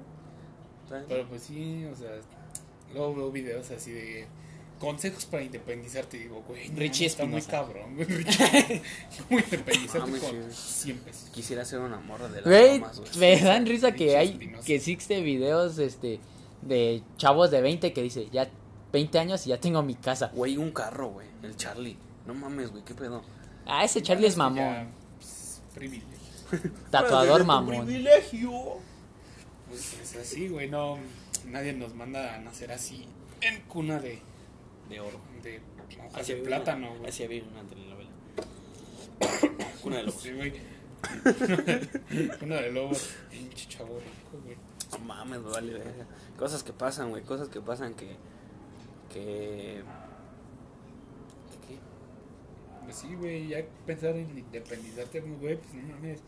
Pero 1.08 1.28
pues 1.28 1.42
sí, 1.42 1.84
o 1.84 1.94
sea, 1.94 2.10
luego 2.92 3.14
veo 3.14 3.30
videos 3.30 3.70
así 3.70 3.92
de 3.92 4.26
consejos 4.80 5.26
para 5.26 5.44
independizarte 5.44 6.18
digo, 6.18 6.42
güey, 6.48 6.68
no, 6.70 6.78
Richie 6.78 7.06
está 7.06 7.24
muy 7.26 7.42
cabrón, 7.42 7.94
güey. 7.94 8.08
Richie, 8.08 8.82
¿Cómo 9.28 9.38
independizarte 9.38 9.98
Mames, 10.10 10.22
con 10.22 10.52
sí. 10.52 10.82
100 10.84 10.98
pesos? 10.98 11.30
Quisiera 11.32 11.64
ser 11.64 11.78
una 11.78 12.00
morra 12.00 12.28
de 12.28 12.40
las 12.40 12.44
Güey, 12.44 12.78
güey. 12.80 12.92
me 13.18 13.40
dan 13.40 13.66
risa 13.66 13.92
que 13.92 14.04
Richie 14.06 14.16
hay, 14.16 14.28
Espinosa. 14.30 14.64
que 14.66 14.74
existe 14.74 15.20
videos, 15.20 15.78
este, 15.78 16.18
de 16.62 17.02
chavos 17.16 17.50
de 17.52 17.60
20 17.60 17.92
que 17.92 18.02
dice, 18.02 18.28
ya 18.32 18.50
20 18.92 19.18
años 19.20 19.46
y 19.46 19.50
ya 19.50 19.60
tengo 19.60 19.82
mi 19.82 19.94
casa. 19.94 20.32
Güey, 20.34 20.56
un 20.56 20.72
carro, 20.72 21.10
güey. 21.10 21.28
El 21.42 21.56
Charlie. 21.56 21.96
No 22.26 22.34
mames, 22.34 22.70
güey, 22.72 22.82
qué 22.84 22.94
pedo. 22.94 23.22
Ah, 23.66 23.84
ese 23.84 24.02
Charlie 24.02 24.26
es 24.26 24.36
mamón. 24.36 24.56
ya, 24.58 24.88
pues, 25.18 25.62
privilegio. 25.74 26.10
Tatuador 26.90 27.42
Tu 27.42 27.46
mamón. 27.46 27.84
privilegio. 27.86 28.78
Pues 29.68 29.94
es 30.02 30.16
así, 30.16 30.48
güey, 30.48 30.68
no, 30.68 30.98
nadie 31.46 31.72
nos 31.72 31.94
manda 31.94 32.34
a 32.34 32.38
nacer 32.38 32.72
así 32.72 33.06
en 33.40 33.60
cuna 33.68 34.00
de, 34.00 34.18
De 34.90 35.00
oro. 35.00 35.20
de 35.42 35.60
había 36.12 36.42
plátano, 36.42 36.96
güey. 36.96 37.08
Así 37.08 37.22
había 37.22 37.42
una 37.44 37.62
telenovela. 37.62 38.10
Cuna 39.82 39.96
de 39.98 40.02
lobos. 40.02 40.20
Sí, 40.20 40.32
güey. 40.32 40.52
Una 42.42 42.56
de 42.56 42.72
lobos, 42.72 43.14
pinche 43.30 43.66
chavo 43.68 43.98
rico, 43.98 44.42
güey. 44.44 44.56
No 44.92 44.98
mames, 44.98 45.42
vale 45.42 45.72
verga. 45.72 46.06
Cosas 46.36 46.62
que 46.62 46.72
pasan, 46.72 47.10
güey. 47.10 47.22
Cosas 47.22 47.48
que 47.48 47.60
pasan 47.60 47.94
que. 47.94 48.16
Que. 49.12 49.82
¿Qué? 51.66 51.78
Pues 52.84 52.96
sí, 52.96 53.14
güey, 53.14 53.48
ya 53.48 53.64
pensar 53.86 54.16
en 54.16 54.36
independizarte, 54.38 55.20
güey, 55.20 55.56
pues 55.56 55.72
no 55.74 55.94
mames. 55.94 56.20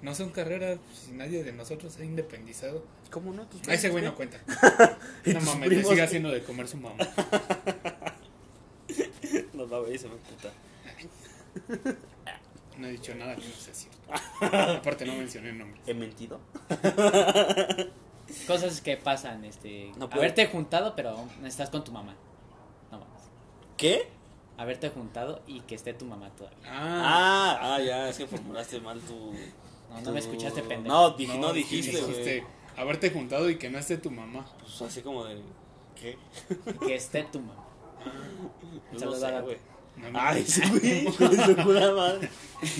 No 0.00 0.14
son 0.14 0.30
carreras, 0.30 0.78
pues, 0.86 0.98
si 0.98 1.12
nadie 1.12 1.42
de 1.42 1.52
nosotros 1.52 1.92
se 1.92 2.02
ha 2.02 2.04
independizado. 2.04 2.84
¿Cómo 3.10 3.32
no? 3.32 3.46
Tus 3.46 3.66
A 3.66 3.74
ese 3.74 3.88
güey 3.88 4.04
no 4.04 4.14
cuenta. 4.14 4.38
¿Y 5.24 5.32
No 5.32 5.40
mames, 5.40 5.86
sigue 5.88 6.02
haciendo 6.02 6.30
de 6.30 6.42
comer 6.44 6.68
su 6.68 6.76
mamá. 6.76 6.96
Los 9.58 9.72
va 9.72 9.76
a 9.78 9.80
ver 9.80 9.94
y 9.94 9.98
se 9.98 10.08
me 10.08 10.14
puta. 10.16 10.50
No 12.78 12.86
he 12.86 12.92
dicho 12.92 13.12
nada 13.16 13.34
que 13.34 13.42
no 13.46 13.54
sea 13.54 13.74
cierto. 13.74 13.98
Aparte 14.78 15.04
no 15.04 15.14
mencioné 15.14 15.52
nombres. 15.52 15.82
¿He 15.86 15.94
mentido? 15.94 16.40
Cosas 18.46 18.80
que 18.80 18.96
pasan, 18.96 19.44
este, 19.44 19.90
No 19.96 20.08
haberte 20.12 20.46
juntado 20.46 20.94
pero 20.94 21.16
no 21.40 21.46
estás 21.46 21.70
con 21.70 21.82
tu 21.82 21.90
mamá. 21.92 22.14
No 22.92 22.98
mames. 23.00 23.22
¿Qué? 23.76 24.08
Haberte 24.56 24.90
juntado 24.90 25.42
y 25.46 25.60
que 25.62 25.74
esté 25.74 25.92
tu 25.92 26.04
mamá 26.04 26.30
todavía. 26.30 26.58
Ah, 26.66 27.58
Ah, 27.60 27.74
ah, 27.74 27.80
ya, 27.80 28.08
es 28.08 28.18
que 28.18 28.26
formulaste 28.26 28.80
mal 28.80 29.00
tu. 29.00 29.32
No, 29.90 30.00
no 30.02 30.12
me 30.12 30.20
escuchaste, 30.20 30.62
pendejo. 30.62 30.94
No, 30.94 31.10
dije, 31.10 31.38
no, 31.38 31.52
dijiste, 31.52 32.44
haberte 32.76 33.10
juntado 33.10 33.48
y 33.50 33.56
que 33.56 33.70
no 33.70 33.78
esté 33.78 33.96
tu 33.98 34.10
mamá. 34.10 34.46
Pues 34.60 34.82
así 34.82 35.02
como 35.02 35.24
de. 35.24 35.40
¿Qué? 35.94 36.16
Y 36.66 36.72
que 36.86 36.94
esté 36.94 37.24
tu 37.24 37.40
mamá. 37.40 37.64
No, 38.92 39.12
sé, 39.12 39.26
a 39.26 39.40
güey. 39.40 39.56
No, 39.96 40.18
Ay, 40.20 40.44
sí, 40.44 40.62
güey. 40.68 41.04
de 41.36 41.44
su 41.44 41.56
puta 41.56 41.92
madre. 41.92 42.28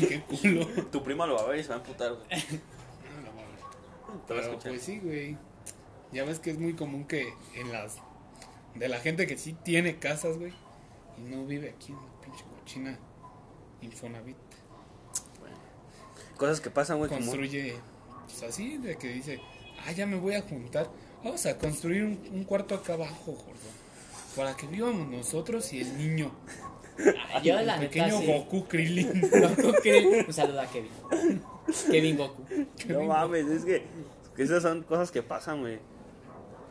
qué 0.08 0.22
culo. 0.22 0.66
Tu 0.90 1.02
prima 1.02 1.26
lo 1.26 1.34
va 1.34 1.42
a 1.42 1.46
ver 1.46 1.58
y 1.58 1.62
se 1.62 1.70
va 1.70 1.76
a 1.76 1.78
emputar, 1.78 2.14
güey. 2.14 2.28
No, 2.28 3.20
no 3.22 3.32
mames. 3.32 4.26
Te 4.26 4.34
va 4.34 4.40
a 4.40 4.42
escuchar. 4.42 4.72
pues 4.72 4.82
sí, 4.82 4.98
güey. 5.00 5.36
Ya 6.12 6.24
ves 6.24 6.38
que 6.38 6.50
es 6.50 6.58
muy 6.58 6.74
común 6.74 7.04
que 7.04 7.34
en 7.54 7.72
las... 7.72 7.98
De 8.74 8.88
la 8.88 9.00
gente 9.00 9.26
que 9.26 9.36
sí 9.36 9.54
tiene 9.64 9.98
casas, 9.98 10.38
güey. 10.38 10.52
Y 11.18 11.22
no 11.22 11.44
vive 11.44 11.70
aquí 11.70 11.92
en 11.92 11.98
la 11.98 12.20
pinche 12.20 12.44
cochina 12.44 12.98
Infonavit. 13.82 14.36
Cosas 16.36 16.60
que 16.60 16.70
pasan, 16.70 16.98
güey, 16.98 17.10
como... 17.10 17.20
Construye, 17.20 17.74
pues 18.26 18.42
así, 18.44 18.78
de 18.78 18.96
que 18.96 19.08
dice, 19.08 19.40
ah, 19.84 19.90
ya 19.90 20.06
me 20.06 20.16
voy 20.16 20.34
a 20.34 20.42
juntar. 20.42 20.88
Vamos 21.24 21.44
a 21.46 21.58
construir 21.58 22.04
un, 22.04 22.20
un 22.32 22.44
cuarto 22.44 22.76
acá 22.76 22.92
abajo, 22.94 23.32
gordo. 23.32 23.77
Para 24.38 24.56
que 24.56 24.68
vivamos 24.68 25.08
nosotros 25.08 25.72
y 25.72 25.80
el 25.80 25.98
niño. 25.98 26.30
Ah, 27.34 27.40
Yo, 27.42 27.54
la 27.54 27.60
el 27.60 27.66
neta, 27.66 27.80
pequeño 27.80 28.20
sí. 28.20 28.26
Goku 28.26 28.68
Krillin. 28.68 29.20
Goku 29.56 29.72
Krillin. 29.82 30.26
Un 30.28 30.32
saludo 30.32 30.60
a 30.60 30.66
Kevin. 30.66 30.90
Kevin 31.90 32.16
Goku. 32.16 32.44
No 32.86 33.02
mames, 33.02 33.46
es 33.46 33.64
que, 33.64 33.82
esas 34.36 34.62
son 34.62 34.84
cosas 34.84 35.10
que 35.10 35.24
pasan, 35.24 35.60
güey. 35.60 35.80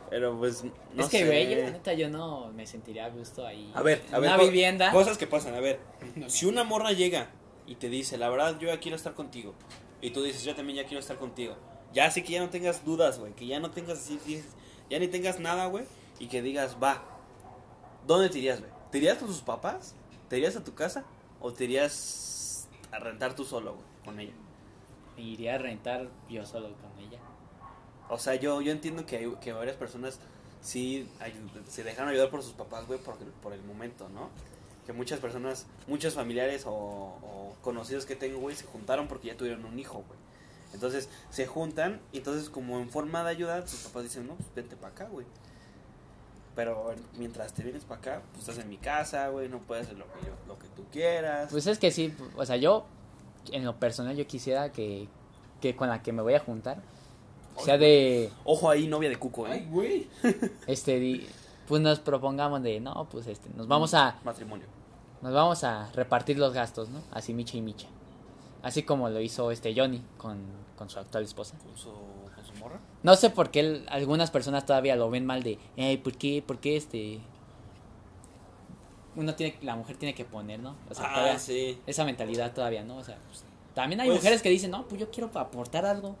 Pero 0.08 0.38
pues, 0.38 0.64
no 0.94 1.04
es 1.04 1.10
que, 1.10 1.26
güey, 1.26 1.50
yo 1.50 1.62
la 1.62 1.70
neta 1.70 1.92
yo 1.92 2.08
no 2.08 2.50
me 2.54 2.66
sentiría 2.66 3.04
a 3.04 3.10
gusto 3.10 3.46
ahí. 3.46 3.70
A 3.74 3.82
ver, 3.82 4.02
a 4.10 4.16
En 4.16 4.22
ver. 4.22 4.32
Una 4.32 4.42
vivienda. 4.42 4.90
Cosas 4.90 5.18
que 5.18 5.26
pasan, 5.26 5.54
a 5.54 5.60
ver. 5.60 5.78
Si 6.28 6.46
una 6.46 6.64
morra 6.64 6.92
llega 6.92 7.28
y 7.66 7.74
te 7.74 7.90
dice, 7.90 8.16
la 8.16 8.30
verdad, 8.30 8.58
yo 8.58 8.68
ya 8.68 8.80
quiero 8.80 8.96
estar 8.96 9.12
contigo. 9.12 9.52
Y 10.00 10.10
tú 10.12 10.22
dices, 10.22 10.42
yo 10.42 10.54
también 10.54 10.78
ya 10.78 10.84
quiero 10.84 11.00
estar 11.00 11.18
contigo. 11.18 11.54
Ya 11.92 12.06
así 12.06 12.22
que 12.22 12.32
ya 12.32 12.40
no 12.40 12.48
tengas 12.48 12.82
dudas, 12.86 13.18
güey. 13.18 13.34
Que 13.34 13.46
ya 13.46 13.60
no 13.60 13.70
tengas 13.70 13.98
así, 13.98 14.18
ya 14.88 14.98
ni 14.98 15.08
tengas 15.08 15.38
nada, 15.38 15.66
güey. 15.66 15.84
Y 16.18 16.28
que 16.28 16.40
digas, 16.40 16.78
va. 16.82 17.17
¿Dónde 18.08 18.30
te 18.30 18.38
irías, 18.38 18.60
güey? 18.60 18.72
¿Te 18.90 18.96
irías 18.96 19.18
con 19.18 19.28
sus 19.28 19.42
papás? 19.42 19.94
¿Te 20.30 20.38
irías 20.38 20.56
a 20.56 20.64
tu 20.64 20.74
casa? 20.74 21.04
¿O 21.42 21.52
te 21.52 21.64
irías 21.64 22.66
a 22.90 22.98
rentar 23.00 23.34
tú 23.34 23.44
solo, 23.44 23.74
güey? 23.74 23.84
Con 24.02 24.18
ella. 24.18 24.32
Me 25.14 25.24
iría 25.24 25.56
a 25.56 25.58
rentar 25.58 26.08
yo 26.26 26.46
solo 26.46 26.68
con 26.68 27.04
ella. 27.04 27.18
O 28.08 28.18
sea, 28.18 28.34
yo, 28.36 28.62
yo 28.62 28.72
entiendo 28.72 29.04
que, 29.04 29.18
hay, 29.18 29.30
que 29.42 29.52
varias 29.52 29.76
personas 29.76 30.20
sí 30.62 31.06
se 31.68 31.84
dejaron 31.84 32.08
ayudar 32.08 32.30
por 32.30 32.42
sus 32.42 32.54
papás, 32.54 32.86
güey, 32.86 32.98
por, 32.98 33.18
por 33.42 33.52
el 33.52 33.62
momento, 33.62 34.08
¿no? 34.08 34.30
Que 34.86 34.94
muchas 34.94 35.20
personas, 35.20 35.66
muchos 35.86 36.14
familiares 36.14 36.64
o, 36.64 36.72
o 36.72 37.56
conocidos 37.60 38.06
que 38.06 38.16
tengo, 38.16 38.38
güey, 38.38 38.56
se 38.56 38.64
juntaron 38.64 39.06
porque 39.06 39.26
ya 39.26 39.36
tuvieron 39.36 39.66
un 39.66 39.78
hijo, 39.78 40.02
güey. 40.06 40.18
Entonces, 40.72 41.10
se 41.28 41.46
juntan 41.46 42.00
y 42.12 42.18
entonces 42.18 42.48
como 42.48 42.80
en 42.80 42.88
forma 42.88 43.22
de 43.22 43.28
ayuda, 43.28 43.66
sus 43.66 43.80
papás 43.80 44.04
dicen, 44.04 44.26
no, 44.26 44.34
pues 44.34 44.48
vente 44.54 44.76
para 44.76 44.94
acá, 44.94 45.04
güey. 45.08 45.26
Pero 46.58 46.92
mientras 47.16 47.52
te 47.52 47.62
vienes 47.62 47.84
para 47.84 48.00
acá, 48.00 48.22
pues 48.32 48.48
estás 48.48 48.58
en 48.64 48.68
mi 48.68 48.78
casa, 48.78 49.28
güey, 49.28 49.48
no 49.48 49.60
puedes 49.60 49.86
hacer 49.86 49.96
lo 49.96 50.06
que, 50.06 50.26
yo, 50.26 50.32
lo 50.48 50.58
que 50.58 50.66
tú 50.74 50.82
quieras. 50.90 51.52
Pues 51.52 51.68
es 51.68 51.78
que 51.78 51.92
sí, 51.92 52.12
o 52.36 52.44
sea, 52.44 52.56
yo, 52.56 52.84
en 53.52 53.64
lo 53.64 53.76
personal, 53.76 54.16
yo 54.16 54.26
quisiera 54.26 54.72
que, 54.72 55.06
que 55.60 55.76
con 55.76 55.88
la 55.88 56.02
que 56.02 56.10
me 56.12 56.20
voy 56.20 56.34
a 56.34 56.40
juntar, 56.40 56.82
sea 57.64 57.78
de, 57.78 58.32
Ojo 58.42 58.68
ahí, 58.70 58.88
novia 58.88 59.08
de 59.08 59.14
Cuco, 59.20 59.46
¿eh? 59.46 59.50
Ay, 59.52 59.68
güey. 59.70 60.08
este, 60.66 60.98
di- 60.98 61.28
pues 61.68 61.80
nos 61.80 62.00
propongamos 62.00 62.60
de, 62.64 62.80
no, 62.80 63.06
pues 63.08 63.28
este, 63.28 63.48
nos 63.54 63.68
vamos 63.68 63.94
a, 63.94 64.18
Matrimonio. 64.24 64.66
nos 65.22 65.32
vamos 65.32 65.62
a 65.62 65.88
repartir 65.92 66.40
los 66.40 66.52
gastos, 66.52 66.88
¿no? 66.88 67.00
Así 67.12 67.34
Micha 67.34 67.56
y 67.56 67.62
Micha. 67.62 67.86
Así 68.64 68.82
como 68.82 69.08
lo 69.10 69.20
hizo 69.20 69.52
este 69.52 69.72
Johnny 69.76 70.02
con, 70.16 70.38
con 70.76 70.90
su 70.90 70.98
actual 70.98 71.22
esposa. 71.22 71.54
¿Con 71.64 71.78
su? 71.78 71.92
No 73.02 73.14
sé 73.16 73.30
por 73.30 73.50
qué 73.50 73.60
el- 73.60 73.86
algunas 73.88 74.30
personas 74.30 74.66
todavía 74.66 74.96
lo 74.96 75.08
ven 75.10 75.24
mal 75.24 75.42
de, 75.42 75.58
hey, 75.76 75.96
¿por 75.98 76.14
qué, 76.16 76.42
por 76.46 76.58
qué 76.58 76.76
este... 76.76 77.20
Uno 79.16 79.34
tiene, 79.34 79.56
la 79.62 79.74
mujer 79.76 79.96
tiene 79.96 80.14
que 80.14 80.24
poner, 80.24 80.60
¿no? 80.60 80.76
O 80.90 80.94
sea, 80.94 81.06
ah, 81.10 81.14
todavía- 81.14 81.38
sí. 81.38 81.80
esa 81.86 82.04
mentalidad 82.04 82.52
todavía, 82.54 82.84
¿no? 82.84 82.96
O 82.98 83.04
sea, 83.04 83.18
pues, 83.28 83.42
también 83.74 84.00
hay 84.00 84.08
Pues- 84.08 84.18
mujeres 84.20 84.42
que 84.42 84.48
dicen, 84.50 84.70
no, 84.70 84.86
pues 84.86 85.00
yo 85.00 85.10
quiero 85.10 85.30
aportar 85.34 85.84
algo. 85.86 86.16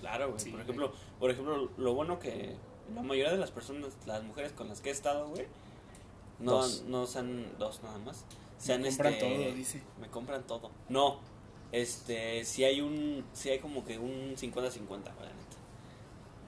Claro, 0.00 0.28
güey. 0.28 0.38
Sí, 0.40 0.50
por 0.50 0.58
güey. 0.58 0.62
ejemplo, 0.64 0.92
por 1.18 1.30
ejemplo, 1.30 1.70
lo 1.76 1.94
bueno 1.94 2.18
que 2.18 2.54
la 2.94 3.02
mayoría 3.02 3.32
de 3.32 3.38
las 3.38 3.50
personas, 3.50 3.92
las 4.06 4.22
mujeres 4.22 4.52
con 4.52 4.68
las 4.68 4.80
que 4.80 4.90
he 4.90 4.92
estado, 4.92 5.28
güey, 5.28 5.46
no, 6.38 6.52
Dos. 6.52 6.84
no 6.86 7.06
sean 7.06 7.46
dos 7.58 7.82
nada 7.82 7.98
más. 7.98 8.24
Sean 8.58 8.80
Me 8.82 8.88
compran 8.88 9.12
este, 9.14 9.34
todo, 9.44 9.54
dice. 9.54 9.82
Me 10.00 10.08
compran 10.08 10.42
todo. 10.46 10.70
No, 10.88 11.18
este, 11.72 12.44
si 12.44 12.64
hay 12.64 12.80
un, 12.80 13.24
si 13.32 13.50
hay 13.50 13.58
como 13.58 13.84
que 13.84 13.98
un 13.98 14.36
50-50, 14.36 14.86
güey, 14.88 15.28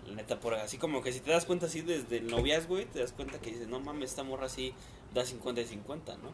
la 0.08 0.14
neta. 0.16 0.40
Por 0.40 0.54
así 0.54 0.78
como 0.78 1.02
que 1.02 1.12
si 1.12 1.20
te 1.20 1.30
das 1.30 1.44
cuenta 1.44 1.66
así 1.66 1.80
desde 1.82 2.18
el 2.18 2.26
noviazgo, 2.28 2.74
güey, 2.74 2.86
te 2.86 3.00
das 3.00 3.12
cuenta 3.12 3.38
que 3.40 3.50
dices, 3.50 3.68
no 3.68 3.80
mames, 3.80 4.10
esta 4.10 4.22
morra 4.24 4.46
así 4.46 4.72
da 5.14 5.24
50 5.24 5.60
y 5.60 5.64
50, 5.66 6.16
¿no? 6.18 6.32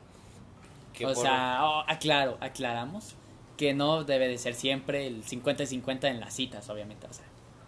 Que 0.93 1.07
o 1.07 1.13
por- 1.13 1.23
sea, 1.23 1.59
oh, 1.63 1.85
aclaro, 1.89 2.39
aclaramos 2.41 3.15
que 3.57 3.75
no 3.75 4.05
debe 4.05 4.29
de 4.29 4.39
ser 4.39 4.55
siempre 4.55 5.07
el 5.07 5.23
50 5.25 5.63
y 5.65 5.67
50 5.67 6.09
en 6.09 6.21
las 6.21 6.35
citas, 6.35 6.69
obviamente. 6.71 7.07
O 7.07 7.13
sea, 7.13 7.25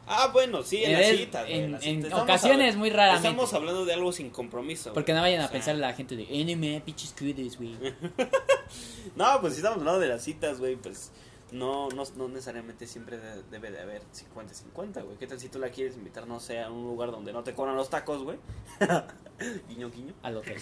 Ah, 0.09 0.31
bueno, 0.33 0.63
sí, 0.63 0.85
en 0.85 0.93
las 0.93 1.07
citas, 1.17 1.47
güey, 1.47 1.59
en- 1.59 1.73
las 1.73 1.83
citas. 1.83 2.13
Ocasiones 2.13 2.77
muy 2.77 2.91
raramente. 2.91 3.27
Estamos 3.29 3.53
hablando 3.55 3.85
de 3.85 3.93
algo 3.93 4.13
sin 4.13 4.31
compromiso. 4.31 4.93
porque 4.93 5.11
güey. 5.11 5.17
no 5.17 5.23
vayan 5.23 5.41
O 5.41 5.45
a 5.45 5.47
sea, 5.49 5.53
pensar 5.53 5.75
la 5.77 5.93
gente 5.95 6.15
de, 6.15 6.23
eh, 6.31 6.45
no 6.45 6.57
me 6.61 6.81
pinches 6.81 7.13
cudes, 7.19 7.57
güey. 7.57 7.75
No, 9.17 9.41
pues 9.41 9.55
si 9.55 9.59
estamos 9.61 9.79
hablando 9.79 10.01
de 10.01 10.09
las 10.09 10.23
citas, 10.23 10.59
güey, 10.59 10.77
pues 10.77 11.11
no, 11.53 11.89
no, 11.91 12.03
no 12.17 12.29
necesariamente 12.29 12.87
siempre 12.87 13.19
de- 13.19 13.43
debe 13.45 13.71
de 13.71 13.81
haber 13.81 14.03
50-50, 14.13 15.05
güey. 15.05 15.17
¿Qué 15.17 15.27
tal 15.27 15.39
si 15.41 15.49
tú 15.49 15.59
la 15.59 15.71
quieres 15.71 15.97
invitar, 15.97 16.27
no 16.27 16.41
sé, 16.41 16.61
a 16.61 16.71
un 16.71 16.85
lugar 16.85 17.11
donde 17.11 17.33
no 17.33 17.43
te 17.45 17.55
cobran 17.55 17.77
los 17.77 17.89
tacos, 17.91 18.23
güey? 18.23 18.39
guiño, 19.69 19.91
guiño. 19.91 20.15
Al 20.23 20.37
hotel. 20.39 20.61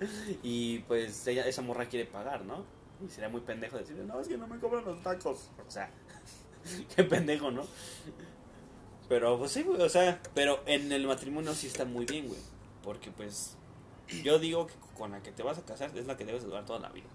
Y 0.42 0.78
pues 0.80 1.26
ella, 1.26 1.46
esa 1.46 1.60
morra 1.60 1.84
quiere 1.86 2.06
pagar, 2.06 2.42
¿no? 2.46 2.64
Y 3.06 3.10
sería 3.10 3.28
muy 3.28 3.42
pendejo 3.42 3.76
decirle, 3.76 4.04
no, 4.04 4.18
es 4.18 4.28
que 4.28 4.38
no 4.38 4.46
me 4.46 4.58
cobran 4.58 4.82
los 4.86 5.02
tacos. 5.02 5.50
O 5.66 5.70
sea, 5.70 5.90
qué 6.96 7.04
pendejo, 7.04 7.50
¿no? 7.50 7.66
Pero 9.10 9.38
pues 9.38 9.50
sí, 9.50 9.62
güey, 9.62 9.80
o 9.82 9.88
sea, 9.90 10.20
pero 10.34 10.62
en 10.66 10.90
el 10.92 11.06
matrimonio 11.06 11.52
sí 11.54 11.66
está 11.66 11.84
muy 11.84 12.06
bien, 12.06 12.28
güey. 12.28 12.40
Porque 12.82 13.10
pues 13.10 13.56
yo 14.24 14.38
digo 14.38 14.66
que 14.66 14.74
con 14.96 15.10
la 15.10 15.22
que 15.22 15.32
te 15.32 15.42
vas 15.42 15.58
a 15.58 15.66
casar 15.66 15.90
es 15.96 16.06
la 16.06 16.16
que 16.16 16.24
debes 16.24 16.42
de 16.42 16.48
durar 16.48 16.64
toda 16.64 16.78
la 16.78 16.88
vida. 16.88 17.08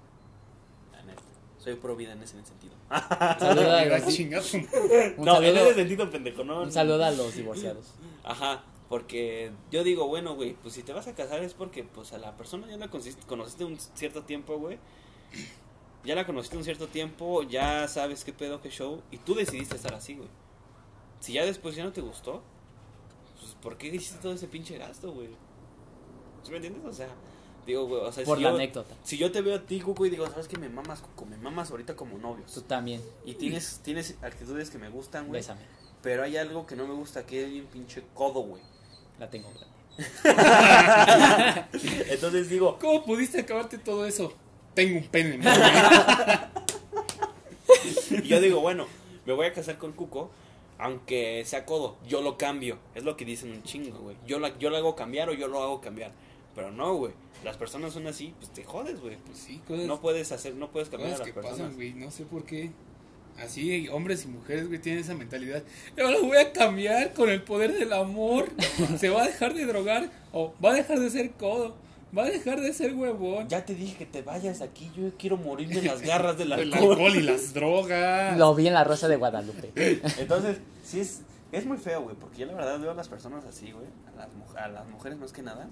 Soy 1.66 1.74
pro 1.78 1.96
vida 1.96 2.14
en 2.14 2.22
ese 2.22 2.40
sentido. 2.46 2.76
Saludo 3.40 3.72
a 3.72 3.86
los, 3.86 4.04
no, 4.04 4.08
en 4.08 5.16
saludo, 5.18 5.48
ese 5.48 5.74
sentido, 5.74 6.12
pendejo, 6.12 6.44
no. 6.44 6.62
un 6.62 6.72
saludo 6.72 7.04
a 7.04 7.10
los 7.10 7.36
divorciados. 7.36 7.96
Ajá, 8.24 8.64
porque 8.88 9.52
yo 9.72 9.84
digo, 9.84 10.08
bueno, 10.08 10.36
güey, 10.36 10.54
pues 10.54 10.76
si 10.76 10.84
te 10.84 10.94
vas 10.94 11.08
a 11.08 11.16
casar 11.16 11.44
es 11.44 11.56
porque 11.56 11.84
pues 11.84 12.14
a 12.14 12.20
la 12.20 12.38
persona 12.38 12.68
ya 12.68 12.78
la 12.78 12.92
conociste, 12.92 13.26
conociste 13.26 13.66
un 13.66 13.80
cierto 13.80 14.22
tiempo, 14.22 14.60
güey. 14.60 14.78
Ya 16.04 16.14
la 16.14 16.28
conociste 16.28 16.56
un 16.56 16.64
cierto 16.64 16.88
tiempo, 16.88 17.42
ya 17.42 17.88
sabes 17.88 18.24
qué 18.24 18.32
pedo, 18.32 18.62
qué 18.62 18.70
show, 18.70 19.02
y 19.10 19.18
tú 19.18 19.34
decidiste 19.34 19.76
estar 19.76 19.96
así, 19.96 20.14
güey. 20.14 20.30
Si 21.20 21.34
ya 21.34 21.46
después 21.46 21.76
ya 21.76 21.84
no 21.84 21.94
te 21.94 22.02
gustó, 22.02 22.44
pues 23.40 23.56
¿por 23.56 23.76
qué 23.80 23.88
hiciste 23.88 24.20
todo 24.22 24.34
ese 24.34 24.48
pinche 24.48 24.78
gasto, 24.78 25.12
güey? 25.12 25.30
¿Sí 26.44 26.52
me 26.52 26.58
entiendes? 26.58 26.86
O 26.86 26.94
sea, 26.94 27.10
digo, 27.66 27.88
güey, 27.88 28.02
o 28.02 28.12
sea, 28.12 28.24
Por 28.24 28.38
si 28.38 28.44
la 28.44 28.50
yo, 28.50 28.56
anécdota. 28.56 28.96
si 29.04 29.18
yo 29.18 29.32
te 29.32 29.42
veo 29.42 29.56
a 29.56 29.62
ti, 29.62 29.80
Cuco, 29.82 30.06
y 30.06 30.10
digo, 30.10 30.28
¿sabes 30.28 30.48
qué? 30.48 30.58
Me 30.58 30.70
mamas, 30.70 31.02
Cuco, 31.02 31.26
me 31.26 31.38
mamas 31.38 31.72
ahorita 31.72 31.96
como 31.96 32.18
novios. 32.18 32.52
Tú 32.54 32.62
también. 32.62 33.02
Y 33.26 33.36
tienes, 33.36 33.80
tienes 33.84 34.16
actitudes 34.22 34.70
que 34.70 34.78
me 34.78 34.90
gustan, 34.90 35.28
güey. 35.28 35.40
Bésame. 35.42 35.62
Pero 36.02 36.24
hay 36.24 36.38
algo 36.38 36.68
que 36.68 36.76
no 36.76 36.88
me 36.88 36.94
gusta, 36.94 37.26
que 37.26 37.44
es 37.44 37.52
bien 37.52 37.66
pinche 37.66 38.04
codo, 38.14 38.42
güey. 38.42 38.62
La 39.20 39.30
tengo 39.30 39.50
grande. 39.50 39.76
Entonces 42.10 42.50
digo, 42.50 42.78
¿Cómo 42.80 43.04
pudiste 43.06 43.40
acabarte 43.40 43.78
todo 43.78 44.06
eso? 44.06 44.34
Tengo 44.74 45.00
un 45.00 45.08
pene. 45.08 45.38
¿no? 45.38 45.50
y 48.12 48.28
yo 48.28 48.42
digo, 48.42 48.60
bueno, 48.60 48.88
me 49.26 49.34
voy 49.34 49.48
a 49.48 49.54
casar 49.54 49.78
con 49.78 49.94
Cuco, 49.94 50.30
aunque 50.78 51.44
sea 51.46 51.66
codo, 51.66 51.96
yo 52.08 52.22
lo 52.22 52.38
cambio. 52.38 52.78
Es 52.94 53.04
lo 53.04 53.16
que 53.16 53.26
dicen 53.26 53.52
un 53.52 53.64
chingo, 53.64 53.98
güey. 54.00 54.18
Yo, 54.28 54.40
la, 54.40 54.58
yo 54.58 54.70
lo 54.70 54.78
hago 54.78 54.96
cambiar 54.96 55.30
o 55.30 55.34
yo 55.34 55.48
lo 55.48 55.64
hago 55.64 55.82
cambiar. 55.82 56.12
Pero 56.54 56.72
no, 56.72 56.94
güey. 56.96 57.14
Las 57.46 57.58
personas 57.58 57.94
son 57.94 58.08
así, 58.08 58.34
pues 58.40 58.50
te 58.52 58.64
jodes, 58.64 59.00
güey. 59.00 59.18
Pues 59.18 59.38
sí, 59.38 59.62
cosas, 59.68 59.86
No 59.86 60.02
puedes 60.02 60.32
hacer, 60.32 60.56
no 60.56 60.72
puedes 60.72 60.90
cambiar 60.90 61.12
cosas 61.12 61.22
a 61.22 61.24
que 61.26 61.30
las 61.32 61.36
personas. 61.46 61.60
pasan, 61.62 61.76
güey. 61.76 61.94
No 61.94 62.12
sé 62.12 62.26
por 62.26 62.44
qué. 62.44 62.72
Así, 63.38 63.88
hombres 63.90 64.26
y 64.26 64.30
mujeres, 64.30 64.68
güey, 64.68 64.80
tienen 64.82 65.02
esa 65.04 65.14
mentalidad. 65.14 65.62
Yo 65.96 66.10
lo 66.10 66.24
voy 66.24 66.38
a 66.38 66.52
cambiar 66.54 67.14
con 67.14 67.30
el 67.30 67.44
poder 67.44 67.74
del 67.78 67.94
amor. 67.94 68.48
Se 68.98 69.10
va 69.10 69.24
a 69.24 69.28
dejar 69.28 69.54
de 69.54 69.66
drogar 69.66 70.10
o 70.34 70.54
va 70.64 70.72
a 70.72 70.74
dejar 70.74 71.00
de 71.00 71.10
ser 71.10 71.32
codo. 71.32 71.76
Va 72.18 72.24
a 72.24 72.30
dejar 72.30 72.62
de 72.62 72.72
ser 72.72 72.94
huevón. 72.94 73.50
Ya 73.50 73.66
te 73.66 73.76
dije 73.76 73.98
que 73.98 74.06
te 74.06 74.22
vayas 74.22 74.60
de 74.60 74.66
aquí, 74.66 74.90
yo 74.96 75.12
quiero 75.18 75.36
morirme 75.38 75.80
en 75.80 75.86
las 75.88 76.02
garras 76.02 76.38
del 76.38 76.52
El 76.54 76.74
alcohol. 76.74 76.92
alcohol 76.94 77.16
y 77.18 77.22
las 77.22 77.54
drogas. 77.54 78.38
Lo 78.38 78.56
vi 78.56 78.68
en 78.68 78.74
la 78.74 78.86
Rosa 78.86 79.08
de 79.10 79.18
Guadalupe. 79.18 79.72
Entonces, 80.18 80.58
sí 80.86 81.02
es, 81.02 81.22
es 81.52 81.66
muy 81.66 81.78
feo, 81.78 82.04
güey, 82.04 82.16
porque 82.16 82.38
yo 82.40 82.46
la 82.46 82.54
verdad 82.54 82.80
veo 82.80 82.92
a 82.92 82.96
las 82.96 83.10
personas 83.10 83.44
así, 83.46 83.72
güey, 83.72 83.86
a 84.14 84.18
las, 84.18 84.30
a 84.64 84.68
las 84.70 84.88
mujeres 84.88 85.18
más 85.20 85.34
que 85.34 85.42
nada, 85.42 85.68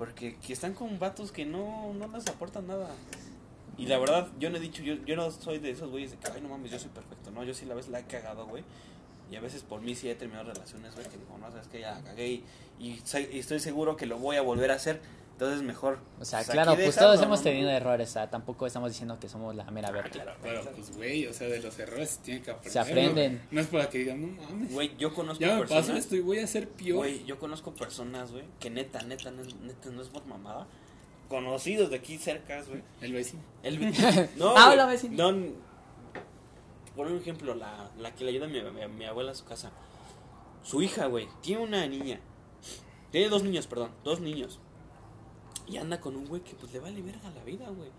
porque 0.00 0.36
que 0.36 0.54
están 0.54 0.72
con 0.72 0.98
vatos 0.98 1.30
que 1.30 1.44
no, 1.44 1.92
no 1.92 2.08
les 2.08 2.26
aportan 2.26 2.66
nada. 2.66 2.88
Y 3.76 3.84
la 3.84 3.98
verdad, 3.98 4.28
yo 4.38 4.48
no 4.48 4.56
he 4.56 4.60
dicho, 4.60 4.82
yo, 4.82 4.94
yo 5.04 5.14
no 5.14 5.30
soy 5.30 5.58
de 5.58 5.72
esos 5.72 5.90
güeyes 5.90 6.12
de 6.12 6.16
que, 6.16 6.30
ay, 6.32 6.40
no 6.40 6.48
mames, 6.48 6.70
yo 6.70 6.78
soy 6.78 6.88
perfecto, 6.88 7.30
no, 7.30 7.44
yo 7.44 7.52
sí 7.52 7.66
la 7.66 7.74
vez 7.74 7.88
la 7.88 8.00
he 8.00 8.04
cagado, 8.04 8.46
güey. 8.46 8.64
Y 9.30 9.36
a 9.36 9.42
veces 9.42 9.62
por 9.62 9.82
mí 9.82 9.94
sí 9.94 10.08
he 10.08 10.14
terminado 10.14 10.50
relaciones, 10.54 10.94
güey, 10.94 11.06
que 11.06 11.18
digo, 11.18 11.36
no, 11.38 11.50
sabes 11.50 11.68
que 11.68 11.80
ya 11.80 11.92
la 11.92 12.00
cagué 12.02 12.28
y, 12.28 12.44
y 12.78 13.02
estoy 13.38 13.60
seguro 13.60 13.98
que 13.98 14.06
lo 14.06 14.16
voy 14.16 14.36
a 14.36 14.40
volver 14.40 14.70
a 14.70 14.76
hacer. 14.76 15.02
Entonces 15.40 15.62
mejor. 15.62 15.98
O 16.20 16.24
sea, 16.26 16.40
pues, 16.40 16.50
claro, 16.50 16.74
pues 16.74 16.86
dejarlo, 16.88 17.08
todos 17.14 17.22
hemos 17.24 17.38
¿no? 17.40 17.44
tenido 17.44 17.70
errores. 17.70 18.10
O 18.10 18.12
sea, 18.12 18.28
tampoco 18.28 18.66
estamos 18.66 18.90
diciendo 18.90 19.18
que 19.18 19.26
somos 19.26 19.54
la 19.56 19.64
mera 19.70 19.88
Ah, 19.88 19.92
verga. 19.92 20.10
claro, 20.10 20.32
Pero, 20.42 20.60
claro. 20.60 20.76
pues, 20.76 20.94
güey, 20.94 21.26
o 21.28 21.32
sea, 21.32 21.48
de 21.48 21.60
los 21.60 21.78
errores 21.78 22.10
se 22.10 22.20
tiene 22.20 22.42
que 22.42 22.50
aprender. 22.50 22.72
Se 22.72 22.78
aprenden. 22.78 23.34
No, 23.36 23.40
No 23.52 23.60
es 23.62 23.66
para 23.68 23.88
que 23.88 23.98
digan, 24.00 24.20
no 24.36 24.42
mames. 24.42 24.70
Güey, 24.70 24.94
yo 24.98 25.14
conozco 25.14 25.40
Ya 25.40 25.54
me 25.54 25.60
personas. 25.60 25.86
pasó 25.86 25.96
esto 25.98 26.14
y 26.16 26.20
voy 26.20 26.40
a 26.40 26.46
ser 26.46 26.68
peor. 26.68 26.98
Güey, 26.98 27.24
yo 27.24 27.38
conozco 27.38 27.72
personas, 27.74 28.32
güey, 28.32 28.44
que 28.58 28.68
neta, 28.68 29.00
neta, 29.02 29.30
neta, 29.30 29.54
neta, 29.62 29.88
no 29.90 30.02
es 30.02 30.08
por 30.08 30.26
mamada, 30.26 30.66
conocidos 31.30 31.88
de 31.88 31.96
aquí 31.96 32.18
cerca, 32.18 32.60
güey. 32.64 32.82
El 33.00 33.14
vecino. 33.14 33.42
El 33.62 33.80
no, 34.36 34.50
Ah, 34.50 34.64
güey, 34.66 34.72
hola, 34.74 34.84
vecino. 34.86 35.32
no, 35.32 35.52
por 36.94 37.06
un 37.06 37.16
ejemplo, 37.16 37.54
la, 37.54 37.90
la 37.98 38.14
que 38.14 38.24
le 38.24 38.30
ayuda 38.32 38.44
a 38.44 38.48
mi, 38.50 38.60
mi- 38.60 38.88
mi 38.88 39.04
abuela 39.06 39.32
a 39.32 39.34
su 39.34 39.46
casa. 39.46 39.70
Su 40.62 40.82
hija, 40.82 41.06
güey, 41.06 41.28
tiene 41.40 41.62
una 41.62 41.86
niña. 41.86 42.20
Tiene 43.10 43.30
dos 43.30 43.42
niños, 43.42 43.66
perdón, 43.66 43.90
dos 44.04 44.20
niños. 44.20 44.60
Y 45.70 45.76
anda 45.76 46.00
con 46.00 46.16
un 46.16 46.26
güey 46.26 46.42
que 46.42 46.54
pues 46.54 46.72
le 46.72 46.80
vale 46.80 47.00
verga 47.02 47.30
la 47.30 47.44
vida, 47.44 47.68
güey. 47.68 47.90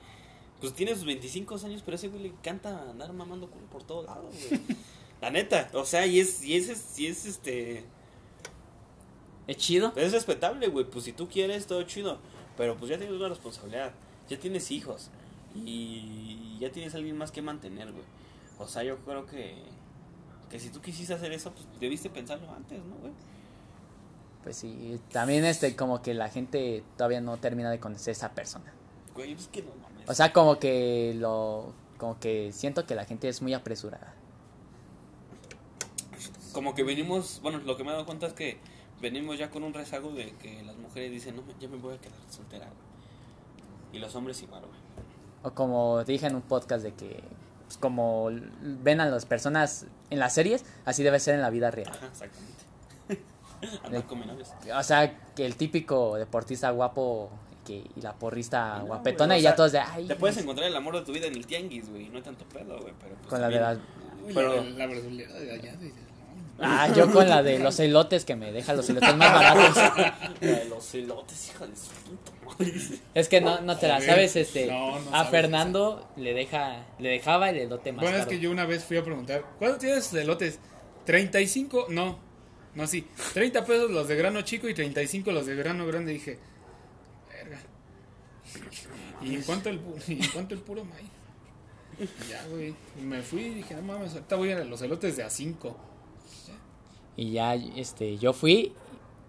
Pues 0.59 0.73
tiene 0.73 0.93
sus 0.93 1.05
25 1.05 1.55
años, 1.65 1.81
pero 1.83 1.95
a 1.95 1.97
ese 1.97 2.09
güey 2.09 2.23
le 2.23 2.29
encanta 2.29 2.89
andar 2.89 3.13
mamando 3.13 3.49
culo 3.49 3.65
por 3.67 3.83
todos 3.83 4.05
lados, 4.05 4.35
güey. 4.49 4.61
La 5.21 5.29
neta, 5.29 5.69
o 5.73 5.85
sea, 5.85 6.05
y 6.05 6.19
es, 6.19 6.43
y 6.43 6.55
es, 6.55 6.99
y 6.99 7.07
es 7.07 7.25
este... 7.25 7.85
Es 9.47 9.57
chido. 9.57 9.93
Es 9.95 10.11
respetable, 10.11 10.67
güey. 10.67 10.85
Pues 10.85 11.05
si 11.05 11.13
tú 11.13 11.27
quieres, 11.27 11.67
todo 11.67 11.83
chido. 11.83 12.19
Pero 12.57 12.75
pues 12.77 12.89
ya 12.89 12.97
tienes 12.97 13.15
una 13.15 13.29
responsabilidad. 13.29 13.93
Ya 14.29 14.39
tienes 14.39 14.71
hijos. 14.71 15.09
Y 15.55 16.57
ya 16.59 16.71
tienes 16.71 16.93
a 16.93 16.97
alguien 16.97 17.17
más 17.17 17.31
que 17.31 17.41
mantener, 17.41 17.91
güey. 17.91 18.05
O 18.59 18.67
sea, 18.67 18.83
yo 18.83 18.97
creo 18.99 19.25
que. 19.25 19.55
Que 20.49 20.59
si 20.59 20.69
tú 20.69 20.81
quisiste 20.81 21.13
hacer 21.13 21.31
eso, 21.31 21.51
pues 21.51 21.65
debiste 21.79 22.09
pensarlo 22.09 22.51
antes, 22.51 22.79
¿no, 22.83 22.95
güey? 22.95 23.13
Pues 24.43 24.57
sí, 24.57 24.99
también 25.11 25.45
este 25.45 25.75
como 25.75 26.01
que 26.01 26.13
la 26.13 26.29
gente 26.29 26.83
todavía 26.97 27.21
no 27.21 27.37
termina 27.37 27.69
de 27.69 27.79
conocer 27.79 28.11
a 28.11 28.13
esa 28.13 28.31
persona. 28.31 28.73
Güey, 29.13 29.35
que 29.51 29.61
no 29.61 29.71
mames. 29.81 30.09
O 30.09 30.13
sea, 30.13 30.33
como 30.33 30.57
que 30.57 31.13
lo 31.17 31.73
como 31.97 32.19
que 32.19 32.51
siento 32.51 32.87
que 32.87 32.95
la 32.95 33.05
gente 33.05 33.29
es 33.29 33.41
muy 33.41 33.53
apresurada. 33.53 34.15
Como 36.53 36.73
que 36.73 36.83
venimos. 36.83 37.39
Bueno, 37.43 37.59
lo 37.59 37.77
que 37.77 37.83
me 37.83 37.89
he 37.89 37.93
dado 37.93 38.05
cuenta 38.05 38.25
es 38.25 38.33
que 38.33 38.57
venimos 38.99 39.37
ya 39.37 39.51
con 39.51 39.63
un 39.63 39.73
rezago 39.73 40.11
de 40.11 40.33
que 40.37 40.63
las 40.63 40.75
mujeres 40.77 41.11
dicen, 41.11 41.35
no, 41.35 41.43
ya 41.59 41.67
me 41.67 41.77
voy 41.77 41.95
a 41.95 41.97
quedar 41.99 42.17
soltera, 42.29 42.65
güey. 42.65 43.93
Y 43.93 43.99
los 43.99 44.15
hombres 44.15 44.41
igual, 44.41 44.61
güey. 44.61 44.79
O 45.43 45.53
como 45.53 46.03
dije 46.03 46.27
en 46.27 46.35
un 46.35 46.41
podcast 46.41 46.83
de 46.83 46.93
que 46.93 47.23
pues, 47.65 47.77
como 47.77 48.29
ven 48.61 48.99
a 48.99 49.05
las 49.05 49.25
personas 49.25 49.85
en 50.09 50.19
las 50.19 50.33
series, 50.33 50.65
así 50.85 51.03
debe 51.03 51.19
ser 51.19 51.35
en 51.35 51.41
la 51.41 51.49
vida 51.49 51.71
real. 51.71 51.91
Ajá, 51.91 52.07
exactamente. 52.07 52.70
Andar 53.83 54.03
con 54.05 54.19
menores. 54.19 54.51
O 54.75 54.83
sea, 54.83 55.13
que 55.35 55.45
el 55.45 55.55
típico 55.55 56.17
deportista 56.17 56.69
guapo 56.71 57.29
que, 57.65 57.83
y 57.95 58.01
la 58.01 58.13
porrista 58.13 58.79
No, 58.79 58.85
guapetona 58.87 59.35
güey, 59.35 59.37
o 59.37 59.39
y 59.39 59.43
ya 59.43 59.49
sea, 59.51 59.55
todos 59.55 59.71
de 59.73 59.79
ay. 59.79 60.07
Te 60.07 60.15
puedes 60.15 60.37
encontrar 60.37 60.67
el 60.67 60.75
amor 60.75 60.95
de 60.95 61.01
tu 61.05 61.11
vida 61.13 61.27
en 61.27 61.35
el 61.35 61.45
tianguis, 61.45 61.89
güey. 61.89 62.09
No 62.09 62.17
hay 62.17 62.23
tanto 62.23 62.43
pedo, 62.45 62.79
güey. 62.81 62.93
Pero 62.99 63.15
pues, 63.15 63.27
con 63.27 63.41
la 63.41 63.49
de 63.49 63.59
las 63.59 63.77
Pero- 64.33 64.55
la, 64.63 64.87
de- 64.87 64.87
brasilera 64.87 65.33
de 65.33 65.51
allá. 65.51 65.71
de- 65.77 65.85
de- 65.87 66.11
Ah, 66.63 66.87
yo 66.95 67.11
con 67.11 67.27
la 67.27 67.41
de 67.41 67.57
los 67.57 67.79
elotes 67.79 68.23
que 68.23 68.35
me 68.35 68.51
deja 68.51 68.73
los 68.75 68.87
elotes 68.87 69.15
más 69.15 69.33
baratos. 69.33 69.75
La 70.41 70.47
de 70.47 70.65
los 70.65 70.93
elotes, 70.93 71.49
hija 71.49 71.65
de 71.65 71.75
su 71.75 71.87
puta 72.03 72.31
madre. 72.45 72.99
Es 73.15 73.29
que 73.29 73.41
no, 73.41 73.61
no 73.61 73.77
te 73.77 73.87
la 73.87 73.99
sabes, 73.99 74.35
este. 74.35 74.67
no, 74.67 74.99
no 74.99 75.07
a 75.09 75.11
sabes 75.23 75.29
Fernando 75.31 76.07
le 76.17 76.35
deja, 76.35 76.85
le 76.99 77.09
dejaba 77.09 77.49
el 77.49 77.57
elote 77.57 77.91
más 77.93 78.03
Bueno, 78.03 78.17
es 78.17 78.25
caro. 78.25 78.29
que 78.29 78.39
yo 78.41 78.51
una 78.51 78.65
vez 78.67 78.83
fui 78.83 78.97
a 78.97 79.03
preguntar, 79.03 79.43
¿cuánto 79.57 79.79
tienes 79.79 80.05
sus 80.05 80.19
elotes? 80.19 80.59
35, 81.05 81.87
no, 81.89 82.19
no, 82.75 82.87
sí, 82.87 83.05
30 83.33 83.65
pesos 83.65 83.91
los 83.91 84.07
de 84.07 84.15
grano 84.15 84.41
chico 84.41 84.67
y 84.69 84.73
35 84.73 85.31
los 85.31 85.45
de 85.45 85.55
grano 85.55 85.85
grande. 85.85 86.13
Dije, 86.13 86.39
verga. 87.29 87.59
¿Y 89.21 89.35
en 89.35 89.43
cuánto 89.43 89.69
el, 89.69 89.81
y 90.07 90.13
en 90.13 90.31
cuánto 90.31 90.53
el 90.53 90.61
puro 90.61 90.83
maíz? 90.85 91.09
Y 91.99 92.29
Ya, 92.29 92.45
güey. 92.47 92.73
Y 92.99 93.01
me 93.03 93.21
fui 93.21 93.41
y 93.41 93.53
dije, 93.55 93.75
no 93.75 93.81
mames, 93.81 94.13
ahorita 94.13 94.35
voy 94.35 94.51
a 94.51 94.63
los 94.63 94.81
elotes 94.81 95.17
de 95.17 95.23
a 95.23 95.29
5. 95.29 95.77
Y 97.17 97.31
ya, 97.31 97.53
este, 97.55 98.17
yo 98.17 98.33
fui 98.33 98.73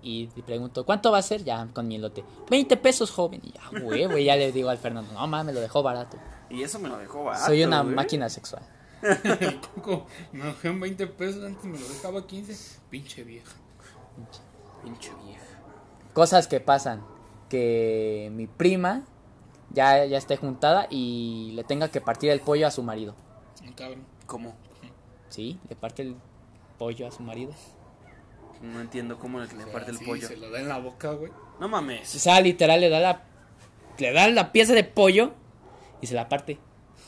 y 0.03 0.29
le 0.35 0.43
pregunto, 0.43 0.85
¿cuánto 0.87 1.11
va 1.11 1.19
a 1.19 1.23
ser? 1.23 1.45
Ya, 1.45 1.69
con 1.73 1.87
mi 1.89 1.97
elote. 1.97 2.25
20 2.49 2.77
pesos, 2.77 3.11
joven. 3.11 3.41
Y 3.45 3.53
ya, 3.53 3.81
güey, 3.81 4.07
güey, 4.07 4.25
ya 4.25 4.37
le 4.37 4.53
digo 4.53 4.69
al 4.69 4.79
Fernando, 4.79 5.13
no 5.13 5.27
mames, 5.27 5.55
lo 5.55 5.61
dejó 5.61 5.83
barato. 5.83 6.17
Y 6.49 6.63
eso 6.63 6.79
me 6.79 6.89
lo 6.89 6.99
dejó 6.99 7.25
barato. 7.25 7.47
Soy 7.47 7.65
una 7.65 7.83
güey. 7.83 7.95
máquina 7.95 8.29
sexual. 8.29 8.63
El 9.03 9.61
coco 9.61 10.07
me 10.33 10.45
dejaron 10.45 10.81
20 10.81 11.07
pesos, 11.09 11.45
antes 11.45 11.65
me 11.65 11.79
lo 11.79 11.89
dejaba 11.89 12.27
15. 12.27 12.81
Pinche 12.91 13.25
vieja. 13.25 13.53
Pinche 14.83 15.11
vieja. 15.25 15.45
Cosas 16.13 16.47
que 16.47 16.61
pasan. 16.61 17.05
Que 17.49 18.31
mi 18.33 18.47
prima 18.47 19.03
ya, 19.71 20.05
ya 20.07 20.17
esté 20.19 20.37
juntada 20.37 20.87
y 20.91 21.53
le 21.55 21.65
tenga 21.65 21.89
que 21.91 22.01
partir 22.01 22.31
el 22.31 22.41
pollo 22.41 22.67
a 22.67 22.71
su 22.71 22.83
marido. 22.83 23.15
Un 23.63 23.73
cabrón. 23.73 24.05
¿Cómo? 24.27 24.55
¿Sí? 25.29 25.59
Le 25.69 25.77
parte 25.77 26.03
el 26.03 26.17
pollo 26.79 27.07
a 27.07 27.11
su 27.13 27.23
marido. 27.23 27.53
No 28.63 28.81
entiendo 28.81 29.19
cómo 29.19 29.41
le 29.41 29.47
le 29.49 29.67
parte 29.67 29.91
el 29.91 29.99
Sí, 29.99 30.05
pollo. 30.05 30.29
Se 30.29 30.37
lo 30.37 30.51
da 30.51 30.61
en 30.61 30.69
la 30.69 30.79
boca, 30.79 31.11
güey. 31.13 31.33
No 31.59 31.67
O 31.67 31.69
mames. 31.69 32.09
sea, 32.09 32.41
literal 32.41 32.81
le 32.81 32.89
da 32.89 33.01
la 33.01 33.23
le 33.99 34.13
da 34.13 34.29
la 34.29 34.53
pieza 34.53 34.73
de 34.73 34.85
pollo 34.85 35.33
y 36.01 36.07
se 36.07 36.15
la 36.15 36.29
parte. 36.29 36.59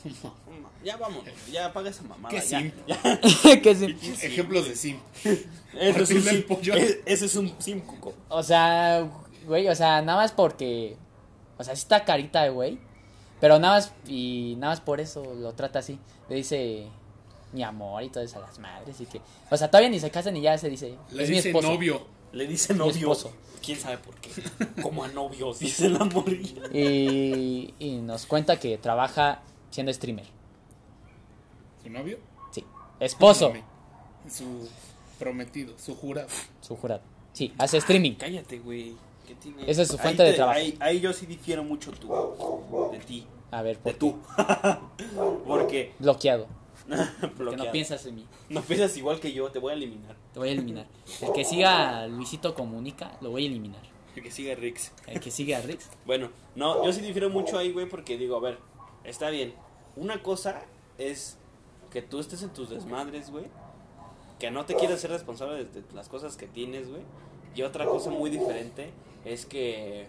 Ya 0.85 0.97
vamos, 0.99 1.25
ya 1.51 1.67
apaga 1.67 1.91
esa 1.91 2.03
mamada. 2.03 2.29
Qué 2.29 2.37
ya, 2.47 2.59
simp. 2.61 2.75
ya. 2.87 3.21
que 3.63 3.75
sí. 3.75 3.97
Ejemplos 4.23 4.69
de 4.69 4.77
sim. 4.77 4.99
Eso 5.25 6.03
es 6.03 6.11
un 6.11 6.17
Partirle 6.17 6.31
el 6.31 6.37
sim. 6.39 6.47
pollo. 6.47 6.75
es- 6.75 6.99
Ese 7.07 7.27
es 7.27 7.37
un 7.37 7.55
sim 7.59 7.81
cuco. 7.81 8.15
O 8.29 8.43
sea, 8.43 9.09
güey, 9.47 9.69
o 9.69 9.75
sea, 9.75 10.03
nada 10.03 10.19
más 10.19 10.33
porque 10.33 10.97
o 11.59 11.65
sea, 11.65 11.75
sí 11.75 11.81
está 11.83 12.05
carita 12.05 12.43
de 12.43 12.51
güey, 12.51 12.79
pero 13.41 13.59
nada 13.59 13.75
más 13.77 13.93
y 14.07 14.55
nada 14.59 14.73
más 14.73 14.81
por 14.81 15.01
eso 15.01 15.35
lo 15.35 15.53
trata 15.55 15.79
así. 15.79 15.99
Le 16.29 16.37
dice 16.37 16.87
mi 17.53 17.63
amor 17.63 18.03
y 18.03 18.09
todo 18.11 18.25
eso 18.25 18.39
a 18.39 18.43
las 18.43 18.59
madres 18.59 19.01
y 19.01 19.07
que, 19.07 19.21
o 19.51 19.57
sea, 19.57 19.69
todavía 19.71 19.89
ni 19.89 20.01
se 20.01 20.11
casan 20.11 20.37
y 20.37 20.41
ya 20.43 20.59
se 20.59 20.69
dice, 20.69 20.97
Le 21.13 21.23
es 21.23 21.31
mi 21.31 21.37
dice 21.37 21.49
esposo. 21.51 21.73
novio. 21.73 22.07
Le 22.33 22.47
dice 22.49 22.73
Mi 22.73 22.81
novio. 22.81 22.93
esposo. 23.13 23.33
¿Quién 23.65 23.79
sabe 23.79 23.97
por 23.99 24.15
qué? 24.17 24.31
Como 24.83 25.05
a 25.05 25.09
novios, 25.09 25.61
dice 25.61 25.89
la 25.89 26.05
morilla. 26.05 26.63
Y, 26.73 27.73
y 27.79 27.93
nos 28.03 28.27
cuenta 28.27 28.59
que 28.59 28.77
trabaja 28.77 29.41
siendo 29.71 29.93
streamer. 29.93 30.27
¿Su 31.85 31.91
novio? 31.91 32.19
Sí. 32.51 32.65
Esposo. 32.99 33.53
Su 34.29 34.69
prometido, 35.19 35.75
su 35.79 35.95
jurado. 35.95 36.29
su 36.61 36.77
jurado. 36.77 37.03
Sí, 37.33 37.53
hace 37.59 37.77
streaming. 37.79 38.15
Cállate, 38.15 38.59
güey. 38.59 38.95
¿Qué 39.27 39.35
tiene? 39.35 39.71
Esa 39.71 39.83
es 39.83 39.89
su 39.89 39.95
Ahí 39.95 40.01
fuente 40.03 40.23
de 40.23 40.33
trabajo. 40.33 40.59
Ahí, 40.59 40.77
ahí 40.81 41.01
yo 41.01 41.13
sí 41.13 41.27
difiero 41.27 41.63
mucho 41.63 41.93
tú. 41.93 42.89
De 42.93 42.99
ti. 42.99 43.27
A 43.51 43.63
ver, 43.63 43.77
De 43.77 43.83
¿por 43.83 43.95
tú. 43.95 44.19
Porque. 45.47 45.93
bloqueado. 45.99 46.47
Que 46.87 47.27
bloqueado. 47.29 47.65
no 47.65 47.73
piensas 47.73 48.05
en 48.07 48.15
mí. 48.17 48.27
No 48.51 48.61
piensas 48.63 48.97
igual 48.97 49.19
que 49.21 49.33
yo, 49.33 49.51
te 49.51 49.59
voy 49.59 49.73
a 49.73 49.75
eliminar. 49.75 50.17
Te 50.33 50.39
voy 50.39 50.51
a 50.51 50.53
eliminar. 50.53 50.87
El 51.23 51.33
que 51.33 51.45
siga 51.45 52.01
a 52.01 52.07
Luisito 52.07 52.55
Comunica, 52.55 53.17
lo 53.23 53.31
voy 53.31 53.45
a 53.45 53.47
eliminar. 53.49 53.81
El 54.15 54.23
que 54.23 54.31
siga 54.31 54.55
Rix. 54.55 54.93
El 55.07 55.19
que 55.21 55.31
siga 55.31 55.59
a 55.59 55.63
Rix. 55.63 55.89
Bueno, 56.07 56.31
no, 56.55 56.85
yo 56.85 56.93
sí 56.93 57.01
difiero 57.01 57.31
mucho 57.31 57.59
ahí, 57.59 57.73
güey, 57.73 57.89
porque 57.89 58.19
digo, 58.19 58.37
a 58.37 58.41
ver, 58.41 58.59
está 59.05 59.31
bien. 59.31 59.55
Una 59.97 60.23
cosa 60.23 60.63
es 60.99 61.39
que 61.95 62.03
tú 62.03 62.19
estés 62.19 62.43
en 62.43 62.51
tus 62.51 62.71
desmadres, 62.71 63.31
güey. 63.31 63.45
Que 64.41 64.51
no 64.51 64.67
te 64.67 64.75
quieras 64.75 65.01
ser 65.01 65.13
responsable 65.13 65.65
de, 65.65 65.85
las 65.95 66.09
cosas 66.09 66.37
que 66.37 66.49
tienes, 66.49 66.91
güey. 66.91 67.03
Y 67.55 67.63
otra 67.63 67.87
cosa 67.87 68.11
muy 68.11 68.31
diferente 68.31 68.91
es 69.25 69.47
que, 69.47 70.09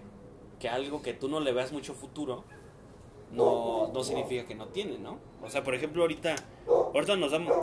que 0.60 0.68
algo 0.68 1.04
que 1.04 1.14
tú 1.14 1.30
no 1.30 1.40
le 1.40 1.54
veas 1.54 1.72
mucho 1.72 1.94
futuro 1.94 2.44
no, 3.32 3.92
no 3.94 4.04
significa 4.04 4.46
que 4.46 4.56
no 4.56 4.70
tiene, 4.70 4.98
¿no? 4.98 5.20
O 5.44 5.50
sea, 5.52 5.64
por 5.64 5.76
ejemplo, 5.76 6.02
ahorita, 6.02 6.34
ahorita 6.68 7.18
nos 7.18 7.32
damos, 7.32 7.54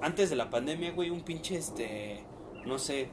antes 0.00 0.28
de 0.28 0.34
la 0.34 0.50
pandemia, 0.50 0.90
güey, 0.90 1.10
un 1.10 1.20
pinche, 1.20 1.56
este, 1.56 2.24
no 2.64 2.80
sé, 2.80 3.10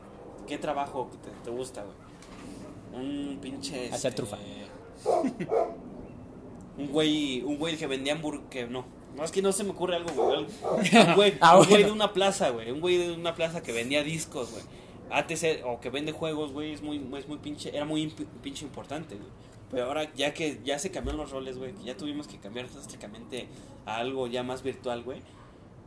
¿qué 0.48 0.58
trabajo 0.58 1.12
te, 1.24 1.30
te 1.44 1.56
gusta, 1.56 1.84
güey? 1.84 3.04
Un 3.04 3.38
pinche... 3.40 3.92
Hacer 3.94 4.10
este, 4.10 4.24
trufa. 4.24 4.40
Un 6.76 6.88
güey, 6.92 7.44
un 7.44 7.60
güey 7.60 7.78
que 7.78 7.86
vendía 7.86 8.14
hamburguesas, 8.14 8.50
que 8.50 8.66
no. 8.66 9.03
No, 9.16 9.24
es 9.24 9.32
que 9.32 9.42
no 9.42 9.52
se 9.52 9.64
me 9.64 9.72
ocurre 9.72 9.96
algo, 9.96 10.12
güey. 10.12 10.40
Un 10.40 11.14
güey, 11.16 11.38
Ah, 11.40 11.54
un 11.58 11.66
güey 11.66 11.70
bueno. 11.70 11.88
de 11.88 11.92
una 11.94 12.14
plaza, 12.14 12.50
güey. 12.50 12.72
Un 12.72 12.82
güey 12.82 12.98
de 12.98 13.12
una 13.14 13.36
plaza 13.36 13.62
que 13.62 13.72
vendía 13.72 14.04
discos, 14.04 14.52
güey. 14.52 14.64
ATC, 15.12 15.64
o 15.66 15.80
que 15.80 15.90
vende 15.92 16.12
juegos, 16.12 16.52
güey, 16.52 16.74
es 16.74 16.82
muy, 16.82 16.98
es 17.18 17.28
muy 17.28 17.38
pinche, 17.38 17.76
era 17.76 17.86
muy 17.86 18.08
pinche 18.42 18.66
importante, 18.66 19.16
güey. 19.16 19.30
Pero 19.70 19.86
ahora, 19.86 20.12
ya 20.16 20.34
que 20.34 20.60
ya 20.64 20.80
se 20.80 20.90
cambiaron 20.92 21.22
los 21.22 21.32
roles, 21.32 21.58
güey, 21.58 21.74
ya 21.84 21.96
tuvimos 21.96 22.28
que 22.28 22.38
cambiar 22.40 22.70
drásticamente 22.72 23.48
a 23.86 23.98
algo 23.98 24.28
ya 24.28 24.42
más 24.44 24.64
virtual, 24.64 25.04
güey. 25.04 25.22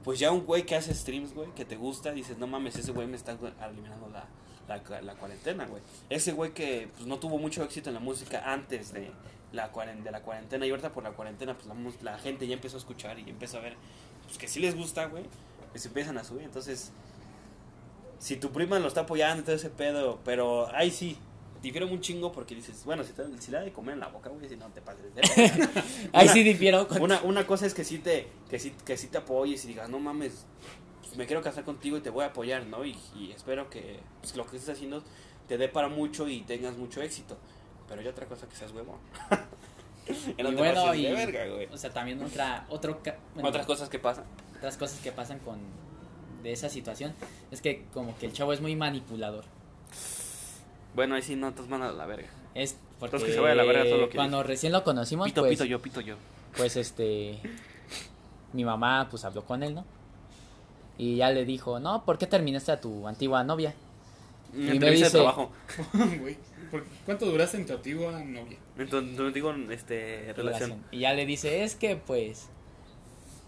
Pues 0.05 0.20
ya 0.20 0.31
un 0.31 0.45
güey 0.45 0.64
que 0.64 0.77
hace 0.77 0.95
streams, 0.95 1.35
güey, 1.35 1.51
que 1.57 1.64
te 1.64 1.74
gusta, 1.77 2.12
dices, 2.12 2.39
no 2.39 2.47
mames, 2.47 2.77
ese 2.77 2.93
güey 2.93 3.09
me 3.09 3.16
está 3.16 3.37
eliminando 3.68 4.09
la, 4.09 4.29
la, 4.68 5.01
la 5.03 5.14
cuarentena, 5.16 5.66
güey. 5.66 5.83
Ese 6.09 6.31
güey 6.33 6.53
que 6.53 6.89
pues, 6.95 7.07
no 7.09 7.18
tuvo 7.18 7.39
mucho 7.39 7.64
éxito 7.64 7.91
en 7.91 7.95
la 7.95 8.01
música 8.01 8.43
antes 8.53 8.93
de 8.93 9.11
la, 9.53 9.68
de 9.68 10.11
la 10.11 10.22
cuarentena 10.22 10.66
y 10.66 10.70
ahorita 10.70 10.92
por 10.92 11.03
la 11.05 11.12
cuarentena, 11.12 11.55
pues 11.57 11.66
la, 12.03 12.12
la 12.12 12.18
gente 12.18 12.47
ya 12.47 12.55
empezó 12.55 12.76
a 12.76 12.80
escuchar 12.80 13.18
y 13.18 13.28
empezó 13.30 13.59
a 13.59 13.61
ver 13.61 13.76
pues, 14.26 14.38
que 14.38 14.49
sí 14.49 14.61
les 14.61 14.74
gusta, 14.76 15.07
güey, 15.07 15.24
pues 15.72 15.86
empiezan 15.86 16.18
a 16.18 16.24
subir. 16.24 16.42
Entonces, 16.44 16.92
si 18.18 18.36
tu 18.36 18.51
prima 18.51 18.78
lo 18.78 18.88
está 18.88 19.03
apoyando, 19.03 19.42
todo 19.44 19.55
ese 19.55 19.70
pedo, 19.70 20.18
pero 20.24 20.68
ahí 20.74 20.90
sí, 20.90 21.16
difiero 21.62 21.86
un 21.86 22.01
chingo 22.01 22.32
porque 22.32 22.55
dices, 22.55 22.82
bueno, 22.84 23.05
si, 23.05 23.12
te, 23.12 23.22
si 23.40 23.51
le 23.51 23.59
da 23.59 23.64
de 23.64 23.72
comer 23.72 23.94
en 23.94 24.01
la 24.01 24.09
boca, 24.09 24.30
güey, 24.30 24.49
si 24.49 24.57
no 24.57 24.66
te 24.68 24.80
pases 24.80 25.14
de. 25.14 25.22
Ahí 26.12 26.28
sí 26.32 26.42
difiero. 26.42 26.88
con- 26.88 27.03
una, 27.03 27.20
una 27.22 27.47
cosa 27.47 27.66
es 27.66 27.74
que 27.74 27.84
sí 27.84 27.99
te 27.99 28.28
que 28.49 28.59
sí, 28.59 28.74
que 28.84 28.97
sí 28.97 29.09
te 29.09 29.18
apoyes 29.18 29.64
y 29.64 29.68
digas, 29.68 29.88
no 29.90 29.99
mames, 29.99 30.47
pues, 31.03 31.16
me 31.16 31.26
quiero 31.26 31.42
casar 31.42 31.64
contigo 31.64 31.97
y 31.99 32.01
te 32.01 32.11
voy 32.11 32.24
a 32.24 32.28
apoyar, 32.28 32.66
¿no? 32.66 32.84
Y, 32.84 32.97
y 33.14 33.32
espero 33.32 33.68
que 33.70 34.01
pues, 34.20 34.34
lo 34.36 34.47
que 34.47 34.57
estés 34.57 34.74
haciendo 34.74 35.03
te 35.47 35.59
dé 35.59 35.68
para 35.68 35.88
mucho 35.88 36.26
y 36.28 36.40
tengas 36.42 36.76
mucho 36.76 37.03
éxito. 37.03 37.36
Pero 37.89 38.03
ya 38.03 38.11
otra 38.11 38.26
cosa 38.26 38.49
que 38.49 38.57
seas 38.57 38.72
huevón. 38.72 38.99
Y 40.39 40.55
bueno, 40.55 40.95
y, 40.95 41.03
de 41.03 41.12
verga, 41.12 41.47
güey. 41.49 41.66
o 41.72 41.76
sea, 41.76 41.91
también 41.91 42.22
otra, 42.22 42.64
otro, 42.68 43.01
bueno, 43.34 43.49
Otras 43.49 43.66
cosas 43.66 43.89
que 43.89 43.99
pasan. 43.99 44.24
otras 44.57 44.76
cosas 44.76 45.01
que 45.01 45.11
pasan 45.11 45.41
con 45.41 45.59
de 46.45 46.53
esa 46.53 46.68
situación 46.68 47.12
es 47.51 47.61
que 47.61 47.87
como 47.93 48.16
que 48.16 48.26
el 48.26 48.32
chavo 48.32 48.53
es 48.53 48.61
muy 48.61 48.76
manipulador. 48.76 49.45
Bueno, 50.95 51.16
ahí 51.16 51.22
sí 51.22 51.34
no, 51.34 51.53
te 51.53 51.62
mandan 51.62 51.91
a 51.91 51.93
la 51.93 52.07
verga. 52.07 52.28
Es 52.55 52.76
porque 53.01 53.16
Entonces 53.16 53.30
que 53.30 53.34
se 53.34 53.41
vaya 53.41 53.55
a 53.55 53.57
la 53.57 53.64
verga 53.64 53.84
todo 53.84 53.99
lo 53.99 54.09
que 54.09 54.16
cuando 54.16 54.43
recién 54.43 54.72
lo 54.72 54.84
conocimos, 54.84 55.26
Pito, 55.26 55.41
pues, 55.43 55.51
pito 55.51 55.64
yo, 55.64 55.82
pito 55.82 56.01
yo. 56.01 56.14
pues 56.57 56.76
este 56.76 57.41
mi 58.53 58.64
mamá 58.64 59.09
pues 59.11 59.24
habló 59.24 59.45
con 59.45 59.62
él, 59.64 59.74
¿no? 59.74 59.84
Y 60.99 61.16
ya 61.16 61.30
le 61.30 61.45
dijo, 61.45 61.80
"No, 61.80 62.05
¿por 62.05 62.16
qué 62.16 62.26
terminaste 62.26 62.72
a 62.72 62.80
tu 62.80 63.07
antigua 63.09 63.43
novia?" 63.45 63.74
Me 64.53 64.72
entrevista 64.72 64.86
de 64.88 64.92
dice- 64.92 65.11
trabajo. 65.11 65.53
Güey, 66.20 66.36
¿por- 66.70 66.84
¿cuánto 67.05 67.26
duraste 67.26 67.57
en 67.59 67.66
tu 67.66 67.72
antigua 67.74 68.12
novia? 68.24 68.59
Entonces, 68.78 69.18
no 69.18 69.30
digo, 69.30 69.53
este, 69.70 70.32
relación. 70.34 70.82
Y 70.90 71.01
ya 71.01 71.12
le 71.14 71.26
dice, 71.26 71.62
"Es 71.64 71.74
que 71.74 71.97
pues 71.97 72.49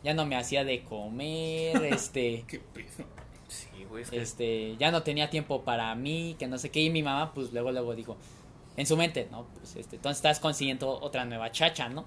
ya 0.04 0.14
no 0.14 0.26
me 0.26 0.36
hacía 0.36 0.64
de 0.64 0.82
comer, 0.84 1.82
este 1.84 2.44
¿Qué 2.46 2.58
pedo? 2.60 3.06
Sí, 3.48 3.84
güey, 3.88 4.02
es 4.02 4.10
que 4.10 4.20
este, 4.20 4.76
ya 4.78 4.90
no 4.90 5.02
tenía 5.02 5.30
tiempo 5.30 5.62
para 5.62 5.94
mí, 5.94 6.36
que 6.38 6.46
no 6.46 6.58
sé 6.58 6.70
qué, 6.70 6.80
y 6.82 6.90
mi 6.90 7.02
mamá 7.02 7.32
pues 7.32 7.52
luego 7.52 7.72
luego 7.72 7.94
dijo, 7.94 8.16
en 8.76 8.86
su 8.86 8.96
mente, 8.96 9.26
no, 9.30 9.46
pues 9.58 9.74
este, 9.76 9.96
entonces 9.96 10.18
estás 10.18 10.38
consiguiendo 10.38 10.88
otra 11.00 11.24
nueva 11.24 11.50
chacha, 11.50 11.88
¿no? 11.88 12.04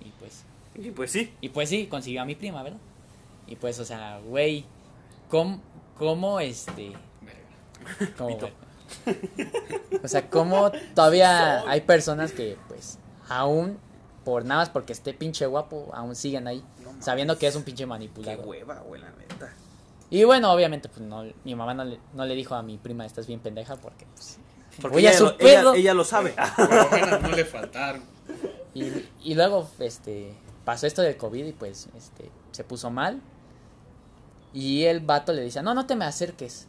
Y 0.00 0.10
pues, 0.20 0.44
Y 0.76 0.90
pues 0.92 1.10
sí. 1.10 1.32
y 1.40 1.48
pues 1.48 1.68
sí, 1.68 1.86
consiguió 1.86 2.22
a 2.22 2.24
mi 2.24 2.36
prima, 2.36 2.62
¿verdad? 2.62 2.78
Y 3.48 3.56
pues, 3.56 3.78
o 3.80 3.84
sea, 3.84 4.20
güey, 4.24 4.64
¿cómo, 5.28 5.60
cómo 5.96 6.38
este, 6.38 6.92
Verga. 7.98 8.14
cómo, 8.16 8.28
Pito. 8.28 8.50
güey? 9.04 10.00
O 10.04 10.08
sea, 10.08 10.28
cómo 10.30 10.70
todavía 10.94 11.68
hay 11.68 11.82
personas 11.82 12.32
que 12.32 12.56
pues 12.68 12.98
aún 13.28 13.78
por 14.24 14.44
nada 14.44 14.60
más 14.62 14.70
porque 14.70 14.92
esté 14.92 15.14
pinche 15.14 15.46
guapo, 15.46 15.90
aún 15.94 16.14
siguen 16.14 16.46
ahí, 16.46 16.62
No 16.82 16.90
mames. 16.90 17.04
sabiendo 17.04 17.38
que 17.38 17.46
es 17.46 17.56
un 17.56 17.62
pinche 17.62 17.82
Qué 17.84 17.86
manipulador. 17.86 18.46
hueva, 18.46 18.80
güey, 18.80 19.00
la 19.00 19.10
neta. 19.10 19.52
Y 20.10 20.24
bueno, 20.24 20.52
obviamente, 20.52 20.88
pues 20.88 21.00
no, 21.02 21.24
mi 21.44 21.54
mamá 21.54 21.74
no 21.74 21.84
le, 21.84 21.98
no 22.14 22.24
le 22.24 22.34
dijo 22.34 22.54
a 22.54 22.62
mi 22.62 22.78
prima, 22.78 23.04
estás 23.06 23.26
bien 23.26 23.40
pendeja, 23.40 23.76
porque 23.76 24.06
pues, 24.14 24.38
Porque 24.80 24.98
ella, 25.00 25.12
su 25.12 25.24
lo, 25.24 25.30
ella, 25.32 25.38
pedo. 25.38 25.74
ella 25.74 25.94
lo 25.94 26.04
sabe. 26.04 26.34
No 27.22 27.28
le 27.28 27.44
faltaron. 27.44 28.02
Y, 28.74 29.06
y 29.22 29.34
luego, 29.34 29.68
este, 29.78 30.32
pasó 30.64 30.86
esto 30.86 31.02
del 31.02 31.16
COVID 31.18 31.44
y 31.46 31.52
pues, 31.52 31.88
este, 31.96 32.30
se 32.52 32.64
puso 32.64 32.90
mal. 32.90 33.20
Y 34.54 34.84
el 34.84 35.00
vato 35.00 35.32
le 35.34 35.42
decía, 35.42 35.62
no, 35.62 35.74
no 35.74 35.86
te 35.86 35.94
me 35.94 36.04
acerques, 36.06 36.66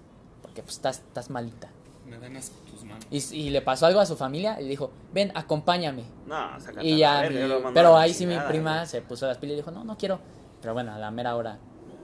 porque 0.59 0.63
pues 0.63 0.75
estás, 0.75 0.97
estás 0.99 1.29
malita. 1.29 1.69
Me 2.05 2.17
dan 2.17 2.35
asco 2.37 2.55
tus 2.69 2.83
manos. 2.83 3.05
Y, 3.11 3.17
y 3.35 3.49
le 3.51 3.61
pasó 3.61 3.85
algo 3.85 3.99
a 3.99 4.05
su 4.05 4.15
familia 4.15 4.59
y 4.59 4.63
le 4.63 4.69
dijo, 4.69 4.91
ven, 5.13 5.31
acompáñame. 5.35 6.03
No, 6.27 6.59
sácate 6.59 6.79
a 6.79 6.83
Y 6.83 6.97
ya, 6.97 7.21
verga, 7.21 7.35
mi- 7.35 7.41
yo 7.41 7.47
lo 7.47 7.53
mando 7.61 7.69
a 7.69 7.73
pero 7.73 7.97
ahí 7.97 8.13
sí 8.13 8.25
mi 8.25 8.37
prima 8.47 8.85
se 8.85 9.01
puso 9.01 9.27
las 9.27 9.37
pilas 9.37 9.53
y 9.53 9.57
dijo, 9.57 9.71
no, 9.71 9.83
no 9.83 9.97
quiero. 9.97 10.19
Pero 10.61 10.73
bueno, 10.73 10.93
a 10.93 10.97
la 10.97 11.11
mera 11.11 11.35
hora 11.35 11.57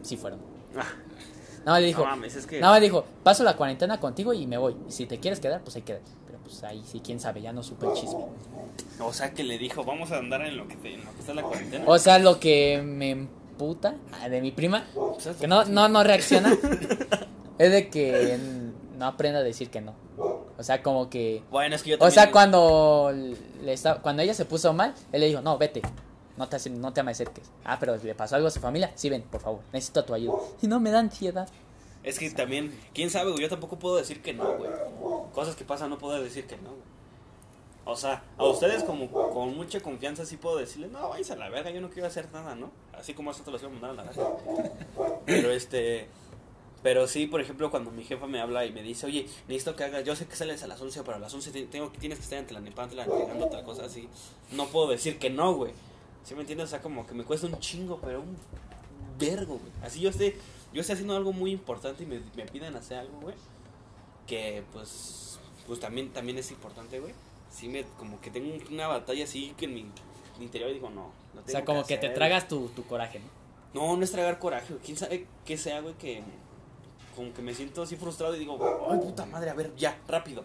sí 0.03 0.16
fueron. 0.18 0.39
Ah, 0.78 0.84
Nada 1.60 1.72
más 1.78 1.82
le 1.82 1.88
dijo, 1.88 2.03
no 2.03 2.10
mames, 2.12 2.36
es 2.36 2.45
que. 2.45 2.60
nada 2.62 2.74
más 2.74 2.82
dijo, 2.82 3.03
paso 3.24 3.43
la 3.43 3.56
cuarentena 3.58 3.99
contigo 3.99 4.32
y 4.34 4.45
me 4.45 4.58
voy. 4.58 4.76
Y 4.88 4.91
si 4.91 5.08
te 5.08 5.20
quieres 5.20 5.39
quedar, 5.39 5.62
pues 5.62 5.76
ahí 5.76 5.82
quedas. 5.82 6.01
Pero 6.28 6.38
pues 6.39 6.64
ahí 6.64 6.84
sí, 6.86 7.01
quién 7.03 7.20
sabe, 7.20 7.41
ya 7.41 7.51
no 7.51 7.64
supe 7.64 7.88
el 7.88 7.93
chisme. 7.93 8.24
O 8.99 9.12
sea, 9.12 9.34
que 9.34 9.43
le 9.43 9.58
dijo, 9.58 9.84
vamos 9.84 10.12
a 10.12 10.18
andar 10.20 10.41
en 10.43 10.56
lo 10.58 10.68
que, 10.68 10.76
te, 10.76 10.93
en 10.93 11.03
lo 11.03 11.12
que 11.14 11.20
está 11.22 11.34
la 11.34 11.41
cuarentena. 11.41 11.84
O 11.88 11.97
sea, 11.97 12.20
lo 12.20 12.39
que 12.39 12.82
me 12.86 13.10
emputa 13.12 13.95
ah, 14.22 14.30
de 14.30 14.41
mi 14.41 14.51
prima, 14.51 14.84
sea, 15.18 15.34
que 15.34 15.47
no, 15.47 15.66
no, 15.66 15.88
no 15.89 16.03
reacciona, 16.03 16.56
es 17.58 17.72
de 17.72 17.89
que 17.89 18.38
no 18.97 19.06
aprenda 19.06 19.39
a 19.39 19.43
decir 19.43 19.70
que 19.70 19.82
no. 19.82 19.93
O 20.58 20.64
sea, 20.64 20.82
como 20.82 21.10
que... 21.10 21.43
Bueno, 21.51 21.76
es 21.76 21.84
que 21.84 21.91
yo 21.91 21.97
O 21.99 22.12
sea, 22.12 22.32
cuando, 22.32 23.14
le 23.62 23.74
está, 23.74 24.01
cuando 24.01 24.22
ella 24.22 24.34
se 24.34 24.45
puso 24.45 24.74
mal, 24.74 24.93
él 25.12 25.22
le 25.22 25.28
dijo, 25.28 25.41
no, 25.41 25.58
vete, 25.58 25.82
no 26.38 26.47
te, 26.47 26.70
no 26.70 26.93
te 26.93 27.03
me 27.03 27.12
acerques. 27.12 27.51
Ah, 27.64 27.78
pero 27.80 27.97
le 27.97 28.16
pasó 28.16 28.36
algo 28.36 28.47
a 28.47 28.51
su 28.51 28.60
familia, 28.60 28.91
sí, 28.95 29.10
ven, 29.10 29.24
por 29.24 29.41
favor, 29.41 29.62
necesito 29.74 30.06
tu 30.06 30.14
ayuda. 30.14 30.36
Y 30.62 30.68
no 30.68 30.80
me 30.80 30.91
da 30.91 30.99
ansiedad. 30.99 31.49
Es 32.03 32.20
que 32.20 32.30
también, 32.30 32.72
quién 32.93 33.10
sabe, 33.10 33.32
güey. 33.32 33.41
Yo 33.41 33.49
tampoco 33.49 33.80
puedo 33.80 33.97
decir 33.97 34.22
que 34.22 34.34
no, 34.34 34.58
güey. 34.58 34.70
Cosas 35.34 35.56
que 35.56 35.66
pasan, 35.66 35.89
no 35.89 35.97
puedo 35.97 36.22
decir 36.22 36.45
que 36.45 36.56
no, 36.58 36.70
güey. 36.70 36.95
O 37.88 37.95
sea, 37.95 38.24
a 38.38 38.45
ustedes 38.45 38.84
como 38.84 39.12
con 39.12 39.56
mucha 39.56 39.80
confianza 39.80 40.26
sí 40.26 40.38
puedo 40.38 40.58
decirles, 40.58 40.91
no, 40.91 41.10
váyanse 41.10 41.34
a 41.34 41.36
la 41.36 41.49
verga, 41.49 41.70
yo 41.70 41.82
no 41.82 41.89
quiero 41.89 42.08
hacer 42.08 42.28
nada, 42.32 42.56
¿no? 42.56 42.72
Así 42.93 43.14
como 43.14 43.30
a 43.30 43.34
nosotros 43.34 43.53
los 43.53 43.62
iba 43.62 43.70
a 43.70 43.74
mandar 43.74 43.91
a 43.91 43.93
la 43.93 44.03
verga. 44.03 45.20
Pero 45.26 45.51
este. 45.51 46.08
Pero 46.86 47.08
sí, 47.08 47.26
por 47.26 47.42
ejemplo, 47.42 47.72
cuando 47.72 47.90
mi 47.90 48.04
jefa 48.04 48.28
me 48.28 48.40
habla 48.40 48.64
y 48.64 48.72
me 48.72 48.84
dice, 48.84 49.08
oye, 49.08 49.24
necesito 49.48 49.76
que 49.76 49.86
hagas, 49.86 50.04
yo 50.06 50.16
sé 50.16 50.28
que 50.28 50.36
sales 50.36 50.62
a 50.62 50.68
las 50.68 50.80
11, 50.80 51.02
pero 51.02 51.16
a 51.18 51.20
las 51.20 51.34
11 51.34 51.50
te- 51.52 51.66
tengo, 51.66 51.92
que- 51.92 51.98
tienes 51.98 52.20
que 52.20 52.24
estar 52.26 52.38
ante 52.38 52.54
la 52.54 52.60
Nepantla 52.60 53.06
entregando 53.06 53.48
otra 53.48 53.64
cosa 53.64 53.86
así. 53.86 54.08
No 54.52 54.68
puedo 54.68 54.90
decir 54.90 55.18
que 55.18 55.32
no, 55.32 55.56
güey. 55.56 55.72
¿Sí 56.24 56.36
me 56.36 56.42
entiendes? 56.42 56.68
O 56.68 56.70
sea, 56.70 56.84
como 56.84 57.08
que 57.08 57.16
me 57.16 57.24
cuesta 57.24 57.48
un 57.48 57.58
chingo, 57.60 58.00
pero 58.04 58.22
un 58.22 58.38
vergo, 59.18 59.58
güey. 59.58 59.72
Así 59.82 60.00
yo 60.00 60.12
esté, 60.12 60.38
yo 60.74 60.82
esté 60.82 60.94
haciendo 60.94 61.16
algo 61.16 61.34
muy 61.34 61.50
importante 61.52 62.04
y 62.04 62.06
me, 62.06 62.20
me 62.36 62.46
piden 62.46 62.76
hacer 62.76 63.00
algo, 63.00 63.20
güey. 63.20 63.34
Que 64.28 64.64
pues, 64.72 65.40
pues 65.66 65.80
también, 65.80 66.14
también 66.14 66.38
es 66.38 66.52
importante, 66.52 67.00
güey. 67.00 67.14
Sí 67.50 67.68
me, 67.68 67.84
como 67.98 68.22
que 68.22 68.30
tengo 68.30 68.54
una 68.72 68.88
batalla 68.88 69.24
así 69.24 69.56
que 69.58 69.66
en 69.66 69.74
mi 69.74 69.86
interior 70.40 70.72
digo, 70.72 70.90
no. 70.92 71.12
no 71.34 71.42
O 71.42 71.46
sea, 71.48 71.62
tengo 71.62 71.66
como 71.66 71.82
que 71.88 71.98
te 71.98 72.06
hacer, 72.08 72.14
tragas 72.16 72.48
tu, 72.48 72.68
tu 72.70 72.86
coraje, 72.86 73.20
¿no? 73.20 73.26
no, 73.74 73.98
no 73.98 74.04
es 74.04 74.12
tragar 74.12 74.40
coraje. 74.40 74.74
güey. 74.74 74.84
¿Quién 74.86 74.98
sabe 74.98 75.26
qué 75.46 75.58
sea, 75.58 75.82
güey? 75.82 75.96
Que 75.96 76.24
como 77.16 77.34
que 77.34 77.41
me 77.41 77.53
siento 77.53 77.84
así 77.84 77.95
frustrado 77.95 78.36
y 78.36 78.39
digo, 78.39 78.88
ay, 78.89 78.99
puta 78.99 79.26
madre, 79.26 79.49
a 79.49 79.53
ver, 79.53 79.76
ya, 79.76 79.97
rápido. 80.07 80.43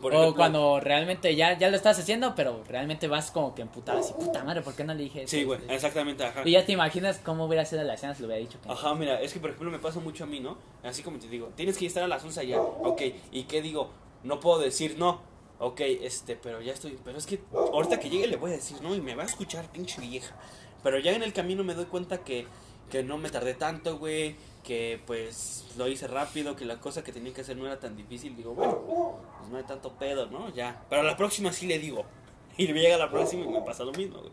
Por 0.00 0.12
o 0.12 0.16
ejemplo, 0.16 0.36
cuando 0.36 0.80
realmente 0.80 1.36
ya, 1.36 1.56
ya 1.56 1.68
lo 1.70 1.76
estás 1.76 1.98
haciendo, 1.98 2.34
pero 2.34 2.64
realmente 2.68 3.06
vas 3.06 3.30
como 3.30 3.54
que 3.54 3.62
emputado 3.62 4.00
así, 4.00 4.12
puta 4.14 4.42
madre, 4.42 4.62
¿por 4.62 4.74
qué 4.74 4.82
no 4.82 4.94
le 4.94 5.04
dije 5.04 5.22
eso? 5.22 5.30
Sí, 5.30 5.44
güey, 5.44 5.60
exactamente, 5.68 6.24
ajá. 6.24 6.42
Y 6.44 6.50
ya 6.52 6.66
te 6.66 6.72
imaginas 6.72 7.20
cómo 7.24 7.46
hubiera 7.46 7.64
sido 7.64 7.84
la 7.84 7.94
escena 7.94 8.14
si 8.14 8.22
le 8.22 8.26
hubiera 8.26 8.40
dicho 8.40 8.60
que 8.60 8.66
no. 8.66 8.74
Ajá, 8.74 8.94
mira, 8.94 9.20
es 9.20 9.32
que 9.32 9.38
por 9.38 9.50
ejemplo 9.50 9.70
me 9.70 9.78
pasa 9.78 10.00
mucho 10.00 10.24
a 10.24 10.26
mí, 10.26 10.40
¿no? 10.40 10.58
Así 10.82 11.02
como 11.04 11.18
te 11.18 11.28
digo, 11.28 11.50
tienes 11.54 11.78
que 11.78 11.86
estar 11.86 12.02
a 12.02 12.08
las 12.08 12.24
11 12.24 12.40
allá, 12.40 12.60
ok, 12.60 13.02
¿y 13.30 13.44
qué 13.44 13.62
digo? 13.62 13.90
No 14.24 14.40
puedo 14.40 14.58
decir 14.58 14.96
no, 14.98 15.20
ok, 15.60 15.80
este, 15.80 16.34
pero 16.34 16.60
ya 16.60 16.72
estoy, 16.72 16.98
pero 17.04 17.16
es 17.18 17.26
que 17.26 17.40
ahorita 17.52 18.00
que 18.00 18.10
llegue 18.10 18.26
le 18.26 18.36
voy 18.36 18.50
a 18.50 18.54
decir 18.54 18.82
no 18.82 18.96
y 18.96 19.00
me 19.00 19.14
va 19.14 19.22
a 19.22 19.26
escuchar 19.26 19.70
pinche 19.70 20.00
vieja. 20.00 20.34
Pero 20.82 20.98
ya 20.98 21.12
en 21.12 21.22
el 21.22 21.32
camino 21.32 21.62
me 21.62 21.74
doy 21.74 21.84
cuenta 21.84 22.24
que, 22.24 22.46
que 22.92 23.02
no 23.02 23.16
me 23.16 23.30
tardé 23.30 23.54
tanto, 23.54 23.96
güey, 23.98 24.36
que 24.62 25.00
pues 25.06 25.64
lo 25.78 25.88
hice 25.88 26.06
rápido, 26.06 26.54
que 26.54 26.66
la 26.66 26.78
cosa 26.78 27.02
que 27.02 27.10
tenía 27.10 27.32
que 27.32 27.40
hacer 27.40 27.56
no 27.56 27.66
era 27.66 27.80
tan 27.80 27.96
difícil, 27.96 28.36
digo, 28.36 28.54
bueno, 28.54 29.18
pues 29.38 29.50
no 29.50 29.56
hay 29.56 29.64
tanto 29.64 29.94
pedo, 29.94 30.26
¿no? 30.26 30.50
Ya, 30.54 30.84
pero 30.90 31.00
a 31.00 31.04
la 31.04 31.16
próxima 31.16 31.52
sí 31.52 31.66
le 31.66 31.78
digo. 31.78 32.04
Y 32.58 32.66
llega 32.66 32.98
la 32.98 33.10
próxima 33.10 33.46
y 33.46 33.48
me 33.48 33.62
pasa 33.62 33.82
lo 33.82 33.92
mismo, 33.92 34.18
güey. 34.18 34.32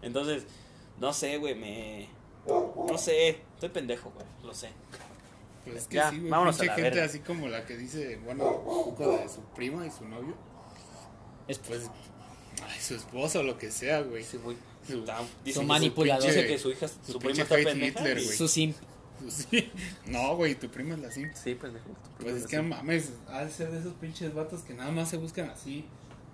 Entonces, 0.00 0.46
no 0.98 1.12
sé, 1.12 1.36
güey, 1.36 1.54
me... 1.54 2.08
No 2.46 2.96
sé, 2.96 3.42
estoy 3.54 3.68
pendejo, 3.68 4.10
güey, 4.14 4.26
lo 4.42 4.54
sé. 4.54 4.70
Pues 5.64 5.76
es 5.76 5.86
que 5.86 5.96
Ya, 5.96 6.08
sí, 6.08 6.20
güey. 6.20 6.30
vámonos 6.30 6.56
Pinche 6.56 6.72
a 6.72 6.76
la 6.76 6.82
gente 6.82 6.90
verga. 7.00 7.04
así 7.10 7.20
como 7.20 7.48
la 7.48 7.66
que 7.66 7.76
dice, 7.76 8.16
bueno, 8.24 8.44
de 8.98 9.28
su 9.28 9.42
prima 9.54 9.86
y 9.86 9.90
su 9.90 10.08
novio. 10.08 10.34
Es 11.48 11.58
Pues, 11.58 11.90
ay, 12.66 12.80
su 12.80 12.94
esposa 12.94 13.40
o 13.40 13.42
lo 13.42 13.58
que 13.58 13.70
sea, 13.70 14.00
güey. 14.00 14.24
Sí, 14.24 14.38
güey. 14.38 14.56
Su- 14.86 15.52
su 15.52 15.62
manipulador. 15.62 16.24
Dice 16.26 16.46
que 16.46 16.58
su 16.58 16.70
hija, 16.70 16.88
Su 16.88 17.12
su, 17.12 17.18
prima 17.18 17.42
está 17.42 17.54
pendeja. 17.56 18.00
Hitler, 18.00 18.20
su 18.22 18.48
simp. 18.48 18.76
Sí. 19.28 19.70
No, 20.06 20.34
güey, 20.36 20.54
tu 20.54 20.68
prima 20.70 20.94
es 20.94 21.00
la 21.00 21.10
simp. 21.10 21.32
Sí, 21.34 21.54
pendejo. 21.54 21.86
tu 21.88 21.92
prima 22.16 22.30
Pues 22.32 22.34
es 22.36 22.46
que 22.46 22.56
no 22.56 22.62
mames, 22.64 23.10
ha 23.28 23.44
de 23.44 23.50
ser 23.50 23.70
de 23.70 23.78
esos 23.80 23.94
pinches 23.94 24.32
vatos 24.34 24.62
que 24.62 24.74
nada 24.74 24.90
más 24.90 25.08
se 25.10 25.16
buscan 25.18 25.50
así. 25.50 25.84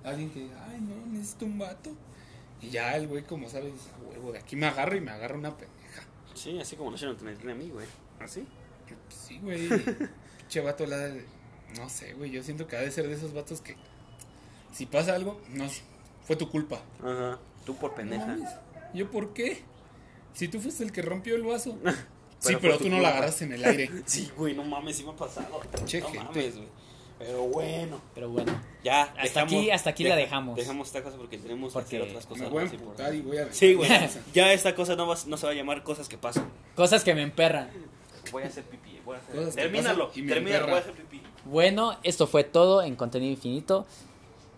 Alguien 0.05 0.31
que, 0.31 0.49
ay, 0.69 0.81
no, 0.81 0.95
necesito 1.13 1.45
un 1.47 1.59
vato. 1.59 1.91
Y 2.63 2.71
ya 2.71 2.97
el 2.97 3.09
güey, 3.09 3.25
como 3.25 3.49
sabes, 3.51 3.73
dice, 3.73 3.91
"A 3.91 4.09
huevo, 4.09 4.33
de 4.33 4.39
aquí 4.39 4.55
me 4.57 4.67
agarro 4.67 4.97
y 4.97 5.01
me 5.01 5.11
agarra 5.11 5.35
una 5.37 5.57
pendeja. 5.57 6.03
Sí, 6.35 6.59
así 6.61 6.77
como 6.77 6.91
no 6.93 6.97
se 6.97 7.07
lo 7.07 7.17
tiene 7.17 7.53
a 7.53 7.55
mí, 7.55 7.69
güey. 7.71 7.87
¿Así? 8.21 8.47
Sí, 9.27 9.39
güey. 9.43 9.69
Pinche 10.39 10.61
vato, 10.61 10.87
la 10.87 10.97
de- 10.99 11.25
no 11.77 11.89
sé, 11.89 12.15
güey. 12.15 12.31
Yo 12.31 12.43
siento 12.45 12.67
que 12.69 12.77
ha 12.77 12.81
de 12.81 12.91
ser 12.93 13.09
de 13.09 13.15
esos 13.15 13.35
vatos 13.35 13.61
que, 13.61 13.75
si 14.73 14.87
pasa 14.87 15.15
algo, 15.17 15.41
no, 15.51 15.67
fue 16.25 16.37
tu 16.37 16.49
culpa. 16.49 16.81
Ajá. 17.03 17.39
Tú 17.67 17.77
por 17.77 17.95
pendeja. 17.95 18.37
¿Yo 18.95 19.11
por 19.11 19.35
qué? 19.35 19.63
Si 20.33 20.49
tú 20.49 20.61
fuiste 20.61 20.85
el 20.85 20.93
que 20.93 21.03
rompió 21.03 21.35
el 21.37 21.43
vaso. 21.43 21.77
sí, 22.39 22.57
Pero 22.61 22.79
tú 22.79 22.89
no 22.89 23.01
la 23.01 23.09
agarraste 23.09 23.45
en 23.45 23.53
el 23.55 23.65
aire. 23.65 23.91
Sí, 24.07 24.31
güey, 24.37 24.55
no 24.55 24.65
mames, 24.65 24.97
sí 24.97 25.05
me 25.05 25.11
ha 25.11 25.17
pasado. 25.17 25.61
Che, 25.85 26.01
no 26.01 26.07
gente. 26.09 26.25
mames, 26.25 26.57
güey. 26.57 26.69
Pero 27.19 27.45
bueno, 27.45 28.01
Pero 28.15 28.29
bueno, 28.29 28.53
ya. 28.85 29.05
Hasta 29.19 29.41
aquí- 29.43 29.71
hasta 29.71 29.89
aquí 29.91 30.05
la 30.05 30.17
dejamos. 30.17 30.55
Dejamos 30.55 30.87
esta 30.89 31.03
cosa 31.03 31.17
porque 31.17 31.39
tenemos 31.39 31.73
Porque 31.73 31.89
que 31.89 31.97
hacer 31.97 32.09
otras 32.11 32.27
cosas. 32.27 32.43
Me 32.45 32.49
voy 32.51 32.61
a 32.61 32.65
más 32.65 32.73
emputar 32.75 33.15
y 33.15 33.17
importantes. 33.17 33.47
voy 33.49 33.51
a... 33.51 33.53
Sí, 33.55 33.75
güey. 33.75 34.11
ya 34.35 34.53
esta 34.53 34.75
cosa 34.75 34.97
no, 34.97 35.07
va, 35.07 35.17
no 35.27 35.37
se 35.39 35.47
va 35.47 35.53
a 35.53 35.55
llamar 35.55 35.83
cosas 35.83 36.09
que 36.09 36.19
pasan. 36.19 36.47
cosas 36.75 37.03
que 37.03 37.15
me 37.15 37.23
emperran. 37.23 37.71
Voy 38.31 38.43
a 38.43 38.47
hacer 38.49 38.65
pipí. 38.65 39.01
Voy 39.05 39.17
a 39.17 39.19
hacer... 39.21 39.35
Cosas 39.35 39.57
que 39.57 39.63
Termínalo. 39.63 40.09
Termínalo, 40.09 40.67
voy 40.67 40.75
a 40.77 40.79
hacer 40.79 40.93
pipí. 40.93 41.23
Bueno, 41.47 41.97
esto 42.03 42.27
fue 42.27 42.45
todo 42.45 42.83
en 42.83 42.97
contenido 42.97 43.33
infinito. 43.33 43.87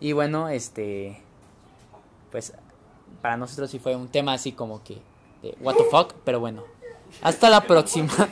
Y 0.00 0.12
bueno, 0.12 0.48
este. 0.48 1.20
Pues 2.32 2.52
para 3.20 3.36
nosotros 3.36 3.70
sí 3.70 3.78
fue 3.78 3.96
un 3.96 4.08
tema 4.08 4.32
así 4.32 4.52
como 4.52 4.82
que. 4.82 4.98
De 5.42 5.56
what 5.60 5.76
the 5.76 5.84
fuck, 5.84 6.14
pero 6.24 6.40
bueno. 6.40 6.64
Hasta 7.22 7.48
la 7.48 7.60
próxima. 7.62 8.12